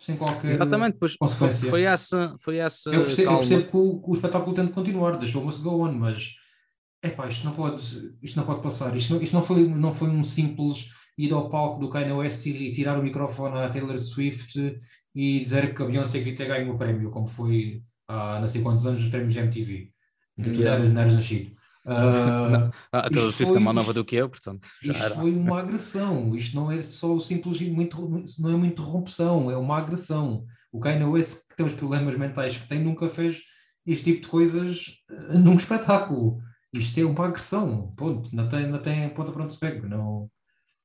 Sem 0.03 0.17
qualquer. 0.17 0.49
exatamente, 0.49 0.97
pois 0.99 1.13
foi, 1.13 1.29
consequência. 1.29 1.71
foi 1.71 1.83
essa, 1.85 2.35
foi 2.41 2.57
essa 2.59 2.91
Eu 2.91 3.03
percebo, 3.03 3.31
eu 3.31 3.37
percebo 3.39 3.71
que, 3.71 3.77
o, 3.77 4.03
que 4.03 4.11
o 4.11 4.15
espetáculo 4.15 4.53
tem 4.53 4.67
de 4.67 4.73
continuar, 4.73 5.13
deixou-me 5.17 5.53
go 5.59 5.87
on, 5.87 5.93
mas 5.93 6.35
epá, 7.01 7.29
isto 7.29 7.45
não 7.45 7.53
pode, 7.53 8.17
isto 8.21 8.37
não 8.37 8.45
pode 8.45 8.63
passar. 8.63 8.97
Isto 8.97 9.15
não, 9.15 9.23
isto 9.23 9.33
não, 9.33 9.45
foi, 9.45 9.65
não 9.69 9.95
foi 9.95 10.09
um 10.09 10.25
simples 10.25 10.91
ir 11.17 11.33
ao 11.33 11.49
palco 11.49 11.81
do 11.81 11.89
Kanye 11.89 12.13
West 12.13 12.45
e, 12.47 12.51
e 12.51 12.73
tirar 12.73 12.99
o 12.99 13.03
microfone 13.03 13.59
à 13.59 13.69
Taylor 13.69 13.97
Swift 13.97 14.77
e 15.15 15.39
dizer 15.39 15.73
que 15.73 15.83
a 15.83 15.87
Beyoncé 15.87 16.19
devia 16.19 16.35
ter 16.35 16.49
ganho 16.49 16.75
o 16.75 16.77
prémio, 16.79 17.11
como 17.11 17.29
foi 17.29 17.83
há 18.09 18.41
não 18.41 18.49
sei 18.49 18.61
quantos 18.61 18.85
anos 18.87 19.01
nos 19.03 19.09
prémios 19.11 19.37
MTV. 19.37 19.93
Ainda 20.37 20.51
tu 20.51 20.61
Yeah. 20.61 20.89
não 20.89 21.01
eras 21.01 21.15
nascido. 21.15 21.55
Ah, 21.85 22.71
Ah, 22.93 22.99
a 23.01 23.11
Taylor 23.11 23.29
Isto 23.31 23.37
Swift 23.39 23.51
é 23.51 23.55
foi- 23.55 23.61
mais 23.63 23.75
nova 23.77 23.93
do 23.93 24.05
que 24.05 24.17
eu, 24.17 24.29
portanto. 24.29 24.69
isto 24.83 25.03
era. 25.03 25.15
foi 25.15 25.33
uma 25.35 25.59
agressão. 25.61 26.35
Isto 26.37 26.55
não 26.57 26.71
é 26.71 26.81
só 26.81 27.19
simples, 27.19 27.59
não 28.39 28.51
é 28.51 28.55
uma 28.55 28.67
interrupção, 28.67 29.51
é 29.51 29.57
uma 29.57 29.79
agressão. 29.79 30.45
O 30.71 30.79
Kanye 30.81 31.05
West, 31.05 31.41
que 31.49 31.57
tem 31.57 31.67
os 31.67 31.75
problemas 31.75 32.17
mentais 32.17 32.57
que 32.57 32.69
tem, 32.69 32.83
nunca 32.83 33.09
fez 33.09 33.41
este 33.87 34.05
tipo 34.05 34.23
de 34.23 34.29
coisas 34.29 34.87
eh, 35.11 35.39
num 35.39 35.57
espetáculo. 35.57 36.39
Isto 36.73 36.99
é 37.01 37.05
uma 37.05 37.27
agressão. 37.27 37.93
Ponto. 37.97 38.35
Não 38.35 38.49
tem, 38.49 38.67
não 38.69 38.79
tem 38.81 39.09
ponta 39.11 39.33
para 39.33 39.43
onde 39.45 39.53
se 39.53 39.59
pega. 39.59 39.87
Não. 39.87 40.31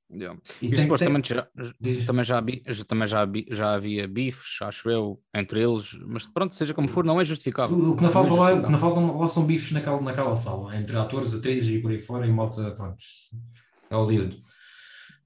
Yeah. 0.09 0.39
E 0.61 0.67
E 0.67 0.69
tem- 0.69 0.69
tem- 0.69 0.81
supostamente 0.83 1.33
já, 1.33 1.47
Diz. 1.81 2.05
também, 2.05 2.23
já, 2.23 2.41
já- 2.67 2.83
também 2.85 3.07
já, 3.07 3.27
já 3.51 3.73
havia 3.73 4.07
bifes, 4.07 4.61
acho 4.61 4.89
eu, 4.89 5.21
entre 5.35 5.61
eles, 5.61 5.93
mas 6.05 6.25
pronto, 6.27 6.55
seja 6.55 6.73
como 6.73 6.87
for, 6.87 7.03
não 7.03 7.19
é 7.19 7.25
justificável. 7.25 7.75
O, 7.77 7.91
o 7.91 7.95
que 7.97 8.03
não 8.03 8.09
falta 8.09 8.29
é 8.29 8.33
lá, 8.33 8.53
o 8.53 8.63
que 8.63 8.71
não 8.71 8.79
falta 8.79 8.99
lá 9.01 9.27
são 9.27 9.45
bifes 9.45 9.71
naquela, 9.73 9.99
naquela 10.01 10.33
sala, 10.35 10.77
entre 10.77 10.97
atores, 10.97 11.33
atrizes 11.33 11.67
e 11.67 11.79
por 11.81 11.91
aí 11.91 11.99
fora, 11.99 12.25
e 12.25 12.31
malta, 12.31 12.71
pronto, 12.71 12.95
é 13.89 13.95
Hollywood. 13.95 14.39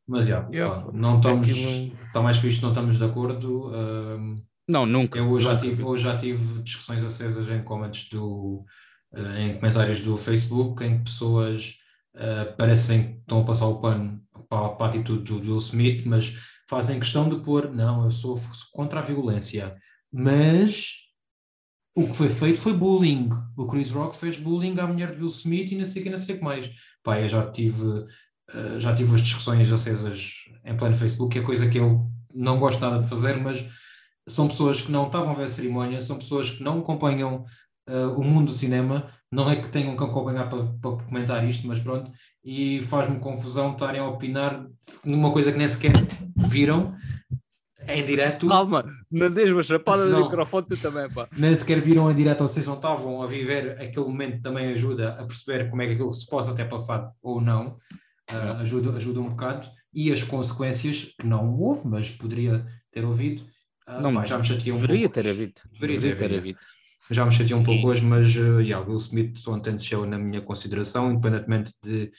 Mas 0.08 0.26
já, 0.26 0.48
Yeah, 0.52 0.82
pá, 0.86 0.92
não 0.92 1.18
estamos, 1.18 1.50
aquilo- 1.50 1.96
está 2.08 2.22
mais 2.22 2.38
fixe, 2.38 2.62
não 2.62 2.70
estamos 2.70 2.98
de 2.98 3.04
acordo. 3.04 3.72
ahm, 3.76 4.42
Não, 4.68 4.86
nunca. 4.86 5.20
Eu 5.20 5.30
hoje 5.30 5.46
já, 5.46 5.58
tive, 5.58 5.84
hoje 5.84 6.04
já 6.04 6.18
tive 6.18 6.62
discussões 6.64 7.04
acesas 7.04 7.48
em 7.50 7.62
comments 7.64 8.10
do, 8.10 8.66
eh, 9.14 9.42
em 9.44 9.54
comentários 9.60 10.02
do 10.02 10.18
Facebook, 10.18 10.84
em 10.84 10.98
que 10.98 11.04
pessoas 11.06 11.76
eh, 12.16 12.46
parecem 12.58 13.04
que 13.04 13.20
estão 13.20 13.42
a 13.42 13.46
passar 13.46 13.68
o 13.68 13.80
pano 13.80 14.22
para, 14.52 14.70
para 14.70 14.86
a 14.88 14.89
atitude 14.89 15.24
do, 15.24 15.39
Will 15.39 15.58
Smith, 15.58 16.06
mas 16.06 16.38
fazem 16.70 16.99
questão 16.99 17.30
de 17.30 17.38
pôr, 17.38 17.72
não, 17.72 18.04
eu 18.04 18.12
sou 18.12 18.39
contra 18.74 18.99
a 18.99 19.04
violência. 19.04 19.78
Mas 20.12 20.91
o 21.95 22.08
que 22.08 22.14
foi 22.14 22.30
feito 22.30 22.60
foi 22.60 22.74
bullying. 22.74 23.30
O 23.58 23.66
Chris 23.66 23.89
Rock 23.91 24.16
fez 24.16 24.38
bullying 24.38 24.78
à 24.78 24.86
mulher 24.86 25.14
do 25.14 25.20
Will 25.20 25.28
Smith 25.28 25.72
e 25.72 25.78
não 25.78 25.86
sei 25.86 26.02
o 26.02 26.04
que, 26.04 26.12
não 26.12 26.18
sei 26.18 26.36
o 26.36 26.38
que 26.38 26.43
mais. 26.43 26.70
Pá, 27.02 27.20
eu 27.20 27.30
já 27.30 27.49
tive, 27.49 28.06
eh, 28.49 28.80
já 28.80 28.93
tive 28.93 29.16
as 29.16 29.22
discussões 29.22 29.72
acesas 29.72 30.34
em 30.66 30.76
pleno 30.76 30.95
Facebook, 30.95 31.32
que 31.32 31.39
é 31.39 31.41
coisa 31.41 31.70
que 31.70 31.80
eu 31.80 32.06
não 32.34 32.60
gosto 32.60 32.82
nada 32.82 33.02
de 33.02 33.10
fazer, 33.10 33.38
mas 33.38 33.66
são 34.28 34.49
pessoas 34.49 34.82
que 34.82 34.91
não 34.91 35.08
estavam 35.08 35.32
a 35.32 35.34
ver 35.34 35.45
a 35.45 35.47
cerimónia, 35.47 36.02
são 36.02 36.18
pessoas 36.18 36.49
que 36.49 36.64
não 36.64 36.80
acompanham 36.80 37.45
eh, 37.88 38.06
o 38.06 38.24
mundo 38.24 38.48
do 38.48 38.54
cinema, 38.54 39.10
não 39.32 39.50
é 39.50 39.56
que 39.56 39.70
tenham 39.70 39.96
que 39.96 40.04
acompanhar 40.04 40.50
para, 40.50 40.64
para 40.66 41.06
comentar 41.06 41.44
isto, 41.48 41.66
mas 41.68 41.80
pronto, 41.80 42.12
e 42.44 42.82
faz-me 42.82 43.20
confusão 43.20 43.72
estarem 43.74 44.02
a 44.02 44.08
opinar 44.08 44.66
numa 45.06 45.32
coisa 45.32 45.52
que 45.52 45.58
nem 45.58 45.70
sequer 45.70 45.94
viram 46.36 46.96
em 47.88 48.06
direto, 48.06 48.48
Calma, 48.48 48.86
não 49.12 49.32
des 49.32 49.52
uma 49.52 49.64
chapada 49.64 50.06
no 50.06 50.26
microfone 50.26 50.68
tu 50.68 50.78
também, 50.78 51.10
pá. 51.10 51.28
nem 51.36 51.56
sequer 51.56 51.82
viram 51.82 52.12
em 52.12 52.16
direto, 52.16 52.42
ou 52.42 52.48
seja, 52.48 52.68
não 52.68 52.76
estavam 52.76 53.24
a 53.24 53.28
viver 53.28 53.72
aquele 53.82 54.06
momento 54.06 54.42
também 54.42 54.72
ajuda 54.72 55.14
a 55.20 55.26
perceber 55.26 55.70
como 55.70 55.82
é 55.82 55.88
que 55.88 55.94
aquilo 55.94 56.14
se 56.14 56.28
possa 56.28 56.54
ter 56.54 56.70
passado 56.70 57.12
ou 57.22 57.42
não, 57.42 57.78
Ah, 58.30 58.60
ajuda, 58.62 58.96
ajuda 58.96 59.20
um 59.20 59.30
bocado, 59.30 59.68
e 59.94 60.12
as 60.12 60.24
consequências, 60.24 61.12
que 61.20 61.26
não 61.26 61.60
houve, 61.60 61.86
mas 61.88 62.10
poderia 62.12 62.66
ter 62.92 63.04
ouvido, 63.04 63.44
ah, 63.86 64.00
Não, 64.00 64.14
pá, 64.14 64.24
já 64.26 64.38
me 64.38 64.44
chateia 64.46 64.74
um 64.74 64.80
Deveria 64.80 65.10
ter 65.10 65.28
havido. 65.28 65.54
Deveria 65.74 66.00
Deveria 66.00 66.30
ter 66.30 66.38
havido. 66.38 66.60
Já 67.12 67.26
me 67.26 67.32
chateei 67.32 67.55
um 67.55 67.64
pouco 67.64 67.88
hoje, 67.88 68.03
mas 68.03 68.36
uh, 68.36 68.62
yeah, 68.62 68.86
Will 68.86 68.97
Smith 68.97 69.45
ontem 69.47 69.76
desceu 69.76 70.05
na 70.05 70.18
minha 70.18 70.41
consideração, 70.41 71.12
independentemente 71.12 71.74
de 71.84 72.12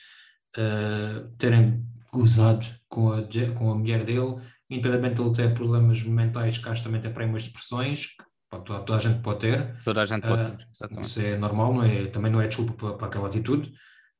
uh, 0.57 1.27
terem 1.37 1.83
gozado 2.11 2.65
com 2.87 3.11
a, 3.11 3.23
com 3.55 3.71
a 3.71 3.75
mulher 3.75 4.05
dele, 4.05 4.37
independentemente 4.69 5.15
de 5.15 5.21
ele 5.21 5.35
ter 5.35 5.53
problemas 5.53 6.03
mentais, 6.03 6.57
que 6.57 6.69
acho 6.69 6.83
também 6.83 7.01
tem 7.01 7.11
para 7.11 7.25
umas 7.25 7.43
depressões, 7.43 8.07
que 8.07 8.23
pá, 8.49 8.59
toda, 8.59 8.79
toda 8.81 8.97
a 8.99 9.01
gente 9.01 9.21
pode 9.21 9.39
ter, 9.39 9.75
Toda 9.83 10.01
a 10.01 10.05
gente 10.05 10.27
pode 10.27 10.51
ter, 10.51 10.67
exatamente. 10.71 11.05
isso 11.07 11.21
é 11.21 11.37
normal, 11.37 11.73
não 11.73 11.83
é, 11.83 12.05
também 12.05 12.31
não 12.31 12.39
é 12.39 12.47
desculpa 12.47 12.73
para, 12.73 12.93
para 12.93 13.07
aquela 13.07 13.27
atitude, 13.27 13.73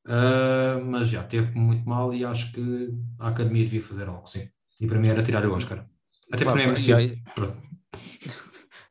Uh, 0.06 0.84
mas 0.84 1.08
já 1.08 1.22
teve 1.22 1.58
muito 1.58 1.88
mal 1.88 2.12
e 2.12 2.24
acho 2.24 2.52
que 2.52 2.90
a 3.18 3.28
academia 3.28 3.64
devia 3.64 3.82
fazer 3.82 4.06
algo, 4.06 4.26
sim. 4.26 4.48
E 4.78 4.86
para 4.86 4.98
mim 4.98 5.08
era 5.08 5.22
tirar 5.22 5.46
o 5.46 5.54
Oscar. 5.54 5.86
Até 6.30 6.44
porque 6.44 6.58
não 6.58 6.64
é 6.64 6.66
merecido. 6.66 7.22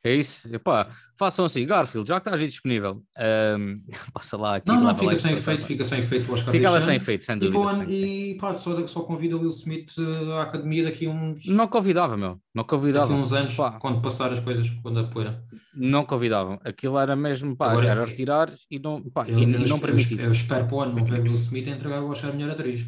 E. 0.04 0.08
É 0.08 0.14
isso. 0.14 0.54
Epá, 0.54 0.88
façam 1.16 1.44
assim, 1.44 1.64
Garfield, 1.66 2.08
já 2.08 2.20
que 2.20 2.28
estás 2.28 2.40
aí 2.42 2.48
disponível, 2.48 3.02
ahm, 3.16 3.78
passa 4.12 4.36
lá 4.36 4.56
aqui. 4.56 4.68
Não, 4.68 4.76
não, 4.76 4.84
lá 4.84 4.94
fica 4.94 5.16
sem 5.16 5.32
efeito, 5.32 5.64
fica 5.64 5.84
sem 5.84 6.00
efeito 6.00 6.30
o 6.30 6.34
Oscar 6.34 6.52
Ficava 6.52 6.74
deste 6.76 6.86
sem 6.88 6.96
efeito, 6.96 7.24
sem 7.24 7.36
E, 7.36 7.38
dúvida. 7.38 7.58
bom, 7.58 7.68
sim, 7.68 7.86
sim. 7.90 8.04
e 8.30 8.38
pá, 8.38 8.58
só, 8.58 8.86
só 8.86 9.00
convida 9.02 9.36
o 9.36 9.40
Will 9.40 9.50
Smith 9.50 9.92
eh, 9.98 10.32
à 10.32 10.42
academia 10.42 10.84
daqui 10.84 11.06
a 11.06 11.10
uns, 11.10 11.46
Não 11.46 11.66
convidava, 11.68 12.16
meu. 12.16 12.40
Não 12.54 12.62
daqui 12.62 12.70
convidava. 12.70 13.12
a 13.12 13.16
uns 13.16 13.32
anos, 13.32 13.54
Pá, 13.54 13.72
quando 13.78 14.02
passar 14.02 14.32
as 14.32 14.40
coisas, 14.40 14.68
quando 14.82 15.00
a 15.00 15.04
poeira. 15.04 15.42
não 15.74 16.04
convidavam. 16.04 16.60
Aquilo 16.64 16.98
era 16.98 17.16
mesmo, 17.16 17.56
pá, 17.56 17.70
Agora, 17.70 17.88
era 17.88 18.04
retirar 18.04 18.52
e 18.70 18.78
não, 18.78 19.02
pá, 19.10 19.26
Eu, 19.28 19.38
e, 19.38 19.42
eu, 19.42 19.60
e 19.60 19.68
não 19.68 19.76
eu- 19.76 19.80
permitir. 19.80 20.20
eu 20.20 20.32
espero 20.32 20.66
para 20.66 20.74
o 20.76 20.80
ano 20.80 20.94
não 20.94 21.04
ver 21.04 21.20
o 21.20 21.22
Will 21.22 21.34
Smith 21.34 21.66
a 21.68 21.70
entregar 21.70 22.02
o 22.02 22.10
Oscar 22.10 22.30
a 22.30 22.32
melhor 22.32 22.50
atriz. 22.50 22.86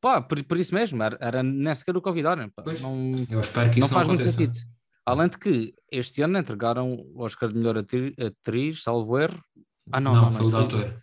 Pá, 0.00 0.22
por, 0.22 0.40
por 0.44 0.56
isso 0.56 0.72
mesmo, 0.74 1.02
era, 1.02 1.18
era 1.20 1.42
nem 1.42 1.74
sequer 1.74 1.96
o 1.96 2.00
convidarem. 2.00 2.52
Não, 2.80 3.10
Eu 3.28 3.40
espero 3.40 3.70
que 3.72 3.80
não 3.80 3.86
isso 3.86 3.94
faz 3.94 4.06
não 4.06 4.14
muito 4.14 4.22
aconteça. 4.28 4.30
sentido. 4.38 4.77
Além 5.10 5.28
de 5.28 5.38
que 5.38 5.74
este 5.90 6.22
ano 6.22 6.38
entregaram 6.38 6.92
o 6.92 7.22
Oscar 7.22 7.48
de 7.48 7.56
melhor 7.56 7.78
atri- 7.78 8.14
atriz, 8.18 8.82
salvo 8.82 9.18
erro. 9.18 9.40
Ah, 9.90 10.00
não, 10.00 10.14
não, 10.14 10.32
foi 10.32 10.46
o 10.46 10.56
autor. 10.56 11.02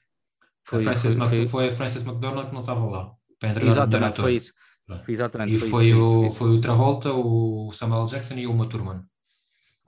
Foi, 0.64 0.80
a 0.80 0.84
Frances 0.96 1.50
foi, 1.50 1.72
Frances 1.76 2.06
McDormand 2.06 2.48
que 2.48 2.54
não 2.54 2.62
estava 2.62 2.86
lá. 2.86 3.12
Para 3.40 3.50
entregar 3.50 3.72
exatamente, 3.72 4.22
foi 4.22 4.36
isso. 4.36 4.52
Pronto. 4.86 5.12
Exatamente, 5.12 5.56
E 5.56 5.60
foi, 5.60 5.70
foi, 5.70 5.88
isso, 5.90 6.00
o, 6.00 6.26
isso, 6.28 6.36
foi 6.38 6.50
o 6.58 6.62
Travolta, 6.62 7.12
o 7.12 7.72
Samuel 7.72 8.06
Jackson 8.08 8.36
e 8.36 8.46
o 8.48 8.52
Uma 8.52 8.68
Thurman. 8.70 9.02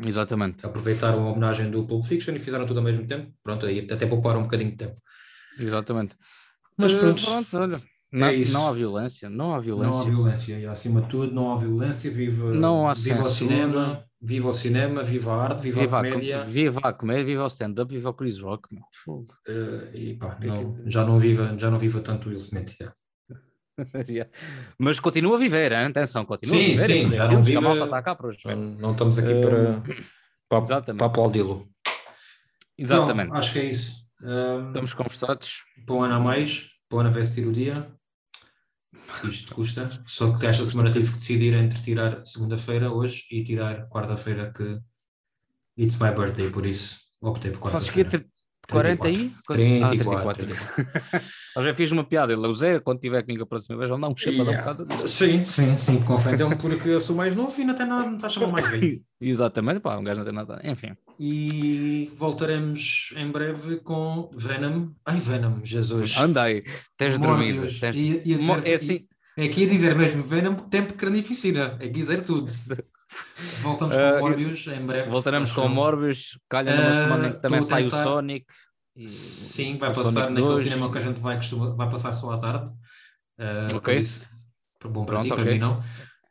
Exatamente, 0.05 0.65
Aproveitaram 0.65 1.28
a 1.28 1.32
homenagem 1.32 1.72
do 1.72 1.86
Pulp 1.86 2.03
Fiction 2.05 2.36
e 2.36 2.39
fizeram 2.39 2.65
tudo 2.68 2.80
ao 2.80 2.84
mesmo 2.84 3.05
tempo. 3.07 3.32
Pronto, 3.43 3.65
aí 3.65 3.88
até 3.91 4.05
pouparam 4.05 4.41
um 4.41 4.43
bocadinho 4.43 4.72
de 4.72 4.78
tempo. 4.78 5.01
exatamente. 5.59 6.15
Mas 6.78 6.93
Eh, 6.93 6.99
pronto, 6.99 7.24
pronto, 7.26 7.57
olha. 7.57 7.82
Não, 8.11 8.32
isso. 8.32 8.53
não 8.53 8.68
há 8.68 8.72
violência, 8.72 9.30
não 9.30 9.45
há 9.45 9.47
Não 9.47 9.55
há 9.55 9.59
violência. 9.59 10.03
violência, 10.05 10.59
e 10.59 10.65
acima 10.65 11.01
de 11.01 11.09
tudo, 11.09 11.34
não 11.34 11.51
há 11.51 11.57
violência, 11.57 12.09
viva, 12.09 12.53
Não 12.53 12.88
há 12.88 12.91
o 12.93 12.95
cinema, 13.26 14.06
viva 14.22 14.49
o 14.49 14.53
cinema, 14.53 15.03
viva 15.03 15.32
a 15.34 15.43
arte, 15.43 15.61
viva, 15.61 15.82
Viva 15.82 15.97
a 15.97 15.99
a, 15.99 16.03
com- 16.03 16.09
comédia, 16.11 16.43
viva 16.43 16.80
a 16.84 16.93
comédia, 16.93 17.26
viva 17.26 17.43
o 17.43 17.47
stand-up, 17.47 17.93
viva 17.93 18.09
o 18.09 18.13
Chris 18.13 18.39
Rock. 18.39 18.68
eh, 19.47 19.91
e 19.93 20.13
pá, 20.15 20.38
não- 20.41 20.82
já, 20.86 21.05
não 21.05 21.20
viva, 21.20 21.55
já 21.57 21.70
não 21.70 21.78
viva 21.80 21.99
tanto 22.01 22.26
o 22.28 22.30
Will 22.30 22.38
Smith. 22.39 22.76
Yeah. 22.80 22.95
Mas 24.80 24.99
continua 24.99 25.36
a 25.36 25.39
viver, 25.39 25.72
hein? 25.72 25.86
atenção, 25.86 26.26
continua 26.26 26.55
Sim, 26.57 26.63
a 26.63 26.68
viver. 26.70 26.88
sim, 26.88 27.03
fazer 27.03 27.15
já 27.15 27.24
não 27.26 27.43
vive- 27.43 27.59
ver. 28.43 28.55
Não, 28.55 28.55
não 28.80 28.91
estamos 28.91 29.20
aqui 29.20 29.41
para, 29.41 29.84
para, 30.49 30.63
Exatamente. 30.63 30.97
para 30.97 31.07
aplaudi-lo. 31.07 31.70
Exatamente. 32.78 33.28
Pronto, 33.30 33.39
acho 33.39 33.53
que 33.53 33.59
é 33.59 33.65
isso. 33.65 34.07
Um, 34.24 34.68
Estamos 34.70 34.93
conversados. 34.95 35.63
ano 36.01 36.15
a 36.15 36.20
mais, 36.20 36.70
ano 36.99 37.09
a 37.09 37.11
vestir 37.11 37.45
o 37.47 37.53
dia. 37.53 37.88
Isto 39.29 39.55
custa. 39.55 39.89
Só 40.05 40.37
que 40.37 40.45
esta 40.47 40.65
semana 40.65 40.91
tive 40.91 41.07
que 41.07 41.13
decidir 41.13 41.53
entre 41.53 41.81
tirar 41.81 42.21
segunda-feira 42.25 42.91
hoje 42.91 43.25
e 43.31 43.43
tirar 43.43 43.87
quarta-feira 43.89 44.51
que 44.51 44.79
it's 45.75 45.99
my 45.99 46.11
birthday, 46.11 46.49
por 46.49 46.65
isso 46.65 46.99
optei 47.21 47.51
por 47.51 47.61
quarta-feira. 47.61 48.25
40 48.70 49.07
aí? 49.07 49.32
34. 49.47 50.47
Ah, 51.13 51.22
Eu 51.55 51.63
já 51.63 51.74
fiz 51.74 51.91
uma 51.91 52.03
piada. 52.03 52.34
Ele, 52.34 52.45
o 52.45 52.53
Zé, 52.53 52.80
quando 52.80 52.97
estiver 52.97 53.22
comigo 53.24 53.43
a 53.43 53.45
próxima 53.45 53.78
vez, 53.78 53.89
vamos 53.89 54.01
dar 54.07 54.13
um 54.13 54.18
chapadão 54.18 54.45
Yeah. 54.47 54.57
por 54.61 54.65
causa 54.65 54.86
disso. 54.86 55.07
Sim, 55.07 55.43
sim, 55.43 55.78
sim, 55.78 56.01
confundem-me 56.03 56.55
porque 56.57 56.89
eu 56.89 57.01
sou 57.01 57.15
mais 57.15 57.36
novo 57.36 57.59
e 57.59 57.63
não 57.63 57.74
tem 57.76 57.86
nada, 57.88 58.05
não 58.05 58.15
está 58.15 58.28
a 58.28 58.30
chamar 58.30 58.47
mais 58.47 58.70
velho. 58.72 59.01
Exatamente, 59.20 59.80
pá, 59.80 59.97
um 59.97 60.03
gajo 60.03 60.20
não 60.20 60.26
tem 60.26 60.34
nada. 60.36 60.61
Enfim. 60.63 60.95
E 61.20 62.11
voltaremos 62.15 63.13
em 63.15 63.32
breve 63.32 63.78
com 63.78 64.30
Venom. 64.36 64.89
Ai, 65.05 65.20
Venom, 65.20 65.59
Jesus. 65.63 66.15
Anda 66.18 66.43
aí, 66.43 66.63
tens 66.97 67.13
de 67.13 67.20
dormir. 67.20 67.55
Tens... 67.80 67.95
É 68.65 68.74
assim. 68.74 69.07
É 69.36 69.45
aqui 69.45 69.65
a 69.65 69.70
dizer 69.70 69.95
mesmo 69.95 70.24
Venom, 70.24 70.55
tempo 70.55 70.89
de 70.93 70.95
carnificina. 70.99 71.78
É 71.80 71.88
dizer 71.88 72.22
tudo. 72.24 72.51
Voltamos 73.61 73.95
com 73.95 74.01
Ah, 74.01 74.15
o 74.17 74.19
Morbius 74.19 74.67
em 74.67 74.85
breve. 74.85 75.09
Voltaremos 75.09 75.51
com 75.51 75.61
o. 75.61 75.69
Morbius, 75.69 76.39
calha 76.49 76.75
numa 76.75 76.87
Ah, 76.89 76.91
semana 76.91 77.27
em 77.29 77.33
que 77.33 77.39
também 77.41 77.59
a 77.59 77.61
sai 77.61 77.85
o 77.85 77.89
Sonic. 77.89 78.45
e- 78.95 79.07
Sim, 79.09 79.77
vai 79.77 79.89
o 79.91 79.93
passar 79.93 80.11
Sonic 80.11 80.29
naquele 80.31 80.47
2. 80.47 80.63
cinema 80.63 80.91
que 80.91 80.97
a 80.97 81.01
gente 81.01 81.19
vai, 81.21 81.35
costuma, 81.37 81.75
vai 81.75 81.89
passar 81.89 82.13
só 82.13 82.31
à 82.31 82.37
tarde. 82.37 82.71
Ah, 83.39 83.67
Ok. 83.75 84.01
por 84.01 84.27
por 84.79 84.91
bom 84.91 85.05
para 85.05 85.19
Pronto, 85.21 85.29
ti, 85.35 85.41
para 85.41 85.51
mim 85.51 85.59
não. 85.59 85.83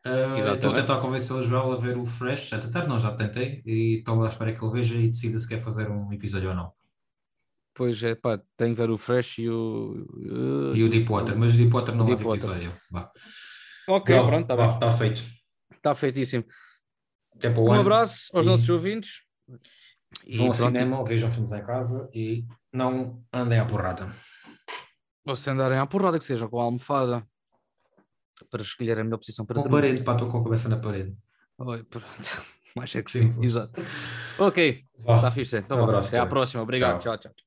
Exatamente. 0.05 0.55
Estou 0.55 0.71
a 0.71 0.75
tentar 0.75 0.99
convencer 1.01 1.35
o 1.37 1.43
Joel 1.43 1.73
a 1.73 1.77
ver 1.77 1.97
o 1.99 2.07
Fresh. 2.07 2.49
Já 2.51 2.59
tentar, 2.61 2.87
não, 2.87 3.01
já 3.01 3.13
tentei. 3.17 3.61
E 3.67 3.99
estou 3.99 4.23
à 4.25 4.29
espera 4.29 4.53
que 4.53 4.65
ele 4.65 4.73
veja 4.73 4.95
e 4.95 5.09
decida 5.09 5.37
se 5.39 5.49
quer 5.49 5.61
fazer 5.61 5.91
um 5.91 6.13
episódio 6.13 6.51
ou 6.51 6.55
não. 6.55 6.73
Pois 7.75 8.01
é, 8.05 8.15
pá, 8.15 8.41
tem 8.57 8.73
que 8.73 8.81
ver 8.81 8.89
o 8.91 8.97
Fresh 8.97 9.39
e 9.39 9.49
o. 9.51 10.73
E 10.75 10.83
o 10.85 10.89
Deepwater, 10.89 11.37
mas 11.37 11.55
o 11.55 11.57
Deepwater 11.57 11.95
não 11.95 12.05
O 12.05 12.09
vai 12.09 12.17
ter 12.17 12.23
episódio. 12.25 12.73
Ok, 13.89 14.17
pronto, 14.17 14.41
está 14.43 14.57
bem. 14.57 14.69
Está 14.71 14.91
feito. 14.93 15.23
Está 15.75 15.95
feitíssimo. 15.95 16.45
Até 17.39 17.51
para 17.51 17.61
o 17.61 17.69
Um 17.69 17.73
ano. 17.73 17.81
abraço 17.83 18.31
aos 18.37 18.47
E- 18.47 18.49
nossos 18.49 18.69
ouvintes. 18.69 19.23
E 20.25 20.37
Vão 20.39 20.47
ao 20.49 20.55
pronto, 20.55 20.73
cinema, 20.73 21.05
vejam 21.05 21.31
filmes 21.31 21.53
em 21.53 21.65
casa 21.65 22.09
e 22.15 22.45
não 22.73 23.23
andem 23.33 23.59
à 23.59 23.65
porrada. 23.67 24.11
ou 25.27 25.35
se 25.37 25.51
andarem 25.51 25.79
à 25.79 25.87
porrada, 25.87 26.19
que 26.19 26.25
seja 26.25 26.49
com 26.49 26.61
a 26.61 26.65
almofada, 26.65 27.27
para 28.51 28.63
escolher 28.63 28.99
a 28.99 29.05
melhor 29.05 29.19
posição 29.19 29.45
para 29.45 29.61
Com 29.61 29.67
a 29.69 29.71
parede, 29.71 30.03
para 30.05 30.15
estou 30.15 30.29
com 30.31 30.39
a 30.39 30.45
cabeça 30.45 30.69
na 30.69 30.77
parede. 30.79 31.17
Oi, 31.59 31.83
pronto. 31.85 32.07
Mais 32.77 32.95
é 32.95 33.03
que 33.03 33.11
sim, 33.11 33.19
Simples. 33.33 33.45
exato. 33.53 33.81
Ok, 34.39 34.85
está 35.01 35.31
fixe. 35.31 35.57
Então, 35.59 35.79
Um 35.81 35.85
abraço, 35.85 36.09
até 36.09 36.19
à 36.19 36.21
cara. 36.21 36.31
próxima. 36.31 36.63
Obrigado. 36.63 37.01
Tchau. 37.01 37.17
tchau. 37.19 37.33
tchau. 37.33 37.46